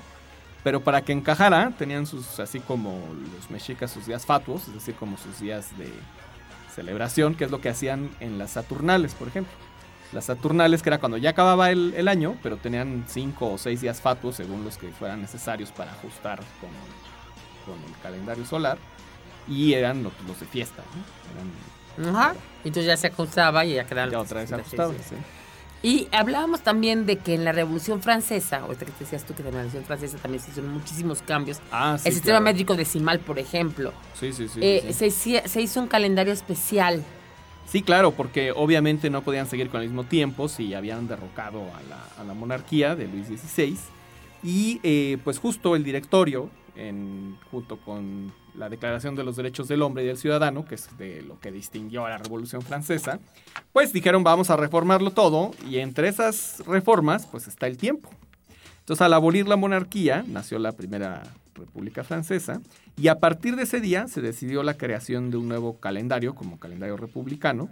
Pero 0.65 0.81
para 0.83 1.03
que 1.03 1.13
encajara, 1.13 1.73
tenían 1.79 2.07
sus, 2.07 2.41
así 2.41 2.61
como 2.61 3.01
los 3.37 3.51
mexicas, 3.51 3.91
sus 3.91 4.07
días 4.07 4.27
fatuos, 4.27 4.67
es 4.69 4.75
decir, 4.75 4.95
como 4.97 5.17
sus 5.17 5.41
días 5.41 5.77
de 5.79 5.93
celebración, 6.75 7.35
que 7.35 7.45
es 7.45 7.51
lo 7.51 7.61
que 7.61 7.69
hacían 7.69 8.11
en 8.21 8.39
las 8.39 8.53
Saturnales, 8.53 9.15
por 9.15 9.29
ejemplo. 9.29 9.53
Las 10.13 10.25
Saturnales, 10.25 10.83
que 10.83 10.89
era 10.89 10.99
cuando 10.99 11.17
ya 11.17 11.31
acababa 11.31 11.71
el, 11.71 11.95
el 11.97 12.09
año, 12.09 12.37
pero 12.43 12.57
tenían 12.57 13.05
cinco 13.09 13.53
o 13.53 13.59
seis 13.59 13.81
días 13.81 14.01
fatuos, 14.01 14.37
según 14.37 14.65
los 14.65 14.79
que 14.79 14.89
fueran 14.89 15.21
necesarios 15.21 15.71
para 15.71 15.93
ajustar 15.93 16.41
con, 16.61 16.71
con 17.67 17.83
el 17.85 18.01
calendario 18.03 18.45
solar. 18.45 18.79
Y 19.47 19.75
eran 19.75 20.03
los, 20.03 20.13
los 20.27 20.41
de 20.41 20.47
fiesta, 20.47 20.83
¿no? 20.95 22.05
Eran 22.05 22.15
Ajá. 22.15 22.35
Entonces 22.65 22.87
ya 22.87 22.97
se 22.97 23.09
ajustaba 23.09 23.65
y 23.65 23.75
ya 23.75 23.85
quedaban. 23.85 24.11
ya 24.11 24.21
otra 24.21 24.41
vez 24.41 24.53
ajustados, 24.53 24.97
sí. 24.97 25.03
sí. 25.11 25.17
Y 25.83 26.09
hablábamos 26.11 26.62
también 26.62 27.07
de 27.07 27.16
que 27.18 27.35
en 27.35 27.45
la 27.45 27.53
Revolución 27.53 28.03
Francesa, 28.03 28.59
ahorita 28.59 28.85
que 28.85 28.93
te 28.93 29.05
decías 29.05 29.24
tú 29.24 29.35
que 29.35 29.43
en 29.43 29.47
la 29.47 29.51
Revolución 29.53 29.85
Francesa 29.85 30.18
también 30.18 30.43
se 30.43 30.51
hicieron 30.51 30.72
muchísimos 30.72 31.22
cambios. 31.22 31.59
Ah, 31.70 31.97
sí, 32.01 32.09
el 32.09 32.14
sistema 32.14 32.39
claro. 32.39 32.45
métrico 32.47 32.74
decimal, 32.74 33.20
por 33.20 33.39
ejemplo, 33.39 33.93
Sí, 34.18 34.33
sí, 34.33 34.49
sí. 34.49 34.59
eh, 34.61 34.93
sí. 34.93 35.39
Se, 35.47 35.61
hizo 35.62 35.81
un 35.81 35.87
calendario 35.87 36.33
especial. 36.33 37.05
Sí, 37.70 37.83
claro, 37.83 38.11
porque 38.12 38.51
obviamente 38.51 39.09
no 39.11 39.22
podían 39.22 39.47
seguir 39.47 39.68
con 39.70 39.81
el 39.83 39.89
mismo 39.89 40.03
tiempo 40.05 40.49
si 40.49 40.74
habían 40.74 41.07
derrocado 41.07 41.61
a 41.62 41.83
la, 41.89 42.03
a 42.20 42.24
la 42.24 42.35
monarquía 42.35 42.97
de 42.97 43.07
Luis 43.07 43.26
XVI. 43.29 43.76
Y 44.43 44.81
eh, 44.83 45.18
pues 45.22 45.39
justo 45.39 45.76
el 45.76 45.85
directorio, 45.85 46.49
en, 46.79 47.37
junto 47.51 47.76
con 47.79 48.33
la 48.55 48.68
Declaración 48.68 49.14
de 49.14 49.24
los 49.24 49.37
Derechos 49.37 49.68
del 49.68 49.83
Hombre 49.83 50.05
y 50.05 50.07
del 50.07 50.16
Ciudadano, 50.16 50.64
que 50.64 50.76
es 50.76 50.97
de 50.97 51.22
lo 51.22 51.39
que 51.41 51.53
distinguió 51.53 52.07
a 52.07 52.11
la 52.11 52.18
Revolución 52.18 52.62
Francesa, 52.62 53.18
pues 53.72 53.93
dijeron 53.93 54.22
vamos 54.22 54.51
a 54.51 54.57
reformarlo 54.57 55.11
todo 55.11 55.51
y 55.68 55.79
entre 55.79 56.09
esas 56.09 56.62
reformas 56.66 57.26
pues 57.26 57.49
está 57.49 57.66
el 57.66 57.76
tiempo. 57.76 58.11
Entonces 58.81 59.03
al 59.03 59.12
abolir 59.12 59.49
la 59.49 59.57
monarquía 59.57 60.24
nació 60.26 60.59
la 60.59 60.72
primera 60.72 61.22
República 61.55 62.05
Francesa 62.05 62.61
y 62.97 63.09
a 63.09 63.18
partir 63.18 63.57
de 63.57 63.64
ese 63.64 63.81
día 63.81 64.09
se 64.09 64.20
decidió 64.20 64.62
la 64.62 64.74
creación 64.74 65.31
de 65.31 65.37
un 65.37 65.49
nuevo 65.49 65.79
calendario 65.79 66.35
como 66.35 66.59
calendario 66.59 66.97
republicano. 66.97 67.68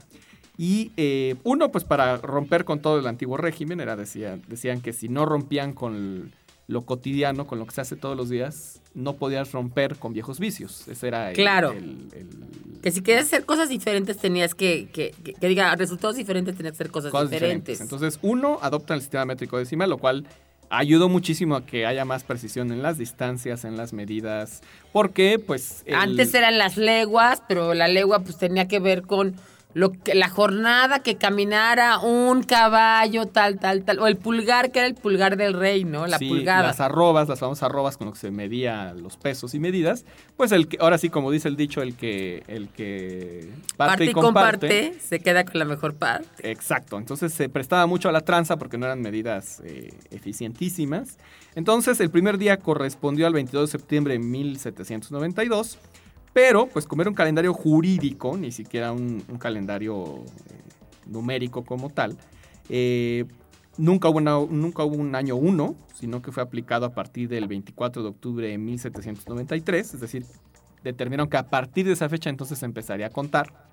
Y 0.59 0.92
eh, 0.96 1.36
uno, 1.44 1.70
pues 1.70 1.84
para 1.84 2.16
romper 2.16 2.64
con 2.64 2.80
todo 2.80 2.98
el 2.98 3.07
antiguo 3.07 3.36
régimen, 3.36 3.78
era, 3.80 3.94
decía, 3.94 4.38
decían 4.48 4.80
que 4.80 4.94
si 4.94 5.11
no 5.11 5.26
rompían 5.26 5.74
con 5.74 6.32
lo 6.68 6.84
cotidiano, 6.84 7.46
con 7.46 7.58
lo 7.58 7.66
que 7.66 7.72
se 7.74 7.80
hace 7.80 7.96
todos 7.96 8.16
los 8.16 8.28
días, 8.28 8.80
no 8.94 9.14
podías 9.16 9.52
romper 9.52 9.96
con 9.96 10.12
viejos 10.12 10.40
vicios. 10.40 10.88
Ese 10.88 11.08
era 11.08 11.30
el, 11.30 11.36
Claro. 11.36 11.72
el- 11.72 12.08
el- 12.12 12.80
Que 12.82 12.90
si 12.90 13.02
querías 13.02 13.26
hacer 13.26 13.44
cosas 13.44 13.68
diferentes 13.68 14.16
tenías 14.18 14.54
que, 14.54 14.88
que, 14.92 15.12
que, 15.24 15.32
que 15.34 15.48
diga 15.48 15.74
resultados 15.76 16.16
diferentes 16.16 16.56
tenías 16.56 16.72
que 16.72 16.76
hacer 16.82 16.90
cosas, 16.90 17.10
cosas 17.12 17.30
diferentes. 17.30 17.78
diferentes. 17.78 17.80
Entonces, 17.80 18.18
uno, 18.22 18.58
adopta 18.62 18.94
el 18.94 19.00
sistema 19.00 19.24
métrico 19.24 19.58
decimal, 19.58 19.90
lo 19.90 19.98
cual 19.98 20.26
ayudó 20.70 21.08
muchísimo 21.08 21.54
a 21.56 21.64
que 21.64 21.86
haya 21.86 22.04
más 22.04 22.24
precisión 22.24 22.72
en 22.72 22.82
las 22.82 22.98
distancias, 22.98 23.64
en 23.64 23.76
las 23.76 23.92
medidas, 23.92 24.62
porque 24.92 25.38
pues... 25.38 25.82
el- 25.86 25.94
Antes 25.94 26.34
eran 26.34 26.58
las 26.58 26.76
leguas, 26.76 27.42
pero 27.48 27.74
la 27.74 27.86
legua 27.86 28.20
pues 28.20 28.36
tenía 28.38 28.66
que 28.66 28.80
ver 28.80 29.02
con 29.02 29.36
lo 29.76 29.92
que, 29.92 30.14
la 30.14 30.30
jornada 30.30 31.00
que 31.00 31.16
caminara 31.16 31.98
un 31.98 32.42
caballo, 32.42 33.26
tal, 33.26 33.58
tal, 33.58 33.84
tal. 33.84 33.98
O 33.98 34.06
el 34.06 34.16
pulgar, 34.16 34.72
que 34.72 34.78
era 34.78 34.88
el 34.88 34.94
pulgar 34.94 35.36
del 35.36 35.52
rey, 35.52 35.84
¿no? 35.84 36.06
La 36.06 36.16
sí, 36.16 36.30
pulgada. 36.30 36.62
Las 36.62 36.80
arrobas, 36.80 37.28
las 37.28 37.38
famosas 37.40 37.64
arrobas 37.64 37.98
con 37.98 38.06
lo 38.06 38.14
que 38.14 38.18
se 38.18 38.30
medía 38.30 38.94
los 38.94 39.18
pesos 39.18 39.52
y 39.52 39.58
medidas. 39.58 40.06
Pues 40.38 40.52
el 40.52 40.68
que, 40.68 40.78
ahora 40.80 40.96
sí, 40.96 41.10
como 41.10 41.30
dice 41.30 41.48
el 41.48 41.56
dicho, 41.56 41.82
el 41.82 41.94
que, 41.94 42.42
el 42.48 42.70
que 42.70 43.50
Parte 43.76 44.06
y 44.06 44.12
comparte, 44.12 44.98
se 44.98 45.20
queda 45.20 45.44
con 45.44 45.58
la 45.58 45.66
mejor 45.66 45.94
parte. 45.94 46.50
Exacto, 46.50 46.96
entonces 46.96 47.34
se 47.34 47.50
prestaba 47.50 47.84
mucho 47.84 48.08
a 48.08 48.12
la 48.12 48.22
tranza 48.22 48.56
porque 48.56 48.78
no 48.78 48.86
eran 48.86 49.02
medidas 49.02 49.60
eh, 49.62 49.92
eficientísimas. 50.10 51.18
Entonces 51.54 52.00
el 52.00 52.08
primer 52.08 52.38
día 52.38 52.56
correspondió 52.56 53.26
al 53.26 53.34
22 53.34 53.70
de 53.70 53.78
septiembre 53.78 54.14
de 54.14 54.20
1792, 54.20 55.78
pero 56.37 56.66
pues 56.66 56.84
como 56.87 57.01
era 57.01 57.09
un 57.09 57.14
calendario 57.16 57.55
jurídico, 57.55 58.37
ni 58.37 58.53
siquiera 58.53 58.93
un, 58.93 59.24
un 59.26 59.39
calendario 59.39 60.16
eh, 60.51 60.61
numérico 61.07 61.64
como 61.64 61.89
tal, 61.89 62.14
eh, 62.68 63.24
nunca, 63.78 64.11
hubo 64.11 64.18
una- 64.18 64.45
nunca 64.51 64.84
hubo 64.84 64.97
un 64.97 65.14
año 65.14 65.34
1, 65.37 65.74
sino 65.95 66.20
que 66.20 66.32
fue 66.32 66.43
aplicado 66.43 66.84
a 66.84 66.91
partir 66.95 67.30
del 67.30 67.49
24 67.49 68.03
de 68.03 68.09
octubre 68.11 68.49
de 68.49 68.59
1793, 68.59 69.95
es 69.95 69.99
decir, 70.03 70.26
determinaron 70.84 71.30
que 71.30 71.39
a 71.39 71.49
partir 71.49 71.87
de 71.87 71.93
esa 71.93 72.07
fecha 72.11 72.28
entonces 72.28 72.62
empezaría 72.62 73.07
a 73.07 73.11
contar. 73.11 73.70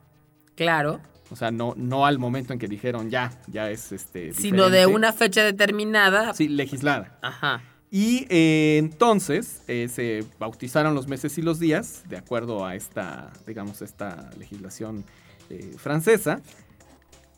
Claro. 0.55 1.01
O 1.31 1.35
sea, 1.35 1.51
no, 1.51 1.73
no 1.75 2.05
al 2.05 2.17
momento 2.17 2.53
en 2.53 2.59
que 2.59 2.69
dijeron 2.69 3.09
ya, 3.09 3.41
ya 3.47 3.69
es 3.71 3.91
este. 3.91 4.31
Sino 4.31 4.69
de 4.69 4.85
una 4.85 5.11
fecha 5.11 5.43
determinada. 5.43 6.33
Sí, 6.33 6.47
legislada. 6.47 7.17
Ajá. 7.21 7.61
Y 7.95 8.25
eh, 8.29 8.77
entonces 8.79 9.61
eh, 9.67 9.87
se 9.87 10.25
bautizaron 10.39 10.95
los 10.95 11.07
meses 11.07 11.37
y 11.37 11.43
los 11.43 11.59
días, 11.59 12.01
de 12.09 12.17
acuerdo 12.17 12.65
a 12.65 12.73
esta, 12.73 13.31
digamos, 13.45 13.83
esta 13.83 14.31
legislación 14.35 15.05
eh, 15.51 15.75
francesa. 15.77 16.41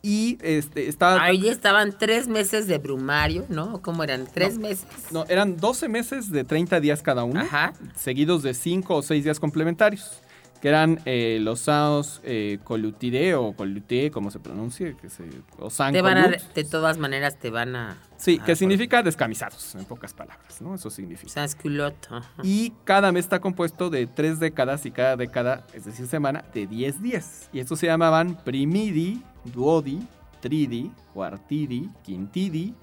Y 0.01 0.38
este, 0.41 0.88
estaba. 0.88 1.22
Ahí 1.22 1.49
estaban 1.49 1.97
tres 1.97 2.30
meses 2.30 2.68
de 2.68 2.78
brumario, 2.78 3.45
¿no? 3.49 3.82
¿Cómo 3.82 4.01
eran? 4.01 4.28
¿Tres 4.34 4.58
meses? 4.58 4.86
No, 5.12 5.26
eran 5.28 5.58
12 5.58 5.89
meses 5.89 6.32
de 6.32 6.45
30 6.45 6.80
días 6.80 7.01
cada 7.01 7.26
uno, 7.26 7.41
Ajá. 7.41 7.74
seguidos 7.93 8.41
de 8.41 8.53
5 8.53 8.95
o 8.95 9.01
6 9.01 9.26
días 9.26 9.41
complementarios, 9.41 10.22
que 10.62 10.70
eran 10.70 10.99
eh, 11.06 11.39
los 11.41 11.62
saos 11.62 12.22
eh, 12.24 12.60
colutide 12.64 13.36
o 13.36 13.53
colute, 13.53 14.12
como 14.12 14.32
se 14.32 14.39
pronuncie, 14.39 14.95
que 14.95 15.10
se, 15.10 15.24
o 15.60 15.70
san 15.70 15.93
Te 15.93 16.01
van 16.01 16.18
a, 16.18 16.28
de 16.28 16.64
todas 16.64 16.97
maneras 16.97 17.38
te 17.39 17.49
van 17.49 17.76
a... 17.76 17.97
Sí, 18.18 18.39
Ah, 18.41 18.45
que 18.45 18.56
significa 18.56 19.03
descamisados, 19.03 19.76
en 19.76 19.86
pocas 19.86 20.14
palabras, 20.14 20.62
¿no? 20.62 20.76
Eso 20.76 20.89
significa. 20.89 21.32
Sans 21.32 21.56
culotte, 21.56 22.08
ajá. 22.10 22.32
Y 22.43 22.74
cada 22.84 23.12
mes 23.12 23.26
está 23.26 23.39
compuesto 23.39 23.89
de 23.89 24.08
tres 24.08 24.39
décadas 24.39 24.86
y 24.86 24.91
cada 24.91 25.16
década, 25.18 25.66
es 25.74 25.86
decir, 25.86 26.08
semana, 26.08 26.43
de 26.53 26.66
10 26.66 27.01
días. 27.01 27.49
Y 27.51 27.60
estos 27.60 27.80
se 27.80 27.88
llamaban 27.88 28.38
primidi, 28.43 29.22
duodi, 29.43 29.99
tridi, 30.41 30.91
cuartidi, 31.14 31.89
quintidi, 32.03 32.74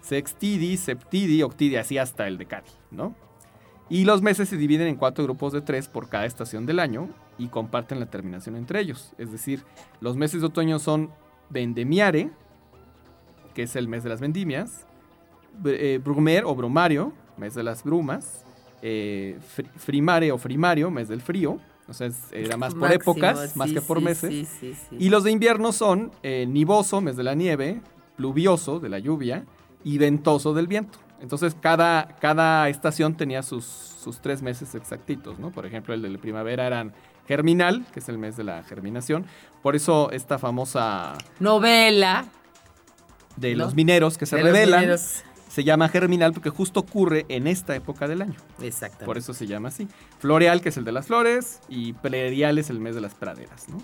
sextidi, 0.00 0.76
septidi, 0.76 1.42
octidi, 1.42 1.76
así 1.76 1.98
hasta 1.98 2.26
el 2.26 2.38
decadi, 2.38 2.70
¿no? 2.90 3.14
Y 3.90 4.04
los 4.04 4.20
meses 4.22 4.48
se 4.48 4.56
dividen 4.56 4.86
en 4.88 4.96
cuatro 4.96 5.24
grupos 5.24 5.52
de 5.52 5.60
tres 5.62 5.88
por 5.88 6.08
cada 6.08 6.26
estación 6.26 6.66
del 6.66 6.78
año 6.78 7.08
y 7.38 7.48
comparten 7.48 8.00
la 8.00 8.06
terminación 8.06 8.56
entre 8.56 8.80
ellos. 8.80 9.12
Es 9.18 9.32
decir, 9.32 9.62
los 10.00 10.16
meses 10.16 10.40
de 10.42 10.46
otoño 10.48 10.78
son 10.78 11.10
vendemiare, 11.48 12.30
que 13.54 13.62
es 13.62 13.76
el 13.76 13.88
mes 13.88 14.02
de 14.02 14.10
las 14.10 14.20
vendimias, 14.20 14.86
eh, 15.64 16.00
brumer 16.04 16.44
o 16.44 16.54
brumario, 16.54 17.12
mes 17.38 17.54
de 17.54 17.62
las 17.62 17.82
brumas, 17.82 18.44
eh, 18.82 19.38
fri- 19.56 19.70
frimare 19.76 20.30
o 20.32 20.38
frimario, 20.38 20.90
mes 20.90 21.08
del 21.08 21.20
frío, 21.22 21.58
o 21.88 21.92
sea, 21.94 22.08
es- 22.08 22.30
era 22.32 22.56
más 22.58 22.74
por 22.74 22.82
Máximo, 22.90 23.00
épocas, 23.12 23.56
más 23.56 23.72
que 23.72 23.80
por 23.80 23.98
sí, 23.98 24.04
meses. 24.04 24.48
Sí. 24.60 24.74
Y 24.98 25.08
los 25.08 25.24
de 25.24 25.30
invierno 25.32 25.72
son 25.72 26.10
eh, 26.22 26.46
nivoso, 26.46 27.00
mes 27.00 27.16
de 27.16 27.24
la 27.24 27.34
nieve, 27.34 27.80
pluvioso, 28.16 28.78
de 28.80 28.90
la 28.90 28.98
lluvia, 28.98 29.46
y 29.82 29.96
ventoso, 29.96 30.52
del 30.52 30.66
viento. 30.66 30.98
Entonces, 31.20 31.56
cada, 31.60 32.16
cada 32.20 32.68
estación 32.68 33.16
tenía 33.16 33.42
sus, 33.42 33.64
sus 33.64 34.20
tres 34.20 34.42
meses 34.42 34.74
exactitos, 34.74 35.38
¿no? 35.38 35.50
Por 35.50 35.66
ejemplo, 35.66 35.94
el 35.94 36.02
de 36.02 36.10
la 36.10 36.18
primavera 36.18 36.66
eran 36.66 36.92
germinal, 37.26 37.84
que 37.92 38.00
es 38.00 38.08
el 38.08 38.18
mes 38.18 38.36
de 38.36 38.44
la 38.44 38.62
germinación. 38.62 39.26
Por 39.62 39.76
eso 39.76 40.10
esta 40.12 40.38
famosa 40.38 41.14
Novela. 41.40 42.24
de 43.36 43.54
¿No? 43.54 43.64
los 43.64 43.74
mineros 43.74 44.16
que 44.16 44.26
se 44.26 44.36
de 44.36 44.66
los 44.66 45.22
se 45.48 45.64
llama 45.64 45.88
germinal 45.88 46.32
porque 46.32 46.50
justo 46.50 46.80
ocurre 46.80 47.24
en 47.28 47.46
esta 47.46 47.74
época 47.74 48.06
del 48.06 48.22
año. 48.22 48.36
Exactamente. 48.60 49.06
Por 49.06 49.18
eso 49.18 49.32
se 49.34 49.46
llama 49.46 49.68
así. 49.68 49.88
Floreal, 50.18 50.60
que 50.60 50.68
es 50.68 50.76
el 50.76 50.84
de 50.84 50.92
las 50.92 51.06
flores, 51.06 51.60
y 51.68 51.94
predial 51.94 52.58
es 52.58 52.70
el 52.70 52.80
mes 52.80 52.94
de 52.94 53.00
las 53.00 53.14
praderas, 53.14 53.68
¿no? 53.68 53.78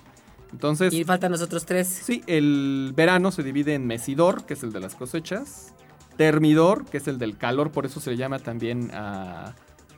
Entonces, 0.53 0.93
Y 0.93 1.03
faltan 1.05 1.33
nosotros 1.33 1.65
tres. 1.67 1.89
sí, 1.89 2.23
el 2.27 2.93
verano 2.95 3.33
se 3.33 3.43
divide 3.43 3.75
en 3.75 3.87
mesidor, 3.87 4.45
que 4.45 4.55
es 4.55 4.63
el 4.63 4.73
de 4.73 4.81
las 4.81 4.95
cosechas, 4.95 5.75
termidor, 6.17 6.85
que 6.87 6.99
es 6.99 7.09
el 7.09 7.19
del 7.19 7.37
calor, 7.37 7.71
por 7.71 7.87
eso 7.87 8.01
se 8.01 8.11
le 8.11 8.17
llama 8.17 8.39
también 8.39 8.91
a, 8.95 9.55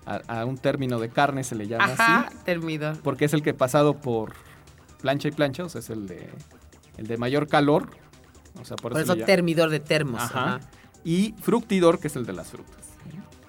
a- 0.06 0.40
a 0.40 0.44
un 0.44 0.58
término 0.58 0.98
de 0.98 1.08
carne, 1.08 1.44
se 1.44 1.54
le 1.54 1.66
llama 1.66 1.84
Ajá, 1.84 2.20
así, 2.28 2.36
termidor. 2.44 2.98
porque 3.02 3.24
es 3.26 3.32
el 3.34 3.42
que 3.42 3.54
pasado 3.54 3.94
por 3.94 4.32
plancha 5.00 5.28
y 5.28 5.32
plancha, 5.32 5.64
o 5.64 5.68
sea, 5.68 5.80
es 5.80 5.90
el 5.90 6.06
de, 6.06 6.28
el 6.96 7.06
de 7.06 7.16
mayor 7.16 7.46
calor, 7.48 7.88
o 8.60 8.64
sea, 8.64 8.76
por, 8.76 8.92
Por 8.92 9.00
eso, 9.02 9.16
termidor 9.16 9.70
de 9.70 9.80
termos. 9.80 10.20
Ajá. 10.22 10.54
ajá. 10.56 10.60
Y 11.04 11.34
fructidor, 11.40 12.00
que 12.00 12.08
es 12.08 12.16
el 12.16 12.26
de 12.26 12.32
las 12.32 12.48
frutas. 12.48 12.74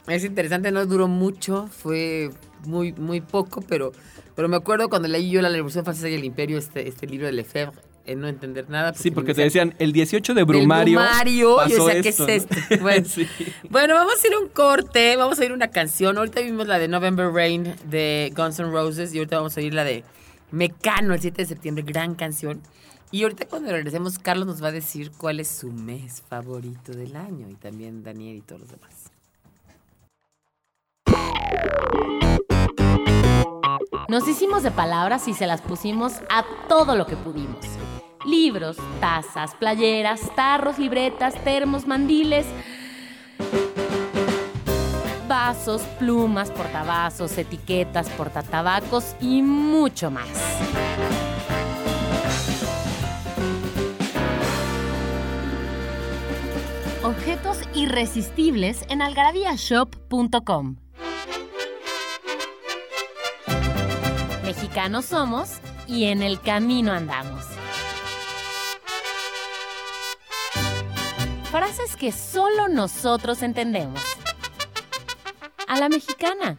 Es 0.08 0.24
interesante, 0.24 0.72
no 0.72 0.86
duró 0.86 1.08
mucho, 1.08 1.68
fue 1.68 2.30
muy, 2.66 2.94
muy 2.94 3.20
poco, 3.20 3.62
pero, 3.62 3.92
pero 4.36 4.48
me 4.48 4.56
acuerdo 4.56 4.90
cuando 4.90 5.08
leí 5.10 5.30
yo 5.30 5.42
la 5.42 5.50
Revolución 5.50 5.84
Francesa 5.84 6.08
y 6.08 6.14
el 6.14 6.24
Imperio, 6.24 6.58
este, 6.58 6.88
este 6.88 7.08
libro 7.08 7.26
de 7.26 7.34
Lefebvre, 7.34 7.78
en 8.08 8.22
no 8.22 8.28
entender 8.28 8.70
nada. 8.70 8.94
Sí, 8.94 9.12
porque 9.12 9.34
te 9.34 9.44
decían, 9.44 9.76
el 9.80 9.92
18 9.92 10.34
de 10.34 10.40
"Del 10.40 10.46
Brumario. 10.46 11.00
Brumario", 11.00 11.56
pasó 11.58 11.70
yo 11.70 11.86
decía, 11.88 12.02
¿qué 12.02 12.10
esto, 12.10 12.28
es 12.28 12.48
¿no? 12.50 12.56
esto? 12.58 12.76
Bueno, 12.82 13.06
Sí. 13.08 13.28
Bueno, 13.70 13.94
vamos 13.96 14.16
a 14.24 14.28
ir 14.28 14.34
a 14.34 14.40
un 14.40 14.48
corte, 14.50 15.16
vamos 15.18 15.40
a 15.40 15.46
ir 15.46 15.52
a 15.52 15.54
una 15.54 15.68
canción. 15.70 16.18
Ahorita 16.18 16.42
vimos 16.42 16.68
la 16.68 16.80
de 16.80 16.88
November 16.88 17.32
Rain 17.32 17.76
de 17.86 18.34
Guns 18.36 18.60
N' 18.60 18.72
Roses 18.72 19.14
y 19.14 19.20
ahorita 19.20 19.38
vamos 19.38 19.56
a 19.58 19.62
ir 19.62 19.74
la 19.74 19.84
de 19.84 20.04
Mecano 20.52 21.14
el 21.14 21.20
7 21.22 21.42
de 21.42 21.46
septiembre, 21.46 21.84
gran 21.86 22.16
canción. 22.16 22.62
Y 23.12 23.24
ahorita 23.24 23.46
cuando 23.48 23.72
regresemos, 23.72 24.20
Carlos 24.20 24.48
nos 24.48 24.62
va 24.64 24.68
a 24.68 24.72
decir 24.72 25.12
cuál 25.18 25.40
es 25.40 25.48
su 25.48 25.72
mes 25.72 26.24
favorito 26.30 26.92
del 26.94 27.16
año 27.16 27.48
y 27.50 27.56
también 27.56 28.04
Daniel 28.04 28.38
y 28.38 28.42
todos 28.42 28.62
los 28.62 28.70
demás. 28.72 29.12
Nos 34.10 34.28
hicimos 34.28 34.64
de 34.64 34.72
palabras 34.72 35.28
y 35.28 35.34
se 35.34 35.48
las 35.48 35.62
pusimos 35.62 36.14
a 36.30 36.46
todo 36.70 36.96
lo 36.96 37.06
que 37.06 37.16
pudimos. 37.18 37.60
Libros, 38.26 38.78
tazas, 39.00 39.56
playeras, 39.56 40.22
tarros, 40.36 40.80
libretas, 40.80 41.36
termos, 41.44 41.88
mandiles, 41.88 42.46
vasos, 45.28 45.82
plumas, 46.00 46.52
portavasos, 46.52 47.38
etiquetas, 47.38 48.10
portatabacos 48.10 49.16
y 49.22 49.42
mucho 49.42 50.12
más. 50.12 50.28
Objetos 57.04 57.62
irresistibles 57.74 58.84
en 58.90 59.02
algarabíashop.com. 59.02 60.76
Mexicanos 64.44 65.06
somos 65.06 65.60
y 65.88 66.06
en 66.06 66.22
el 66.22 66.42
camino 66.42 66.92
andamos. 66.92 67.57
Frases 71.58 71.96
que 71.96 72.12
solo 72.12 72.68
nosotros 72.68 73.42
entendemos. 73.42 74.00
A 75.68 75.80
la 75.80 75.90
mexicana. 75.90 76.56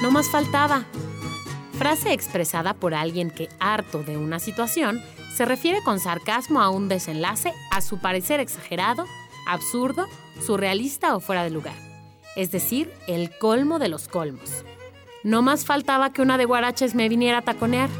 No 0.00 0.12
más 0.12 0.30
faltaba. 0.30 0.84
Frase 1.76 2.12
expresada 2.12 2.74
por 2.74 2.94
alguien 2.94 3.32
que, 3.32 3.48
harto 3.58 4.04
de 4.04 4.16
una 4.16 4.38
situación, 4.38 5.02
se 5.34 5.44
refiere 5.44 5.82
con 5.82 5.98
sarcasmo 5.98 6.60
a 6.60 6.70
un 6.70 6.88
desenlace 6.88 7.52
a 7.72 7.80
su 7.80 7.98
parecer 7.98 8.38
exagerado, 8.38 9.04
absurdo, 9.48 10.06
surrealista 10.46 11.16
o 11.16 11.20
fuera 11.20 11.42
de 11.42 11.50
lugar. 11.50 11.74
Es 12.36 12.52
decir, 12.52 12.94
el 13.08 13.36
colmo 13.36 13.80
de 13.80 13.88
los 13.88 14.06
colmos. 14.06 14.64
No 15.24 15.42
más 15.42 15.64
faltaba 15.64 16.12
que 16.12 16.22
una 16.22 16.38
de 16.38 16.44
guaraches 16.44 16.94
me 16.94 17.08
viniera 17.08 17.38
a 17.38 17.42
taconear. 17.42 17.90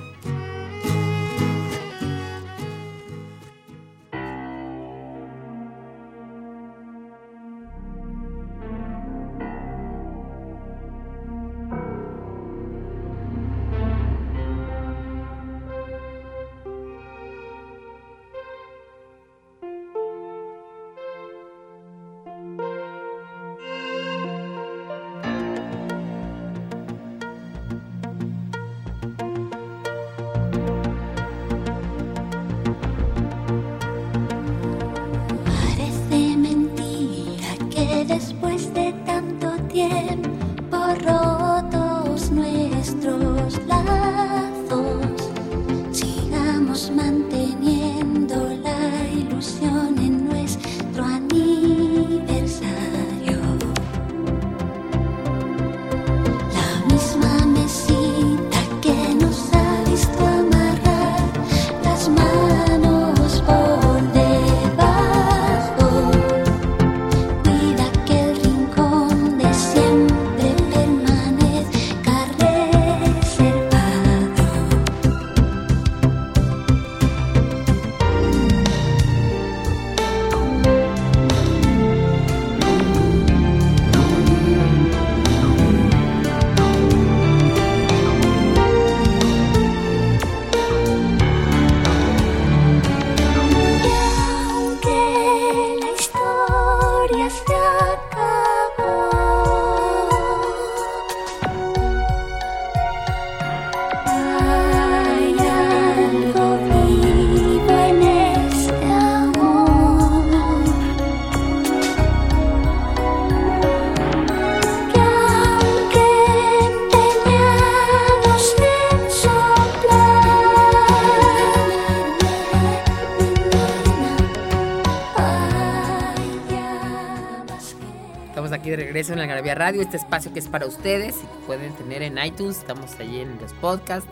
Regreso 128.99 129.13
en 129.13 129.21
la 129.21 129.27
Garabía 129.27 129.55
Radio, 129.55 129.81
este 129.81 129.97
espacio 129.97 130.33
que 130.33 130.41
es 130.41 130.49
para 130.49 130.67
ustedes 130.67 131.19
y 131.19 131.21
que 131.21 131.47
pueden 131.47 131.73
tener 131.75 132.03
en 132.03 132.19
iTunes, 132.19 132.59
estamos 132.59 132.99
allí 132.99 133.21
en 133.21 133.39
los 133.41 133.53
podcasts. 133.53 134.11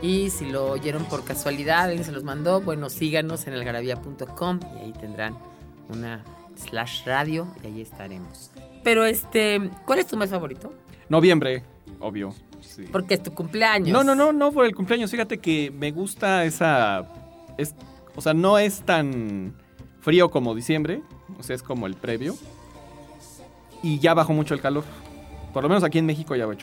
Y 0.00 0.30
si 0.30 0.46
lo 0.46 0.70
oyeron 0.70 1.04
por 1.04 1.24
casualidad, 1.24 1.84
alguien 1.84 2.04
se 2.04 2.12
los 2.12 2.24
mandó, 2.24 2.62
bueno, 2.62 2.88
síganos 2.88 3.46
en 3.46 3.52
elgarabía.com 3.52 4.60
y 4.76 4.78
ahí 4.78 4.92
tendrán 4.98 5.36
una 5.90 6.24
slash 6.56 7.04
radio 7.04 7.46
y 7.62 7.66
ahí 7.66 7.80
estaremos. 7.82 8.50
Pero 8.82 9.04
este, 9.04 9.70
¿cuál 9.84 9.98
es 9.98 10.06
tu 10.06 10.16
mes 10.16 10.30
favorito? 10.30 10.72
Noviembre, 11.10 11.62
obvio. 12.00 12.34
sí. 12.62 12.86
Porque 12.90 13.14
es 13.14 13.22
tu 13.22 13.34
cumpleaños. 13.34 13.90
No, 13.90 14.04
no, 14.04 14.14
no, 14.14 14.32
no 14.32 14.52
por 14.52 14.64
el 14.64 14.74
cumpleaños. 14.74 15.10
Fíjate 15.10 15.36
que 15.36 15.70
me 15.70 15.90
gusta 15.90 16.46
esa. 16.46 17.06
Es, 17.58 17.74
o 18.16 18.22
sea, 18.22 18.32
no 18.32 18.56
es 18.58 18.80
tan 18.86 19.54
frío 20.00 20.30
como 20.30 20.54
diciembre. 20.54 21.02
O 21.38 21.42
sea, 21.42 21.54
es 21.54 21.62
como 21.62 21.86
el 21.86 21.94
previo. 21.94 22.36
Y 23.84 23.98
ya 24.00 24.14
bajó 24.14 24.32
mucho 24.32 24.54
el 24.54 24.60
calor. 24.60 24.82
Por 25.52 25.62
lo 25.62 25.68
menos 25.68 25.84
aquí 25.84 25.98
en 25.98 26.06
México 26.06 26.34
ya 26.34 26.46
bajó 26.46 26.56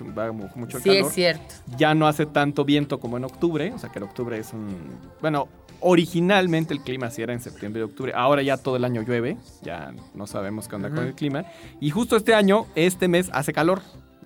mucho 0.55 0.77
el 0.77 0.83
Sí, 0.83 0.89
calor. 0.89 1.07
es 1.07 1.13
cierto. 1.13 1.55
Ya 1.77 1.93
no 1.95 2.07
hace 2.07 2.25
tanto 2.25 2.65
viento 2.65 2.99
como 2.99 3.15
en 3.17 3.23
octubre. 3.23 3.71
O 3.73 3.79
sea, 3.79 3.89
que 3.89 3.99
en 3.99 4.03
octubre 4.03 4.37
es 4.37 4.51
un. 4.51 4.75
Bueno, 5.21 5.47
originalmente 5.79 6.73
el 6.73 6.81
clima 6.81 7.09
sí 7.09 7.21
era 7.21 7.31
en 7.33 7.39
septiembre 7.41 7.81
y 7.81 7.83
octubre. 7.83 8.11
Ahora 8.15 8.41
ya 8.41 8.57
todo 8.57 8.75
el 8.75 8.83
año 8.83 9.01
llueve. 9.03 9.37
Ya 9.61 9.93
no 10.13 10.27
sabemos 10.27 10.67
qué 10.67 10.75
onda 10.75 10.89
con 10.89 11.05
el 11.05 11.13
clima. 11.13 11.45
Y 11.79 11.89
justo 11.91 12.17
este 12.17 12.33
año, 12.33 12.65
este 12.75 13.07
mes, 13.07 13.29
hace 13.33 13.53
calor. 13.53 13.81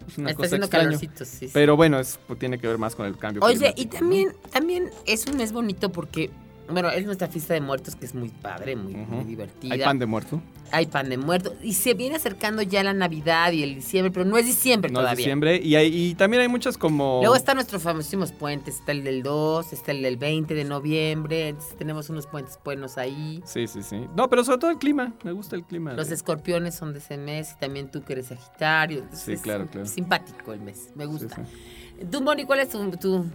Es 0.07 0.17
una 0.19 0.29
Está 0.29 0.37
cosa 0.37 0.45
haciendo 0.47 0.65
extraña. 0.67 0.85
calorcito, 0.85 1.25
sí. 1.25 1.47
sí. 1.47 1.51
Pero 1.53 1.75
bueno, 1.75 1.99
es, 1.99 2.19
pues, 2.27 2.37
tiene 2.37 2.59
que 2.59 2.67
ver 2.67 2.77
más 2.77 2.95
con 2.95 3.07
el 3.07 3.17
cambio 3.17 3.43
Oye, 3.43 3.55
climático. 3.57 3.81
y 3.81 3.85
también, 3.99 4.29
también 4.51 4.89
es 5.07 5.25
un 5.25 5.37
mes 5.37 5.51
bonito 5.51 5.91
porque, 5.91 6.29
bueno, 6.69 6.89
es 6.89 7.05
nuestra 7.05 7.27
fiesta 7.27 7.53
de 7.53 7.61
muertos 7.61 7.95
que 7.95 8.05
es 8.05 8.15
muy 8.15 8.29
padre, 8.29 8.75
muy, 8.75 8.95
divertida. 9.25 9.73
Hay 9.73 9.81
pan 9.81 9.99
de 9.99 10.05
muerto. 10.05 10.41
Hay 10.71 10.87
pan 10.87 11.09
de 11.09 11.17
muertos. 11.17 11.53
Y 11.61 11.73
se 11.73 11.93
viene 11.93 12.15
acercando 12.15 12.61
ya 12.63 12.83
la 12.83 12.93
Navidad 12.93 13.51
y 13.51 13.61
el 13.63 13.75
diciembre, 13.75 14.11
pero 14.11 14.25
no 14.25 14.37
es 14.37 14.45
diciembre 14.45 14.89
No 14.91 14.99
es 14.99 15.03
todavía. 15.03 15.17
diciembre. 15.17 15.59
Y, 15.63 15.75
hay- 15.75 15.95
y 16.09 16.15
también 16.15 16.41
hay 16.41 16.47
muchas 16.47 16.77
como. 16.77 17.19
Luego 17.21 17.35
están 17.35 17.55
nuestros 17.55 17.83
famosísimos 17.83 18.31
puentes. 18.31 18.75
Está 18.79 18.91
el 18.93 19.03
del 19.03 19.21
2, 19.21 19.73
está 19.73 19.91
el 19.91 20.01
del 20.01 20.17
20 20.17 20.53
de 20.55 20.63
noviembre. 20.63 21.49
Entonces 21.49 21.75
tenemos 21.77 22.09
unos 22.09 22.25
puentes 22.27 22.59
buenos 22.65 22.97
ahí. 22.97 23.41
Sí, 23.45 23.67
sí, 23.67 23.83
sí. 23.83 24.07
No, 24.15 24.29
pero 24.29 24.43
sobre 24.43 24.57
todo 24.57 24.71
el 24.71 24.77
clima. 24.77 25.13
Me 25.23 25.31
gusta 25.33 25.55
el 25.55 25.63
clima. 25.63 25.93
Los 25.93 26.09
escorpiones 26.11 26.73
son 26.75 26.93
de 26.93 26.99
ese 26.99 27.17
mes 27.17 27.51
y 27.55 27.59
también 27.59 27.91
tú 27.91 28.01
que 28.03 28.13
eres 28.13 28.27
Sagitario. 28.27 28.99
Entonces 28.99 29.23
Sí, 29.25 29.33
es 29.33 29.41
claro, 29.41 29.67
claro. 29.67 29.85
Simpático 29.87 30.51
el 30.53 30.61
mes, 30.61 30.89
me 30.95 31.03
Sí, 31.05 31.09
gusta. 31.11 31.35
sí. 31.35 32.05
Tú, 32.11 32.21
Moni, 32.21 32.43
¿cuál 32.45 32.59
es 32.59 32.69
tu, 32.69 32.89
tu 32.97 33.25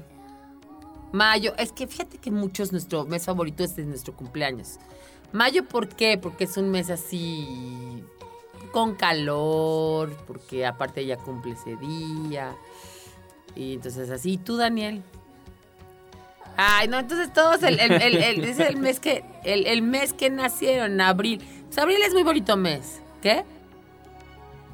mayo? 1.13 1.55
Es 1.59 1.73
que 1.73 1.87
fíjate 1.87 2.19
que 2.19 2.31
muchos, 2.31 2.73
nuestro 2.73 3.05
mes 3.05 3.25
favorito 3.25 3.65
es 3.65 3.77
de 3.77 3.85
nuestro 3.85 4.15
cumpleaños. 4.15 4.79
Mayo, 5.33 5.65
¿por 5.65 5.89
qué? 5.89 6.19
Porque 6.19 6.45
es 6.45 6.57
un 6.57 6.71
mes 6.71 6.91
así 6.91 8.03
con 8.73 8.95
calor, 8.95 10.17
porque 10.27 10.67
aparte 10.67 11.01
ella 11.03 11.17
cumple 11.17 11.53
ese 11.53 11.77
día. 11.77 12.57
Y 13.55 13.75
entonces 13.75 14.11
así, 14.11 14.33
¿y 14.33 14.39
tú, 14.39 14.57
Daniel? 14.57 15.03
Ay, 16.57 16.89
no, 16.89 16.99
entonces 16.99 17.33
todos 17.33 17.63
el, 17.63 17.81
es 17.81 18.59
el 18.59 18.77
mes 18.77 19.01
que 19.01 19.25
el, 19.45 19.83
mes 19.83 20.13
que 20.13 20.31
nacieron, 20.31 21.01
abril. 21.01 21.43
Pues 21.67 21.79
abril 21.79 21.99
es 22.03 22.13
muy 22.13 22.23
bonito 22.23 22.57
mes. 22.57 23.01
¿Qué? 23.23 23.45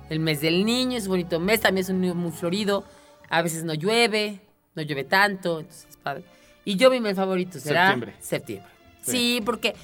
El 0.08 0.20
mes 0.20 0.40
del 0.40 0.64
niño 0.64 0.96
es 0.96 1.08
bonito 1.08 1.40
mes, 1.40 1.60
también 1.60 1.82
es 1.84 1.88
un 1.90 2.00
mes 2.00 2.14
muy 2.14 2.32
florido. 2.32 2.84
A 3.28 3.42
veces 3.42 3.64
no 3.64 3.74
llueve, 3.74 4.40
no 4.74 4.82
llueve 4.82 5.04
tanto, 5.04 5.60
entonces 5.60 5.86
es 5.90 5.95
padre. 6.06 6.22
Y 6.64 6.76
yo 6.76 6.88
mi 6.90 7.00
mes 7.00 7.16
favorito 7.16 7.58
será 7.58 7.88
Septiembre. 7.88 8.14
septiembre. 8.20 8.70
Sí. 9.02 9.10
Sí, 9.12 9.42
porque 9.44 9.74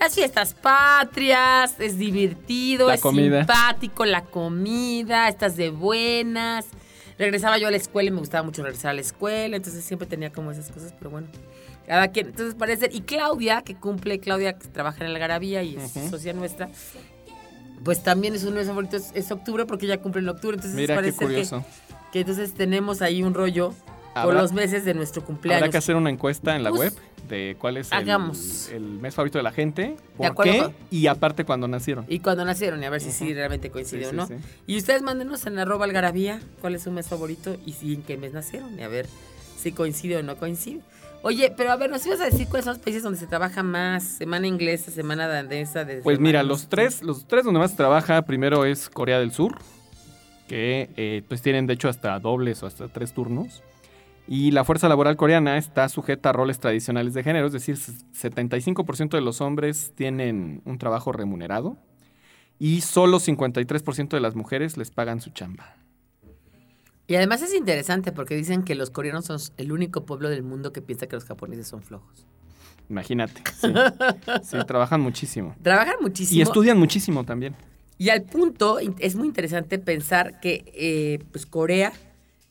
las 0.00 0.14
fiestas 0.14 0.54
patrias, 0.54 1.74
es 1.78 1.96
divertido, 1.98 2.88
La 2.88 2.94
es 2.94 3.00
comida. 3.00 3.38
simpático, 3.40 4.04
la 4.04 4.24
comida, 4.24 5.28
estás 5.28 5.56
de 5.56 5.70
buenas. 5.70 6.66
Regresaba 7.18 7.58
yo 7.58 7.68
a 7.68 7.70
la 7.70 7.76
escuela 7.76 8.08
y 8.08 8.12
me 8.12 8.18
gustaba 8.20 8.42
mucho 8.44 8.62
regresar 8.62 8.90
a 8.90 8.94
la 8.94 9.00
escuela, 9.00 9.56
entonces 9.56 9.84
siempre 9.84 10.06
tenía 10.08 10.30
como 10.32 10.50
esas 10.52 10.70
cosas, 10.70 10.92
pero 10.98 11.10
bueno. 11.10 11.26
Cada 11.86 12.08
quien, 12.08 12.26
entonces 12.28 12.54
parece. 12.54 12.90
Y 12.92 13.00
Claudia, 13.00 13.62
que 13.62 13.74
cumple, 13.74 14.18
Claudia 14.20 14.52
que 14.58 14.68
trabaja 14.68 15.04
en 15.04 15.12
la 15.12 15.18
Garabía 15.18 15.62
y 15.62 15.76
es 15.76 15.96
Ujú. 15.96 16.10
socia 16.10 16.32
nuestra, 16.32 16.68
pues 17.84 18.02
también 18.02 18.34
es 18.34 18.44
uno 18.44 18.56
de 18.56 18.62
sus 18.62 18.68
favoritos, 18.68 19.02
es 19.14 19.30
octubre 19.32 19.64
porque 19.66 19.86
ella 19.86 19.98
cumple 19.98 20.20
en 20.22 20.28
octubre, 20.28 20.54
entonces 20.56 20.76
Mira 20.76 20.94
qué 20.94 20.98
parece 21.00 21.18
que- 21.18 21.24
curioso. 21.24 21.64
Que, 22.12 22.20
entonces 22.20 22.54
tenemos 22.54 23.02
ahí 23.02 23.22
un 23.22 23.34
rollo 23.34 23.74
por 24.24 24.34
los 24.34 24.52
meses 24.52 24.84
de 24.84 24.94
nuestro 24.94 25.24
cumpleaños. 25.24 25.62
Habrá 25.62 25.70
que 25.72 25.78
hacer 25.78 25.96
una 25.96 26.10
encuesta 26.10 26.54
en 26.56 26.62
la 26.64 26.70
Pues, 26.70 26.94
web 26.94 27.02
de 27.28 27.56
cuál 27.58 27.76
es 27.76 27.92
hagamos. 27.92 28.68
el 28.70 28.82
mes 28.82 29.14
favorito 29.14 29.38
de 29.38 29.42
la 29.44 29.52
gente, 29.52 29.96
por 30.16 30.34
qué 30.44 30.58
con- 30.60 30.74
y 30.90 31.06
aparte 31.06 31.44
cuando 31.44 31.68
nacieron. 31.68 32.04
Y 32.08 32.20
cuando 32.20 32.44
nacieron, 32.44 32.82
y 32.82 32.86
a 32.86 32.90
ver 32.90 33.00
si 33.00 33.12
sí 33.12 33.34
realmente 33.34 33.70
coincide 33.70 34.00
Sí, 34.00 34.06
o 34.06 34.10
sí, 34.10 34.16
no. 34.16 34.26
sí. 34.26 34.34
Y 34.66 34.76
ustedes 34.78 35.02
mándenos 35.02 35.44
en 35.46 35.58
arroba 35.58 35.84
algarabía 35.84 36.40
cuál 36.60 36.74
es 36.74 36.82
su 36.82 36.90
mes 36.90 37.06
favorito 37.08 37.56
y 37.66 37.72
si 37.72 37.94
en 37.94 38.02
qué 38.02 38.16
mes 38.16 38.32
nacieron. 38.32 38.78
Y 38.78 38.82
a 38.82 38.88
ver 38.88 39.06
si 39.58 39.72
coincide 39.72 40.16
o 40.18 40.22
no 40.22 40.36
coincide. 40.36 40.80
Oye, 41.22 41.52
pero 41.56 41.72
a 41.72 41.76
ver, 41.76 41.90
nos 41.90 42.06
ibas 42.06 42.20
a 42.20 42.24
decir 42.26 42.46
cuáles 42.46 42.64
son 42.64 42.74
los 42.74 42.82
países 42.82 43.02
donde 43.02 43.18
se 43.18 43.26
trabaja 43.26 43.64
más. 43.64 44.04
Semana 44.04 44.46
inglesa, 44.46 44.92
semana 44.92 45.26
danesa. 45.26 45.84
De 45.84 45.96
Pues 46.00 46.20
mira, 46.20 46.44
los 46.44 46.68
tres, 46.68 47.02
los 47.02 47.26
tres 47.26 47.44
donde 47.44 47.58
más 47.58 47.72
se 47.72 47.76
trabaja, 47.76 48.22
primero 48.22 48.64
es 48.64 48.88
Corea 48.88 49.18
del 49.18 49.32
Sur, 49.32 49.58
que 50.46 50.88
eh, 50.96 51.22
pues 51.28 51.42
tienen 51.42 51.66
de 51.66 51.74
hecho 51.74 51.88
hasta 51.88 52.18
dobles 52.20 52.62
o 52.62 52.66
hasta 52.66 52.88
tres 52.88 53.12
turnos. 53.12 53.62
Y 54.30 54.50
la 54.50 54.62
fuerza 54.62 54.90
laboral 54.90 55.16
coreana 55.16 55.56
está 55.56 55.88
sujeta 55.88 56.28
a 56.28 56.32
roles 56.32 56.60
tradicionales 56.60 57.14
de 57.14 57.22
género, 57.22 57.46
es 57.46 57.52
decir, 57.54 57.76
75% 57.76 59.10
de 59.10 59.22
los 59.22 59.40
hombres 59.40 59.92
tienen 59.94 60.60
un 60.66 60.76
trabajo 60.76 61.12
remunerado 61.12 61.78
y 62.58 62.82
solo 62.82 63.20
53% 63.20 64.10
de 64.10 64.20
las 64.20 64.34
mujeres 64.34 64.76
les 64.76 64.90
pagan 64.90 65.22
su 65.22 65.30
chamba. 65.30 65.76
Y 67.06 67.14
además 67.14 67.40
es 67.40 67.54
interesante 67.54 68.12
porque 68.12 68.36
dicen 68.36 68.64
que 68.64 68.74
los 68.74 68.90
coreanos 68.90 69.24
son 69.24 69.38
el 69.56 69.72
único 69.72 70.04
pueblo 70.04 70.28
del 70.28 70.42
mundo 70.42 70.74
que 70.74 70.82
piensa 70.82 71.06
que 71.06 71.16
los 71.16 71.24
japoneses 71.24 71.66
son 71.66 71.82
flojos. 71.82 72.26
Imagínate. 72.90 73.42
Sí, 73.58 73.68
Sí, 74.42 74.58
trabajan 74.66 75.00
muchísimo. 75.00 75.56
Trabajan 75.62 75.96
muchísimo. 76.02 76.38
Y 76.38 76.42
estudian 76.42 76.78
muchísimo 76.78 77.24
también. 77.24 77.56
Y 77.96 78.10
al 78.10 78.22
punto, 78.24 78.78
es 78.78 79.16
muy 79.16 79.26
interesante 79.26 79.78
pensar 79.78 80.38
que 80.40 80.70
eh, 80.74 81.24
pues 81.32 81.46
Corea, 81.46 81.92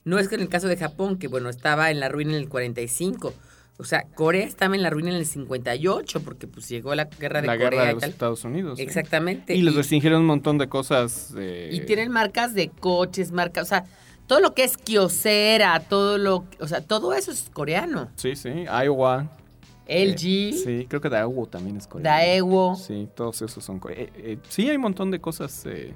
no 0.08 0.18
es 0.20 0.28
que 0.28 0.36
en 0.36 0.42
el 0.42 0.50
caso 0.50 0.68
de 0.68 0.78
Japón, 0.78 1.18
que 1.18 1.28
bueno, 1.28 1.50
estaba 1.50 1.92
en 1.92 2.00
la 2.00 2.10
ruina 2.10 2.32
en 2.32 2.38
el 2.40 2.50
45. 2.50 3.34
O 3.80 3.84
sea, 3.84 4.04
Corea 4.16 4.46
estaba 4.48 4.76
en 4.76 4.82
la 4.82 4.90
ruina 4.90 5.10
en 5.12 5.18
el 5.18 5.26
58, 5.28 6.22
porque 6.22 6.48
pues 6.48 6.68
llegó 6.68 6.96
la 6.96 7.06
guerra 7.06 7.42
de 7.42 7.48
La 7.48 7.54
Corea 7.54 7.70
guerra 7.70 7.86
de 7.86 7.94
los 7.94 8.02
tal. 8.02 8.10
Estados 8.10 8.44
Unidos. 8.44 8.78
sí. 8.80 8.84
Exactamente. 8.84 9.54
Y 9.56 9.62
les 9.62 9.76
restringieron 9.76 10.22
un 10.22 10.26
montón 10.28 10.58
de 10.58 10.68
cosas. 10.68 11.34
eh, 11.38 11.70
Y 11.72 11.82
tienen 11.82 12.12
marcas 12.12 12.56
de 12.56 12.70
coches, 12.70 13.32
marcas, 13.32 13.64
o 13.66 13.68
sea, 13.68 13.86
todo 14.26 14.40
lo 14.40 14.56
que 14.56 14.64
es 14.64 14.78
kiosera, 14.78 15.80
todo 15.82 16.18
lo, 16.18 16.46
o 16.60 16.68
sea, 16.68 16.82
todo 16.82 17.14
eso 17.14 17.32
es 17.32 17.50
coreano. 17.54 18.10
Sí, 18.16 18.36
sí. 18.36 18.50
Iowa. 18.84 19.30
LG, 19.88 20.26
Eh, 20.26 20.54
sí, 20.66 20.86
creo 20.90 21.00
que 21.00 21.08
Daewoo 21.10 21.46
también 21.46 21.78
es 21.78 21.88
coreano. 21.88 22.18
Daewoo. 22.18 22.76
Sí, 22.76 23.08
todos 23.16 23.42
esos 23.42 23.64
son 23.64 23.80
coreanos. 23.80 24.12
sí, 24.50 24.68
hay 24.70 24.76
un 24.76 24.82
montón 24.82 25.12
de 25.12 25.22
cosas 25.22 25.64
eh, 25.66 25.94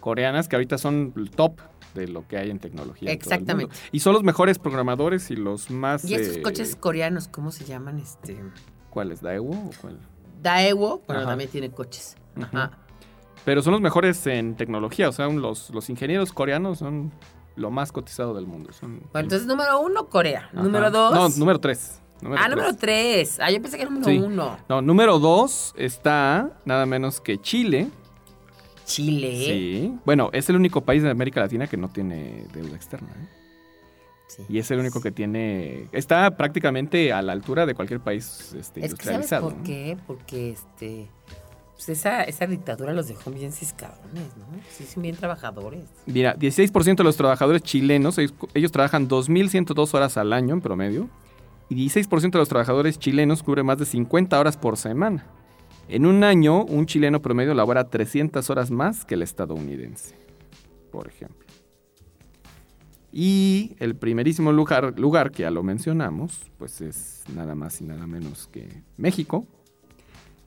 coreanas 0.00 0.46
que 0.48 0.56
ahorita 0.56 0.76
son 0.78 1.12
el 1.16 1.30
top 1.30 1.52
de 1.94 2.08
lo 2.08 2.26
que 2.26 2.36
hay 2.38 2.50
en 2.50 2.58
tecnología. 2.58 3.10
en 3.12 3.18
todo 3.18 3.30
el 3.30 3.34
Exactamente. 3.34 3.72
mundo. 3.74 3.88
Y 3.92 4.00
son 4.00 4.12
los 4.14 4.22
mejores 4.22 4.58
programadores 4.58 5.30
y 5.30 5.36
los 5.36 5.70
más... 5.70 6.04
Y 6.04 6.14
estos 6.14 6.36
eh, 6.36 6.42
coches 6.42 6.76
coreanos, 6.76 7.28
¿cómo 7.28 7.50
se 7.52 7.64
llaman? 7.64 7.98
Este, 7.98 8.38
¿Cuáles? 8.90 9.20
¿Daewoo 9.22 9.68
o 9.68 9.70
cuál? 9.80 9.98
Daewoo, 10.42 11.02
bueno, 11.06 11.22
Ajá. 11.22 11.30
también 11.30 11.50
tiene 11.50 11.70
coches. 11.70 12.16
Ajá. 12.40 12.70
Pero 13.44 13.62
son 13.62 13.72
los 13.72 13.80
mejores 13.80 14.26
en 14.26 14.54
tecnología. 14.56 15.08
O 15.08 15.12
sea, 15.12 15.26
los, 15.28 15.70
los 15.70 15.88
ingenieros 15.90 16.32
coreanos 16.32 16.78
son 16.78 17.12
lo 17.56 17.70
más 17.70 17.92
cotizado 17.92 18.34
del 18.34 18.46
mundo. 18.46 18.72
Son, 18.72 19.00
Bueno, 19.12 19.26
entonces 19.26 19.46
número 19.46 19.80
uno, 19.80 20.08
Corea. 20.08 20.50
Número 20.52 20.90
dos. 20.90 21.12
No, 21.14 21.28
número 21.38 21.58
tres. 21.58 22.00
Número 22.20 22.40
ah, 22.40 22.44
tres. 22.46 22.56
número 22.56 22.76
tres. 22.76 23.38
Ah, 23.40 23.50
yo 23.50 23.62
pensé 23.62 23.76
que 23.76 23.82
era 23.84 23.90
número 23.90 24.10
Sí. 24.10 24.18
uno. 24.18 24.58
No, 24.68 24.82
número 24.82 25.18
dos 25.18 25.74
está 25.76 26.50
nada 26.64 26.84
menos 26.86 27.20
que 27.20 27.38
Chile. 27.40 27.88
Chile. 28.90 29.44
Sí. 29.44 29.94
Bueno, 30.04 30.30
es 30.32 30.48
el 30.48 30.56
único 30.56 30.80
país 30.82 31.02
de 31.02 31.10
América 31.10 31.40
Latina 31.40 31.66
que 31.66 31.76
no 31.76 31.88
tiene 31.88 32.44
deuda 32.52 32.74
externa. 32.76 33.08
¿eh? 33.08 33.28
Sí. 34.28 34.42
Y 34.48 34.58
es 34.58 34.70
el 34.70 34.78
único 34.78 35.00
que 35.00 35.10
tiene. 35.10 35.88
Está 35.92 36.36
prácticamente 36.36 37.12
a 37.12 37.20
la 37.22 37.32
altura 37.32 37.66
de 37.66 37.74
cualquier 37.74 38.00
país 38.00 38.54
este, 38.56 38.84
Es 38.84 38.94
que 38.94 39.04
¿sabes 39.04 39.20
industrializado. 39.20 39.50
por 39.50 39.62
qué? 39.62 39.96
Porque 40.06 40.50
este. 40.50 41.08
Pues 41.74 41.88
esa, 41.88 42.24
esa 42.24 42.46
dictadura 42.46 42.92
los 42.92 43.08
dejó 43.08 43.30
bien 43.30 43.52
ciscadones, 43.52 44.36
¿no? 44.36 44.44
Sí, 44.70 44.84
son 44.84 45.02
bien 45.02 45.16
trabajadores. 45.16 45.84
Mira, 46.04 46.36
16% 46.36 46.96
de 46.96 47.04
los 47.04 47.16
trabajadores 47.16 47.62
chilenos, 47.62 48.18
ellos, 48.18 48.34
ellos 48.52 48.70
trabajan 48.70 49.08
2.102 49.08 49.94
horas 49.94 50.18
al 50.18 50.34
año 50.34 50.54
en 50.54 50.60
promedio. 50.60 51.08
Y 51.70 51.76
16% 51.88 52.32
de 52.32 52.38
los 52.38 52.48
trabajadores 52.50 52.98
chilenos 52.98 53.42
cubre 53.42 53.62
más 53.62 53.78
de 53.78 53.86
50 53.86 54.38
horas 54.38 54.56
por 54.58 54.76
semana. 54.76 55.24
En 55.92 56.06
un 56.06 56.22
año, 56.22 56.64
un 56.66 56.86
chileno 56.86 57.20
promedio 57.20 57.52
labora 57.52 57.90
300 57.90 58.48
horas 58.48 58.70
más 58.70 59.04
que 59.04 59.14
el 59.14 59.22
estadounidense, 59.22 60.14
por 60.92 61.08
ejemplo. 61.08 61.48
Y 63.10 63.74
el 63.80 63.96
primerísimo 63.96 64.52
lugar, 64.52 64.96
lugar 65.00 65.32
que 65.32 65.42
ya 65.42 65.50
lo 65.50 65.64
mencionamos, 65.64 66.48
pues 66.58 66.80
es 66.80 67.24
nada 67.34 67.56
más 67.56 67.80
y 67.80 67.84
nada 67.86 68.06
menos 68.06 68.48
que 68.52 68.84
México. 68.98 69.48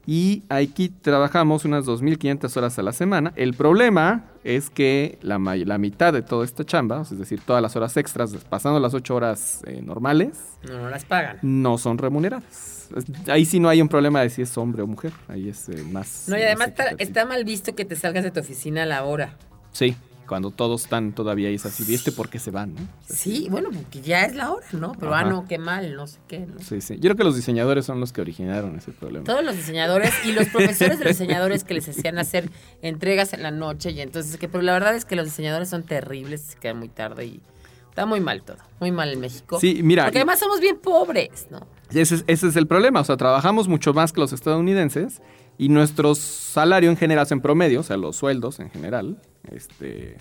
Y 0.06 0.44
aquí 0.50 0.90
trabajamos 0.90 1.64
unas 1.64 1.86
2.500 1.86 2.58
horas 2.58 2.78
a 2.78 2.84
la 2.84 2.92
semana. 2.92 3.32
El 3.38 3.54
problema 3.54 4.26
es 4.44 4.70
que 4.70 5.18
la, 5.22 5.38
la 5.40 5.78
mitad 5.78 6.12
de 6.12 6.22
toda 6.22 6.44
esta 6.44 6.66
chamba, 6.66 7.02
es 7.04 7.18
decir, 7.18 7.40
todas 7.46 7.62
las 7.62 7.76
horas 7.78 7.96
extras, 7.96 8.34
pasando 8.50 8.80
las 8.82 8.94
8 8.94 9.16
horas 9.16 9.62
eh, 9.66 9.82
normales, 9.82 10.38
No, 10.68 10.78
no 10.82 10.90
las 10.90 11.06
pagan. 11.06 11.40
no 11.42 11.78
son 11.78 11.98
remuneradas. 11.98 12.90
Ahí 13.28 13.46
sí 13.46 13.60
no 13.62 13.70
hay 13.70 13.82
un 13.82 13.88
problema 13.88 14.20
de 14.22 14.30
si 14.30 14.42
es 14.42 14.58
hombre 14.58 14.82
o 14.84 14.88
mujer. 14.88 15.14
Ahí 15.30 15.48
es 15.48 15.70
eh, 15.70 15.84
más. 15.90 16.26
No, 16.28 16.36
y 16.38 16.42
más 16.42 16.48
además 16.48 16.72
está 16.98 17.26
mal 17.26 17.46
visto 17.46 17.74
que 17.74 17.86
te 17.86 17.96
salgas 17.96 18.26
de 18.26 18.32
tu 18.32 18.42
oficina 18.42 18.84
a 18.84 18.86
la 18.86 19.04
hora. 19.06 19.38
Sí, 19.72 19.96
cuando 20.28 20.52
todos 20.52 20.84
están 20.84 21.14
todavía 21.14 21.50
ahí 21.50 21.56
es 21.56 21.66
así. 21.66 21.84
¿Y 21.88 21.94
este 21.96 22.12
por 22.12 22.30
qué 22.30 22.40
se 22.40 22.52
van? 22.52 22.76
no? 22.76 22.82
Sí, 23.08 23.48
bueno, 23.50 23.70
porque 23.72 24.02
ya 24.02 24.26
es 24.26 24.36
la 24.36 24.52
hora, 24.52 24.66
¿no? 24.72 24.94
Pero, 24.94 25.14
ah, 25.14 25.22
Ajá. 25.22 25.30
no, 25.30 25.48
qué 25.48 25.58
mal, 25.58 25.96
no 25.96 26.08
sé 26.08 26.20
qué, 26.28 26.40
¿no? 26.40 26.60
Sí, 26.60 26.82
sí. 26.82 26.96
Yo 26.96 27.02
creo 27.02 27.16
que 27.16 27.24
los 27.24 27.36
diseñadores 27.36 27.86
son 27.86 28.00
los 28.00 28.14
que 28.14 28.22
originaron 28.22 28.76
ese 28.76 28.92
problema. 28.92 29.26
Todos 29.26 29.44
los 29.44 29.56
diseñadores 29.56 30.14
y 30.26 30.32
los 30.32 30.48
profesores 30.50 31.00
de 31.00 31.06
los 31.06 31.18
diseñadores 31.18 31.64
que 31.64 31.74
les 31.74 31.88
hacían 31.88 32.18
hacer 32.18 32.50
entregas 32.82 33.34
en 33.34 33.44
la 33.44 33.52
noche 33.52 33.92
y 33.92 34.02
entonces 34.02 34.38
que 34.38 34.48
pero 34.48 34.62
la 34.62 34.74
verdad 34.74 34.96
es 34.96 35.06
que 35.06 35.16
los 35.16 35.26
diseñadores 35.26 35.70
son 35.70 35.84
terribles, 35.84 36.42
se 36.42 36.58
quedan 36.58 36.80
muy 36.80 36.90
tarde 36.90 37.26
y 37.26 37.42
está 37.90 38.06
muy 38.06 38.20
mal 38.20 38.44
todo, 38.44 38.58
muy 38.80 38.92
mal 38.92 39.12
en 39.12 39.20
México. 39.20 39.60
Sí, 39.60 39.82
mira. 39.84 40.06
Porque 40.06 40.20
además 40.20 40.40
somos 40.40 40.60
bien 40.60 40.78
pobres, 40.80 41.48
¿no? 41.50 41.68
Ese 41.90 42.16
es, 42.16 42.24
ese 42.28 42.48
es 42.48 42.56
el 42.56 42.66
problema, 42.66 43.02
o 43.02 43.04
sea, 43.04 43.18
trabajamos 43.18 43.68
mucho 43.68 43.94
más 43.94 44.14
que 44.14 44.20
los 44.20 44.34
estadounidenses 44.34 45.22
y 45.58 45.70
nuestro 45.70 46.16
salario 46.16 46.90
en 46.90 46.98
general, 46.98 47.28
en 47.30 47.42
promedio, 47.42 47.82
o 47.82 47.84
sea, 47.84 47.98
los 47.98 48.16
sueldos 48.16 48.60
en 48.60 48.70
general, 48.70 49.22
este, 49.52 50.18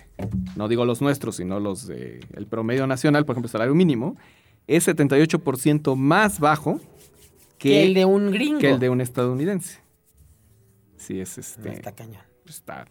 no 0.55 0.67
digo 0.67 0.85
los 0.85 1.01
nuestros, 1.01 1.37
sino 1.37 1.59
los 1.59 1.87
del 1.87 2.47
promedio 2.49 2.87
nacional, 2.87 3.25
por 3.25 3.33
ejemplo, 3.33 3.47
el 3.47 3.51
salario 3.51 3.75
mínimo, 3.75 4.15
es 4.67 4.87
78% 4.87 5.95
más 5.95 6.39
bajo 6.39 6.79
que, 7.57 7.69
Que 7.69 7.83
el 7.83 7.93
de 7.93 8.05
un 8.05 8.31
gringo. 8.31 8.59
que 8.59 8.71
el 8.71 8.79
de 8.79 8.89
un 8.89 9.01
estadounidense. 9.01 9.79
Sí, 10.97 11.19
es 11.19 11.37
este. 11.37 11.69
No, 11.69 11.73
está 11.73 11.91
cañón. 11.93 12.21
está, 12.45 12.85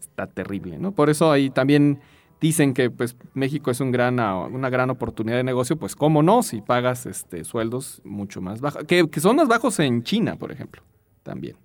está 0.00 0.26
terrible, 0.26 0.78
¿no? 0.78 0.92
Por 0.92 1.10
eso 1.10 1.30
ahí 1.30 1.50
también 1.50 2.00
dicen 2.40 2.74
que 2.74 2.90
pues 2.90 3.16
México 3.34 3.70
es 3.70 3.80
un 3.80 3.90
gran, 3.90 4.18
una 4.20 4.70
gran 4.70 4.90
oportunidad 4.90 5.36
de 5.36 5.44
negocio, 5.44 5.76
pues 5.76 5.96
cómo 5.96 6.22
no, 6.22 6.42
si 6.42 6.60
pagas 6.60 7.06
este, 7.06 7.44
sueldos 7.44 8.00
mucho 8.04 8.40
más 8.40 8.60
bajos, 8.60 8.84
que, 8.84 9.08
que 9.08 9.20
son 9.20 9.36
más 9.36 9.48
bajos 9.48 9.78
en 9.80 10.02
China, 10.02 10.36
por 10.36 10.52
ejemplo, 10.52 10.82
también. 11.26 11.56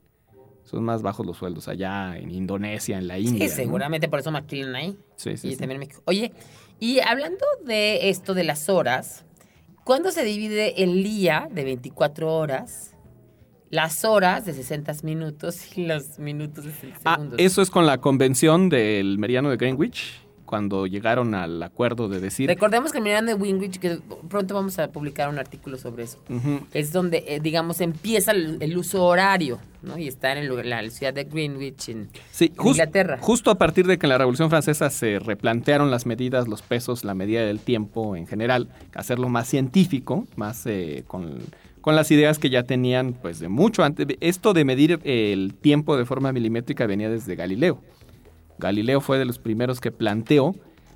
Son 0.64 0.84
más 0.84 1.02
bajos 1.02 1.26
los 1.26 1.38
sueldos 1.38 1.68
allá, 1.68 2.18
en 2.18 2.32
Indonesia, 2.32 2.98
en 2.98 3.08
la 3.08 3.18
India. 3.18 3.48
Sí, 3.48 3.52
¿no? 3.52 3.56
seguramente 3.56 4.08
por 4.10 4.20
eso 4.20 4.32
maquilan 4.32 4.76
ahí. 4.76 4.98
Sí, 5.16 5.38
sí, 5.38 5.48
y 5.48 5.52
sí. 5.52 5.58
también 5.58 5.82
en 5.82 5.88
México. 5.88 6.02
Oye, 6.06 6.34
y 6.80 7.00
hablando 7.00 7.46
de 7.66 8.10
esto 8.10 8.34
de 8.34 8.44
las 8.44 8.70
horas, 8.70 9.26
¿cuándo 9.84 10.12
se 10.12 10.24
divide 10.24 10.84
el 10.84 11.04
día 11.04 11.48
de 11.52 11.64
24 11.64 12.34
horas? 12.34 12.96
Las 13.70 14.04
horas 14.06 14.46
de 14.46 14.54
60 14.54 14.94
minutos 15.04 15.78
y 15.78 15.86
los 15.86 16.20
minutos 16.20 16.66
de 16.66 16.72
60 16.72 17.00
Ah, 17.06 17.16
segundos. 17.16 17.40
eso 17.40 17.62
es 17.62 17.70
con 17.70 17.86
la 17.86 18.00
convención 18.00 18.68
del 18.70 19.18
meridiano 19.18 19.50
de 19.50 19.58
Greenwich, 19.58 20.22
cuando 20.52 20.86
llegaron 20.86 21.34
al 21.34 21.64
acuerdo 21.64 22.10
de 22.10 22.20
decir... 22.20 22.50
Recordemos 22.50 22.92
que 22.92 22.98
el 22.98 23.06
meridiano 23.06 23.32
de 23.32 23.36
Greenwich, 23.42 23.80
que 23.80 24.00
pronto 24.28 24.54
vamos 24.54 24.78
a 24.80 24.90
publicar 24.90 25.30
un 25.30 25.40
artículo 25.40 25.78
sobre 25.78 26.04
eso, 26.04 26.18
es 26.74 26.92
donde, 26.92 27.24
eh, 27.26 27.40
digamos, 27.40 27.80
empieza 27.80 28.34
el, 28.34 28.58
el 28.60 28.78
uso 28.78 29.06
horario, 29.06 29.60
¿no? 29.82 29.98
Y 29.98 30.10
está 30.10 30.34
en 30.34 30.40
el 30.40 30.48
lugar- 30.48 30.66
la 30.66 30.88
ciudad 30.90 31.14
de 31.14 31.24
Greenwich, 31.24 31.88
en, 31.88 32.10
Sí, 32.32 32.52
en 32.60 32.68
Inglaterra. 32.68 33.18
justo 33.22 33.50
a 33.50 33.56
partir 33.56 33.88
de 33.88 33.98
que 33.98 34.08
en 34.08 34.10
la 34.10 34.18
Revolución 34.18 34.50
Francesa 34.50 34.90
se 34.90 35.20
replantearon 35.20 35.90
las 35.90 36.06
medidas, 36.06 36.50
los 36.50 36.62
pesos, 36.62 37.06
la 37.06 37.16
medida 37.16 37.46
del 37.46 37.60
tiempo 37.62 38.18
en 38.18 38.28
general, 38.28 38.68
hacerlo 38.94 39.30
más 39.30 39.48
científico, 39.48 40.28
más 40.36 40.66
eh, 40.66 41.06
con, 41.08 41.38
con 41.80 41.96
las 41.96 42.12
ideas 42.12 42.40
que 42.40 42.50
ya 42.50 42.64
tenían 42.64 43.14
pues 43.14 43.40
de 43.40 43.48
mucho 43.48 43.86
antes. 43.86 44.06
Esto 44.20 44.52
de 44.52 44.66
medir 44.66 45.00
el 45.06 45.54
tiempo 45.54 45.96
de 45.96 46.04
forma 46.04 46.34
milimétrica 46.34 46.86
venía 46.88 47.10
desde 47.10 47.36
Galileo. 47.38 47.80
Galileo 48.62 49.02
fue 49.02 49.18
de 49.18 49.26
los 49.26 49.40
primeros 49.40 49.82
que 49.82 49.92
planteó 49.92 50.56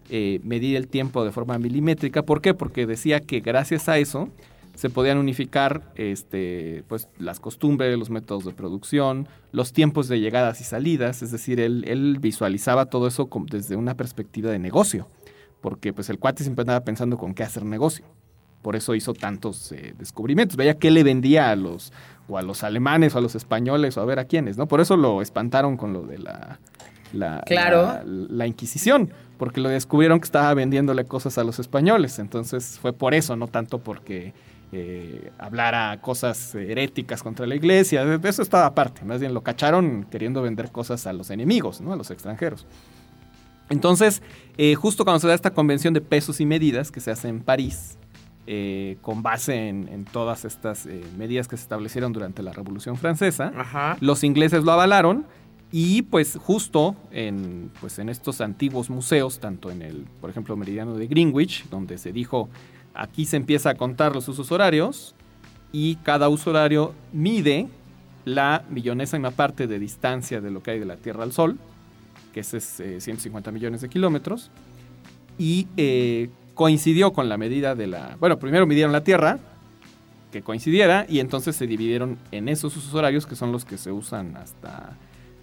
eh, 0.09 0.39
medir 0.43 0.77
el 0.77 0.87
tiempo 0.87 1.25
de 1.25 1.31
forma 1.31 1.57
milimétrica. 1.57 2.21
¿Por 2.21 2.41
qué? 2.41 2.53
Porque 2.53 2.85
decía 2.85 3.19
que 3.19 3.39
gracias 3.39 3.89
a 3.89 3.97
eso 3.97 4.29
se 4.75 4.89
podían 4.89 5.17
unificar 5.17 5.81
este, 5.95 6.83
pues, 6.87 7.07
las 7.17 7.39
costumbres, 7.39 7.97
los 7.97 8.09
métodos 8.09 8.45
de 8.45 8.51
producción, 8.51 9.27
los 9.51 9.73
tiempos 9.73 10.07
de 10.07 10.19
llegadas 10.19 10.61
y 10.61 10.63
salidas. 10.63 11.23
Es 11.23 11.31
decir, 11.31 11.59
él, 11.59 12.17
visualizaba 12.21 12.85
todo 12.85 13.07
eso 13.07 13.27
desde 13.49 13.75
una 13.75 13.95
perspectiva 13.95 14.51
de 14.51 14.59
negocio. 14.59 15.07
Porque 15.59 15.91
pues, 15.91 16.09
el 16.09 16.19
cuate 16.19 16.43
siempre 16.43 16.61
andaba 16.61 16.85
pensando 16.85 17.17
con 17.17 17.33
qué 17.33 17.41
hacer 17.41 17.65
negocio. 17.65 18.05
Por 18.61 18.75
eso 18.75 18.93
hizo 18.93 19.13
tantos 19.13 19.71
eh, 19.71 19.95
descubrimientos. 19.97 20.55
Veía 20.55 20.77
qué 20.77 20.91
le 20.91 21.03
vendía 21.03 21.49
a 21.49 21.55
los, 21.55 21.91
o 22.27 22.37
a 22.37 22.43
los 22.43 22.63
alemanes, 22.63 23.15
o 23.15 23.17
a 23.17 23.21
los 23.21 23.33
españoles, 23.33 23.97
o 23.97 24.01
a 24.01 24.05
ver 24.05 24.19
a 24.19 24.25
quiénes, 24.25 24.57
¿no? 24.57 24.67
Por 24.67 24.81
eso 24.81 24.97
lo 24.97 25.21
espantaron 25.21 25.77
con 25.77 25.93
lo 25.93 26.03
de 26.03 26.17
la, 26.19 26.59
la, 27.13 27.41
Claro. 27.45 27.83
la, 27.83 28.03
la 28.05 28.47
Inquisición, 28.47 29.11
porque 29.37 29.61
lo 29.61 29.69
descubrieron 29.69 30.19
que 30.19 30.25
estaba 30.25 30.53
vendiéndole 30.53 31.05
cosas 31.05 31.37
a 31.37 31.43
los 31.43 31.59
españoles. 31.59 32.19
Entonces 32.19 32.77
fue 32.81 32.93
por 32.93 33.13
eso, 33.13 33.35
no 33.35 33.47
tanto 33.47 33.79
porque 33.79 34.33
eh, 34.71 35.31
hablara 35.37 35.99
cosas 36.01 36.55
heréticas 36.55 37.21
contra 37.23 37.45
la 37.45 37.55
iglesia. 37.55 38.03
De 38.05 38.29
eso 38.29 38.41
estaba 38.41 38.65
aparte. 38.65 39.05
Más 39.05 39.19
bien 39.19 39.33
lo 39.33 39.41
cacharon 39.41 40.05
queriendo 40.09 40.41
vender 40.41 40.71
cosas 40.71 41.05
a 41.07 41.13
los 41.13 41.29
enemigos, 41.29 41.81
¿no? 41.81 41.93
A 41.93 41.95
los 41.95 42.11
extranjeros. 42.11 42.65
Entonces, 43.69 44.21
eh, 44.57 44.75
justo 44.75 45.05
cuando 45.05 45.19
se 45.19 45.27
da 45.27 45.33
esta 45.33 45.51
convención 45.51 45.93
de 45.93 46.01
pesos 46.01 46.39
y 46.39 46.45
medidas 46.45 46.91
que 46.91 46.99
se 46.99 47.11
hace 47.11 47.27
en 47.29 47.39
París, 47.41 47.97
eh, 48.47 48.97
con 49.01 49.23
base 49.23 49.69
en, 49.69 49.87
en 49.87 50.05
todas 50.05 50.45
estas 50.45 50.85
eh, 50.85 51.01
medidas 51.17 51.47
que 51.47 51.57
se 51.57 51.63
establecieron 51.63 52.13
durante 52.13 52.43
la 52.43 52.51
Revolución 52.53 52.95
Francesa, 52.95 53.51
Ajá. 53.57 53.97
los 54.01 54.23
ingleses 54.23 54.63
lo 54.63 54.71
avalaron 54.71 55.25
y 55.77 56.03
pues 56.03 56.39
justo 56.41 56.95
en, 57.11 57.69
pues, 57.81 57.99
en 57.99 58.07
estos 58.07 58.39
antiguos 58.39 58.89
museos, 58.89 59.39
tanto 59.39 59.69
en 59.71 59.81
el, 59.81 60.05
por 60.21 60.29
ejemplo, 60.29 60.55
Meridiano 60.55 60.95
de 60.95 61.05
Greenwich, 61.05 61.67
donde 61.69 61.97
se 61.97 62.13
dijo, 62.13 62.47
aquí 62.93 63.25
se 63.25 63.35
empieza 63.35 63.71
a 63.71 63.75
contar 63.75 64.15
los 64.15 64.25
usos 64.29 64.53
horarios 64.53 65.15
y 65.73 65.97
cada 65.97 66.29
uso 66.29 66.51
horario 66.51 66.93
mide 67.11 67.67
la 68.23 68.63
millonésima 68.69 69.31
parte 69.31 69.67
de 69.67 69.77
distancia 69.77 70.39
de 70.39 70.49
lo 70.49 70.63
que 70.63 70.71
hay 70.71 70.79
de 70.79 70.85
la 70.85 70.95
Tierra 70.95 71.23
al 71.23 71.33
Sol, 71.33 71.57
que 72.33 72.39
es 72.39 72.53
eh, 72.79 73.01
150 73.01 73.51
millones 73.51 73.81
de 73.81 73.89
kilómetros, 73.89 74.51
y 75.37 75.67
eh, 75.75 76.29
coincidió 76.53 77.11
con 77.11 77.27
la 77.27 77.35
medida 77.35 77.75
de 77.75 77.87
la... 77.87 78.15
Bueno, 78.17 78.39
primero 78.39 78.65
midieron 78.65 78.93
la 78.93 79.03
Tierra, 79.03 79.39
que 80.31 80.41
coincidiera, 80.41 81.05
y 81.09 81.19
entonces 81.19 81.53
se 81.53 81.67
dividieron 81.67 82.17
en 82.31 82.47
esos 82.47 82.77
usos 82.77 82.93
horarios, 82.93 83.25
que 83.25 83.35
son 83.35 83.51
los 83.51 83.65
que 83.65 83.77
se 83.77 83.91
usan 83.91 84.37
hasta 84.37 84.95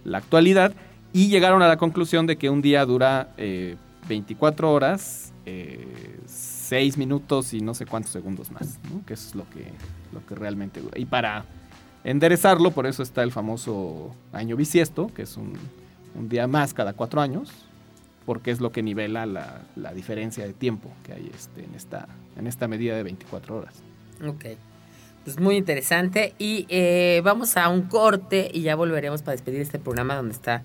la 0.03 0.19
actualidad, 0.19 0.73
y 1.13 1.27
llegaron 1.27 1.61
a 1.61 1.67
la 1.67 1.77
conclusión 1.77 2.25
de 2.25 2.37
que 2.37 2.49
un 2.49 2.61
día 2.61 2.85
dura 2.85 3.29
eh, 3.37 3.77
24 4.07 4.71
horas, 4.71 5.31
eh, 5.45 6.19
6 6.25 6.97
minutos 6.97 7.53
y 7.53 7.61
no 7.61 7.73
sé 7.73 7.85
cuántos 7.85 8.11
segundos 8.11 8.51
más, 8.51 8.79
que 9.05 9.13
es 9.13 9.35
lo 9.35 9.47
que, 9.49 9.65
lo 10.11 10.25
que 10.25 10.35
realmente 10.35 10.81
dura. 10.81 10.97
Y 10.97 11.05
para 11.05 11.45
enderezarlo, 12.03 12.71
por 12.71 12.87
eso 12.87 13.03
está 13.03 13.21
el 13.23 13.31
famoso 13.31 14.15
año 14.31 14.55
bisiesto, 14.55 15.11
que 15.13 15.21
es 15.21 15.37
un, 15.37 15.53
un 16.15 16.29
día 16.29 16.47
más 16.47 16.73
cada 16.73 16.93
cuatro 16.93 17.21
años, 17.21 17.51
porque 18.25 18.51
es 18.51 18.59
lo 18.59 18.71
que 18.71 18.81
nivela 18.81 19.25
la, 19.25 19.61
la 19.75 19.93
diferencia 19.93 20.45
de 20.45 20.53
tiempo 20.53 20.89
que 21.03 21.13
hay 21.13 21.29
este, 21.33 21.63
en, 21.63 21.75
esta, 21.75 22.07
en 22.37 22.47
esta 22.47 22.67
medida 22.67 22.95
de 22.95 23.03
24 23.03 23.57
horas. 23.57 23.75
Ok. 24.25 24.45
Pues 25.23 25.39
muy 25.39 25.55
interesante. 25.55 26.33
Y 26.37 26.65
eh, 26.69 27.21
vamos 27.23 27.57
a 27.57 27.69
un 27.69 27.83
corte 27.83 28.49
y 28.53 28.61
ya 28.61 28.75
volveremos 28.75 29.21
para 29.21 29.33
despedir 29.33 29.61
este 29.61 29.79
programa 29.79 30.15
donde 30.15 30.33
está. 30.33 30.63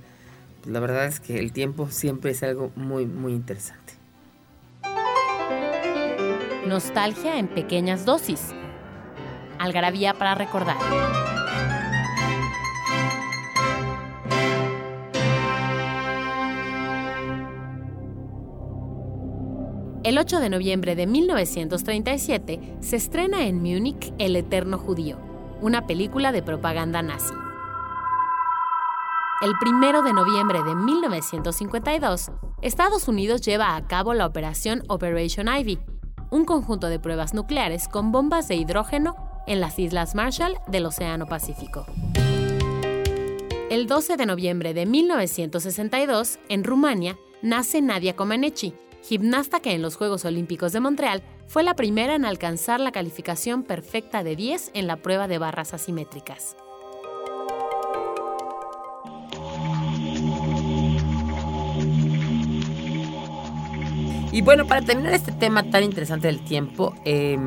pues, 0.62 0.72
la 0.72 0.80
verdad 0.80 1.06
es 1.06 1.20
que 1.20 1.38
el 1.38 1.52
tiempo 1.52 1.88
siempre 1.90 2.32
es 2.32 2.42
algo 2.42 2.72
muy, 2.76 3.06
muy 3.06 3.32
interesante. 3.32 3.94
Nostalgia 6.66 7.38
en 7.38 7.48
pequeñas 7.48 8.04
dosis. 8.04 8.48
Algarabía 9.58 10.14
para 10.14 10.34
recordar. 10.34 10.76
El 20.08 20.16
8 20.16 20.40
de 20.40 20.48
noviembre 20.48 20.96
de 20.96 21.06
1937 21.06 22.76
se 22.80 22.96
estrena 22.96 23.44
en 23.44 23.56
Múnich 23.56 24.10
El 24.16 24.36
Eterno 24.36 24.78
Judío, 24.78 25.18
una 25.60 25.86
película 25.86 26.32
de 26.32 26.42
propaganda 26.42 27.02
nazi. 27.02 27.34
El 29.42 29.52
1 29.60 30.00
de 30.00 30.14
noviembre 30.14 30.62
de 30.62 30.74
1952, 30.74 32.30
Estados 32.62 33.06
Unidos 33.06 33.42
lleva 33.42 33.76
a 33.76 33.86
cabo 33.86 34.14
la 34.14 34.24
operación 34.24 34.82
Operation 34.88 35.46
Ivy, 35.46 35.78
un 36.30 36.46
conjunto 36.46 36.88
de 36.88 36.98
pruebas 36.98 37.34
nucleares 37.34 37.86
con 37.86 38.10
bombas 38.10 38.48
de 38.48 38.54
hidrógeno 38.54 39.14
en 39.46 39.60
las 39.60 39.78
Islas 39.78 40.14
Marshall 40.14 40.56
del 40.68 40.86
Océano 40.86 41.26
Pacífico. 41.26 41.84
El 43.68 43.86
12 43.86 44.16
de 44.16 44.24
noviembre 44.24 44.72
de 44.72 44.86
1962, 44.86 46.38
en 46.48 46.64
Rumania, 46.64 47.18
nace 47.42 47.82
Nadia 47.82 48.16
Comaneci, 48.16 48.72
gimnasta 49.08 49.60
que 49.60 49.72
en 49.72 49.80
los 49.80 49.96
Juegos 49.96 50.26
Olímpicos 50.26 50.72
de 50.72 50.80
Montreal 50.80 51.22
fue 51.46 51.62
la 51.62 51.74
primera 51.74 52.14
en 52.14 52.26
alcanzar 52.26 52.78
la 52.78 52.92
calificación 52.92 53.62
perfecta 53.62 54.22
de 54.22 54.36
10 54.36 54.72
en 54.74 54.86
la 54.86 54.96
prueba 54.96 55.26
de 55.26 55.38
barras 55.38 55.72
asimétricas. 55.72 56.56
Y 64.30 64.42
bueno, 64.42 64.66
para 64.66 64.82
terminar 64.82 65.14
este 65.14 65.32
tema 65.32 65.70
tan 65.70 65.84
interesante 65.84 66.26
del 66.26 66.44
tiempo, 66.44 66.94
eh, 67.06 67.38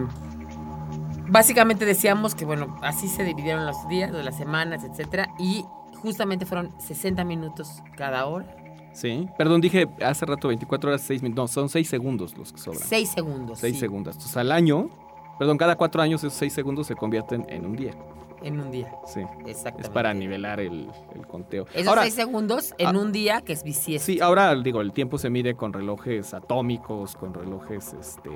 básicamente 1.28 1.86
decíamos 1.86 2.34
que, 2.34 2.44
bueno, 2.44 2.76
así 2.82 3.08
se 3.08 3.24
dividieron 3.24 3.68
los 3.68 3.88
días, 3.88 4.12
las 4.12 4.36
semanas, 4.36 4.84
etcétera, 4.84 5.30
y 5.38 5.64
justamente 6.02 6.48
fueron 6.48 6.74
60 6.82 7.24
minutos 7.24 7.84
cada 7.96 8.26
hora, 8.26 8.61
Sí, 8.94 9.28
perdón, 9.38 9.62
dije 9.62 9.88
hace 10.04 10.26
rato 10.26 10.50
24 10.50 10.90
horas, 10.90 11.02
6 11.02 11.22
minutos. 11.24 11.44
No, 11.44 11.48
son 11.48 11.70
6 11.70 11.88
segundos 11.88 12.38
los 12.38 12.52
que 12.52 12.60
sobran. 12.60 12.84
6 12.84 13.10
segundos. 13.10 13.60
6 13.60 13.74
sí, 13.74 13.80
segundos. 13.80 14.16
Entonces 14.16 14.38
al 14.38 14.52
año, 14.52 14.90
perdón, 15.40 15.58
cada 15.58 15.76
4 15.76 16.02
años 16.02 16.22
esos 16.24 16.34
6 16.38 16.52
segundos 16.54 16.88
se 16.88 16.96
convierten 16.96 17.46
en 17.50 17.66
un 17.66 17.76
día. 17.76 17.94
En 18.44 18.60
un 18.60 18.72
día, 18.72 18.92
Sí. 19.06 19.20
exactamente. 19.46 19.82
Es 19.84 19.90
para 19.90 20.14
nivelar 20.16 20.60
el, 20.60 20.90
el 21.16 21.28
conteo. 21.28 21.68
Esos 21.76 21.88
Ahora, 21.88 22.02
6 22.02 22.14
segundos 22.16 22.74
en 22.80 22.88
ah, 22.96 23.00
un 23.00 23.12
día 23.12 23.42
que 23.42 23.54
es 23.54 23.64
bisiesto. 23.64 24.08
sí, 24.08 24.20
ahora 24.20 24.56
digo, 24.56 24.82
el 24.82 24.94
tiempo 24.94 25.20
se 25.20 25.30
mide 25.30 25.54
con 25.56 25.72
relojes 25.74 26.34
atómicos, 26.34 27.16
con 27.16 27.34
relojes, 27.36 27.94
este... 27.94 28.32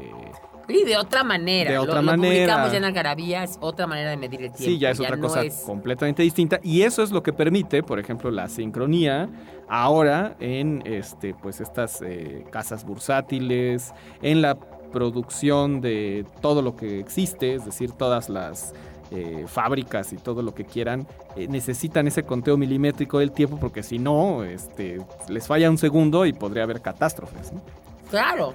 Y 0.67 0.83
de 0.83 0.97
otra 0.97 1.23
manera. 1.23 1.69
De 1.71 1.77
Lo- 1.77 1.83
otra 1.83 2.01
lo, 2.01 2.11
manera. 2.11 2.33
publicamos 2.33 2.71
ya 2.71 2.77
en 2.77 2.83
Algarabía, 2.85 3.43
es 3.43 3.57
otra 3.61 3.87
manera 3.87 4.09
de 4.11 4.17
medir 4.17 4.41
el 4.41 4.51
tiempo. 4.51 4.63
Sí, 4.63 4.79
ya 4.79 4.89
es 4.91 4.99
otra 4.99 5.17
cosa 5.17 5.43
es- 5.43 5.63
completamente 5.65 6.23
distinta. 6.23 6.59
Y 6.63 6.81
eso 6.81 7.03
es 7.03 7.11
lo 7.11 7.21
que 7.23 7.33
permite, 7.33 7.83
por 7.83 7.99
ejemplo, 7.99 8.31
la 8.31 8.47
sincronía 8.49 9.29
ahora 9.67 10.35
en 10.39 10.81
este, 10.85 11.33
pues 11.33 11.61
estas 11.61 12.01
eh, 12.01 12.45
casas 12.51 12.85
bursátiles, 12.85 13.93
en 14.21 14.41
la 14.41 14.55
producción 14.91 15.81
de 15.81 16.25
todo 16.41 16.61
lo 16.61 16.75
que 16.75 16.99
existe, 16.99 17.55
es 17.55 17.65
decir, 17.65 17.91
todas 17.91 18.29
las 18.29 18.73
eh, 19.11 19.45
fábricas 19.47 20.13
y 20.13 20.17
todo 20.17 20.41
lo 20.41 20.55
que 20.55 20.65
quieran, 20.65 21.05
eh, 21.35 21.47
necesitan 21.47 22.07
ese 22.07 22.23
conteo 22.23 22.57
milimétrico 22.57 23.19
del 23.19 23.31
tiempo 23.31 23.57
porque 23.59 23.83
si 23.83 23.99
no, 23.99 24.43
este, 24.43 24.99
les 25.29 25.45
falla 25.47 25.69
un 25.69 25.77
segundo 25.77 26.25
y 26.25 26.33
podría 26.33 26.63
haber 26.63 26.81
catástrofes. 26.81 27.51
¿no? 27.53 27.61
Claro, 28.09 28.53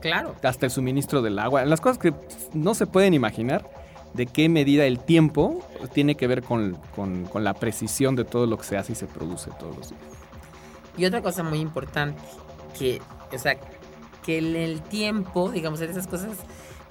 claro. 0.00 0.34
hasta 0.42 0.66
el 0.66 0.72
suministro 0.72 1.22
del 1.22 1.38
agua, 1.38 1.64
las 1.64 1.80
cosas 1.80 1.98
que 1.98 2.12
no 2.54 2.74
se 2.74 2.86
pueden 2.86 3.14
imaginar 3.14 3.68
de 4.14 4.26
qué 4.26 4.48
medida 4.48 4.84
el 4.86 4.98
tiempo 4.98 5.60
tiene 5.92 6.16
que 6.16 6.26
ver 6.26 6.42
con, 6.42 6.76
con- 6.96 7.24
con 7.26 7.44
la 7.44 7.54
precisión 7.54 8.16
de 8.16 8.24
todo 8.24 8.46
lo 8.46 8.58
que 8.58 8.64
se 8.64 8.76
hace 8.76 8.92
y 8.92 8.96
se 8.96 9.06
produce 9.06 9.50
todos 9.58 9.76
los 9.76 9.88
días. 9.90 10.02
Y 10.96 11.04
otra 11.04 11.22
cosa 11.22 11.42
muy 11.44 11.60
importante, 11.60 12.20
que, 12.78 13.00
o 13.32 13.38
sea, 13.38 13.56
que 14.24 14.38
en 14.38 14.56
el 14.56 14.82
tiempo, 14.82 15.50
digamos, 15.50 15.80
en 15.80 15.90
esas 15.90 16.06
cosas 16.08 16.30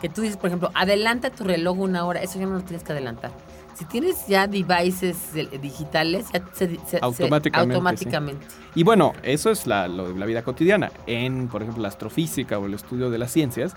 que 0.01 0.07
tú 0.07 0.22
dices, 0.22 0.38
por 0.38 0.47
ejemplo, 0.47 0.72
adelanta 0.74 1.30
tu 1.30 1.43
reloj 1.43 1.78
una 1.80 2.05
hora, 2.05 2.22
eso 2.22 2.39
ya 2.39 2.45
no 2.45 2.53
lo 2.53 2.62
tienes 2.62 2.84
que 2.86 2.93
adelantar. 2.93 3.32
Si 3.80 3.86
tienes 3.86 4.28
ya 4.28 4.46
devices 4.46 5.34
de- 5.34 5.46
digitales, 5.58 6.26
ya 6.34 6.44
se, 6.54 6.68
se- 6.76 6.80
se- 6.86 7.00
Automáticamente, 7.02 7.74
automáticamente. 7.76 8.46
Y 8.76 8.84
bueno, 8.84 9.14
eso 9.24 9.50
es 9.52 9.66
la, 9.66 9.88
lo 9.88 10.10
de 10.12 10.20
la 10.20 10.26
vida 10.26 10.44
cotidiana. 10.44 10.92
En, 11.08 11.48
por 11.48 11.62
ejemplo, 11.62 11.82
la 11.82 11.88
astrofísica 11.88 12.60
o 12.60 12.66
el 12.66 12.74
estudio 12.74 13.10
de 13.10 13.18
las 13.18 13.32
ciencias, 13.32 13.74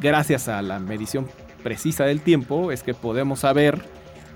gracias 0.00 0.46
a 0.48 0.62
la 0.62 0.78
medición 0.78 1.26
precisa 1.64 2.04
del 2.04 2.20
tiempo, 2.20 2.70
es 2.70 2.84
que 2.84 2.94
podemos 2.94 3.40
saber, 3.40 3.82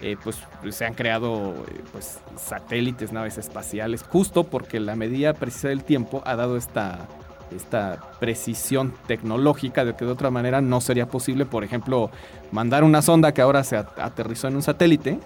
eh, 0.02 0.16
pues 0.24 0.36
se 0.70 0.84
han 0.84 0.94
creado 0.94 1.54
eh, 1.68 1.80
pues, 1.92 2.18
satélites, 2.36 3.12
naves 3.12 3.38
espaciales, 3.38 4.02
justo 4.02 4.44
porque 4.44 4.80
la 4.80 4.96
medida 4.96 5.34
precisa 5.34 5.68
del 5.68 5.84
tiempo 5.84 6.20
ha 6.26 6.34
dado 6.34 6.56
esta, 6.56 7.06
esta 7.54 8.00
precisión 8.20 8.92
tecnológica 9.06 9.84
de 9.84 9.94
que 9.94 10.04
de 10.04 10.10
otra 10.12 10.30
manera 10.30 10.60
no 10.60 10.80
sería 10.80 11.06
posible, 11.08 11.46
por 11.46 11.64
ejemplo, 11.64 12.10
mandar 12.52 12.84
una 12.84 13.02
sonda 13.02 13.32
que 13.32 13.42
ahora 13.42 13.64
se 13.64 13.76
at- 13.76 13.98
aterrizó 13.98 14.48
en 14.48 14.56
un 14.56 14.62
satélite 14.62 15.18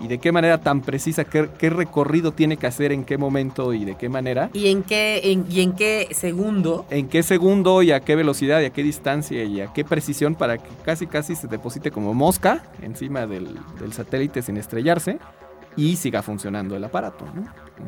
y 0.00 0.06
de 0.06 0.18
qué 0.18 0.30
manera 0.30 0.58
tan 0.58 0.80
precisa, 0.80 1.24
qué, 1.24 1.48
qué 1.58 1.70
recorrido 1.70 2.30
tiene 2.30 2.56
que 2.56 2.68
hacer, 2.68 2.92
en 2.92 3.04
qué 3.04 3.18
momento 3.18 3.72
y 3.74 3.84
de 3.84 3.96
qué 3.96 4.08
manera, 4.08 4.48
¿Y 4.52 4.68
en 4.68 4.84
qué, 4.84 5.20
en- 5.32 5.44
y 5.50 5.60
en 5.60 5.72
qué 5.72 6.06
segundo? 6.12 6.86
en 6.90 7.08
qué 7.08 7.24
segundo 7.24 7.82
y 7.82 7.90
a 7.90 7.98
qué 7.98 8.14
velocidad 8.14 8.60
y 8.60 8.66
a 8.66 8.70
qué 8.70 8.84
distancia 8.84 9.42
y 9.42 9.60
a 9.60 9.72
qué 9.72 9.84
precisión 9.84 10.36
para 10.36 10.58
que 10.58 10.68
casi 10.84 11.08
casi 11.08 11.34
se 11.34 11.48
deposite 11.48 11.90
como 11.90 12.14
mosca 12.14 12.62
encima 12.80 13.26
del, 13.26 13.58
del 13.80 13.92
satélite 13.92 14.40
sin 14.42 14.56
estrellarse 14.56 15.18
y 15.78 15.94
siga 15.96 16.22
funcionando 16.22 16.76
el 16.76 16.84
aparato. 16.84 17.24
¿no? 17.32 17.44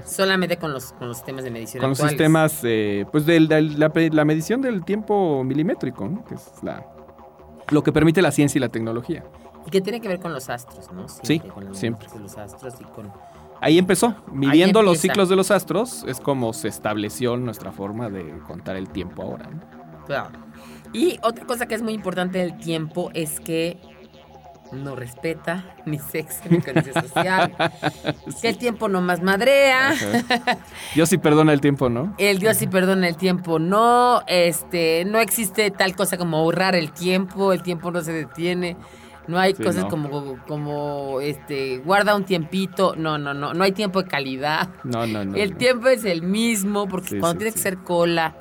Solamente 0.06 0.56
con 0.56 0.72
los, 0.72 0.92
con 0.92 1.08
los 1.08 1.16
sistemas 1.16 1.44
de 1.44 1.50
medición 1.50 1.80
Con 1.80 1.90
los 1.90 1.98
sistemas, 1.98 2.60
eh, 2.62 3.04
pues 3.10 3.26
de 3.26 3.40
la, 3.40 4.24
medición 4.24 4.62
del 4.62 4.84
tiempo 4.84 5.42
milimétrico, 5.42 6.08
¿no? 6.08 6.24
que 6.24 6.36
es 6.36 6.52
la, 6.62 6.86
lo 7.70 7.82
que 7.82 7.92
permite 7.92 8.22
la 8.22 8.30
ciencia 8.30 8.58
y 8.58 8.60
la 8.60 8.68
tecnología. 8.68 9.24
Y 9.66 9.70
que 9.70 9.80
tiene 9.80 10.00
que 10.00 10.06
ver 10.06 10.20
con 10.20 10.32
los 10.32 10.48
astros, 10.48 10.90
¿no? 10.92 11.06
Sí, 11.08 11.40
con 11.40 11.66
los 11.66 11.76
siempre. 11.76 12.06
los 12.18 12.38
astros 12.38 12.74
y 12.80 12.84
con... 12.84 13.12
Ahí 13.60 13.76
empezó, 13.76 14.14
midiendo 14.32 14.82
los 14.82 14.98
ciclos 14.98 15.28
de 15.28 15.36
los 15.36 15.50
astros, 15.50 16.04
es 16.06 16.18
como 16.20 16.52
se 16.54 16.68
estableció 16.68 17.36
nuestra 17.36 17.72
forma 17.72 18.08
de 18.08 18.38
contar 18.46 18.76
el 18.76 18.88
tiempo 18.88 19.22
ahora. 19.22 19.50
¿no? 19.50 20.06
Claro. 20.06 20.30
Y 20.92 21.18
otra 21.22 21.44
cosa 21.44 21.66
que 21.66 21.74
es 21.74 21.82
muy 21.82 21.92
importante 21.92 22.38
del 22.38 22.56
tiempo 22.56 23.10
es 23.14 23.38
que 23.38 23.78
no 24.72 24.94
respeta 24.96 25.64
ni 25.86 25.98
sexo 25.98 26.42
ni 26.48 26.60
condición 26.60 26.94
social. 27.02 27.54
Que 28.40 28.48
el 28.48 28.58
tiempo 28.58 28.88
no 28.88 29.00
más 29.00 29.22
madrea. 29.22 29.90
Ajá. 29.90 30.58
Dios 30.94 31.08
sí 31.08 31.18
perdona 31.18 31.52
el 31.52 31.60
tiempo, 31.60 31.88
¿no? 31.88 32.14
El 32.18 32.38
Dios 32.38 32.56
sí 32.56 32.66
perdona 32.66 33.08
el 33.08 33.16
tiempo, 33.16 33.58
no, 33.58 34.22
este, 34.26 35.04
no 35.04 35.18
existe 35.18 35.70
tal 35.70 35.94
cosa 35.94 36.16
como 36.16 36.38
ahorrar 36.38 36.74
el 36.74 36.92
tiempo, 36.92 37.52
el 37.52 37.62
tiempo 37.62 37.90
no 37.90 38.00
se 38.02 38.12
detiene, 38.12 38.76
no 39.26 39.38
hay 39.38 39.54
Sí, 39.54 39.62
cosas 39.62 39.84
no. 39.84 39.88
como, 39.88 40.38
como, 40.46 41.20
este, 41.20 41.78
guarda 41.78 42.14
un 42.16 42.24
tiempito, 42.24 42.94
no, 42.96 43.18
no, 43.18 43.34
no, 43.34 43.52
no 43.54 43.64
hay 43.64 43.72
tiempo 43.72 44.02
de 44.02 44.08
calidad. 44.08 44.70
No, 44.84 45.06
no, 45.06 45.24
no. 45.24 45.36
el 45.36 45.50
no. 45.52 45.56
tiempo 45.56 45.88
es 45.88 46.04
el 46.04 46.22
mismo, 46.22 46.88
porque 46.88 47.08
Sí, 47.10 47.18
cuando 47.18 47.38
tienes 47.38 47.54
que 47.54 47.60
hacer 47.60 47.78
cola 47.78 48.34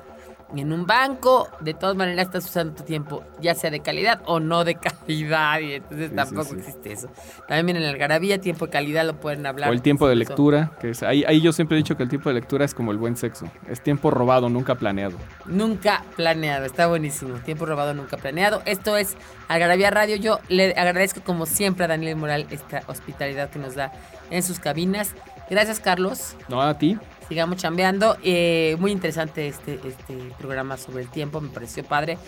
en 0.56 0.72
un 0.72 0.86
banco, 0.86 1.48
de 1.60 1.74
todas 1.74 1.94
maneras 1.96 2.26
estás 2.26 2.44
usando 2.44 2.74
tu 2.74 2.82
tiempo, 2.84 3.22
ya 3.40 3.54
sea 3.54 3.70
de 3.70 3.80
calidad 3.80 4.20
o 4.26 4.40
no 4.40 4.64
de 4.64 4.74
calidad, 5.06 5.60
y 5.60 5.74
entonces 5.74 6.10
Sí, 6.10 6.16
tampoco 6.16 6.44
sí. 6.44 6.56
existe 6.58 6.92
eso. 6.92 7.08
También 7.46 7.76
en 7.76 7.84
el 7.84 7.90
algarabía, 7.90 8.40
tiempo 8.40 8.66
de 8.66 8.72
calidad 8.72 9.04
lo 9.06 9.14
pueden 9.20 9.46
hablar. 9.46 9.70
O 9.70 9.72
el 9.72 9.82
tiempo 9.82 10.08
de 10.08 10.16
lectura, 10.16 10.72
que 10.80 10.90
es, 10.90 11.02
ahí, 11.02 11.24
ahí 11.26 11.40
yo 11.40 11.52
siempre 11.52 11.76
he 11.76 11.78
dicho 11.78 11.96
que 11.96 12.02
el 12.02 12.08
tiempo 12.08 12.28
de 12.30 12.34
lectura 12.34 12.64
es 12.64 12.74
como 12.74 12.90
el 12.92 12.98
buen 12.98 13.16
sexo. 13.16 13.46
Es 13.68 13.80
tiempo 13.82 14.10
robado, 14.10 14.48
nunca 14.48 14.74
planeado. 14.74 15.16
Nunca 15.46 16.04
planeado, 16.16 16.64
está 16.64 16.86
buenísimo. 16.86 17.34
Tiempo 17.38 17.66
robado, 17.66 17.94
nunca 17.94 18.16
planeado. 18.16 18.62
Esto 18.64 18.96
es 18.96 19.16
Algarabía 19.48 19.90
Radio. 19.90 20.16
Yo 20.16 20.40
le 20.48 20.72
agradezco 20.72 21.20
como 21.22 21.46
siempre 21.46 21.84
a 21.84 21.88
Daniel 21.88 22.16
Moral 22.16 22.46
esta 22.50 22.82
hospitalidad 22.86 23.50
que 23.50 23.58
nos 23.58 23.74
da 23.74 23.92
en 24.30 24.42
sus 24.42 24.58
cabinas. 24.60 25.14
Gracias, 25.48 25.80
Carlos. 25.80 26.36
No 26.48 26.62
a 26.62 26.76
ti. 26.78 26.98
Sigamos 27.30 27.58
chambeando. 27.58 28.16
Eh, 28.24 28.76
muy 28.80 28.90
interesante 28.90 29.46
este, 29.46 29.78
este 29.86 30.16
programa 30.36 30.76
sobre 30.76 31.04
el 31.04 31.08
tiempo, 31.08 31.40
me 31.40 31.48
pareció 31.48 31.84
padre. 31.84 32.18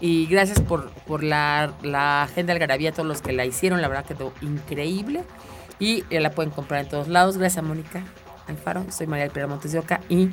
Y 0.00 0.26
gracias 0.26 0.60
por, 0.60 0.90
por 1.06 1.22
la, 1.22 1.74
la 1.84 2.24
agenda 2.24 2.54
Algarabía, 2.54 2.90
a 2.90 2.92
todos 2.92 3.06
los 3.06 3.22
que 3.22 3.32
la 3.32 3.46
hicieron, 3.46 3.80
la 3.80 3.86
verdad 3.86 4.04
quedó 4.04 4.32
increíble. 4.40 5.22
Y 5.78 6.02
eh, 6.10 6.18
la 6.18 6.32
pueden 6.32 6.50
comprar 6.50 6.82
en 6.82 6.90
todos 6.90 7.06
lados. 7.06 7.38
Gracias, 7.38 7.64
Mónica 7.64 8.02
Alfaro. 8.48 8.84
Soy 8.90 9.06
María 9.06 9.26
del 9.26 9.32
Pilar 9.32 9.48
Montes 9.48 9.70
de 9.70 9.78
Oca 9.78 10.00
y 10.08 10.30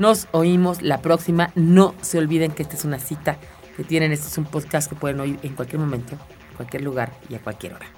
nos 0.00 0.26
oímos 0.32 0.82
la 0.82 1.00
próxima. 1.00 1.52
No 1.54 1.94
se 2.00 2.18
olviden 2.18 2.50
que 2.50 2.64
esta 2.64 2.74
es 2.74 2.84
una 2.84 2.98
cita 2.98 3.38
que 3.76 3.84
tienen. 3.84 4.10
Este 4.10 4.26
es 4.26 4.38
un 4.38 4.46
podcast 4.46 4.90
que 4.90 4.96
pueden 4.96 5.20
oír 5.20 5.38
en 5.44 5.54
cualquier 5.54 5.78
momento, 5.78 6.14
en 6.50 6.56
cualquier 6.56 6.82
lugar 6.82 7.12
y 7.28 7.36
a 7.36 7.38
cualquier 7.38 7.74
hora. 7.74 7.97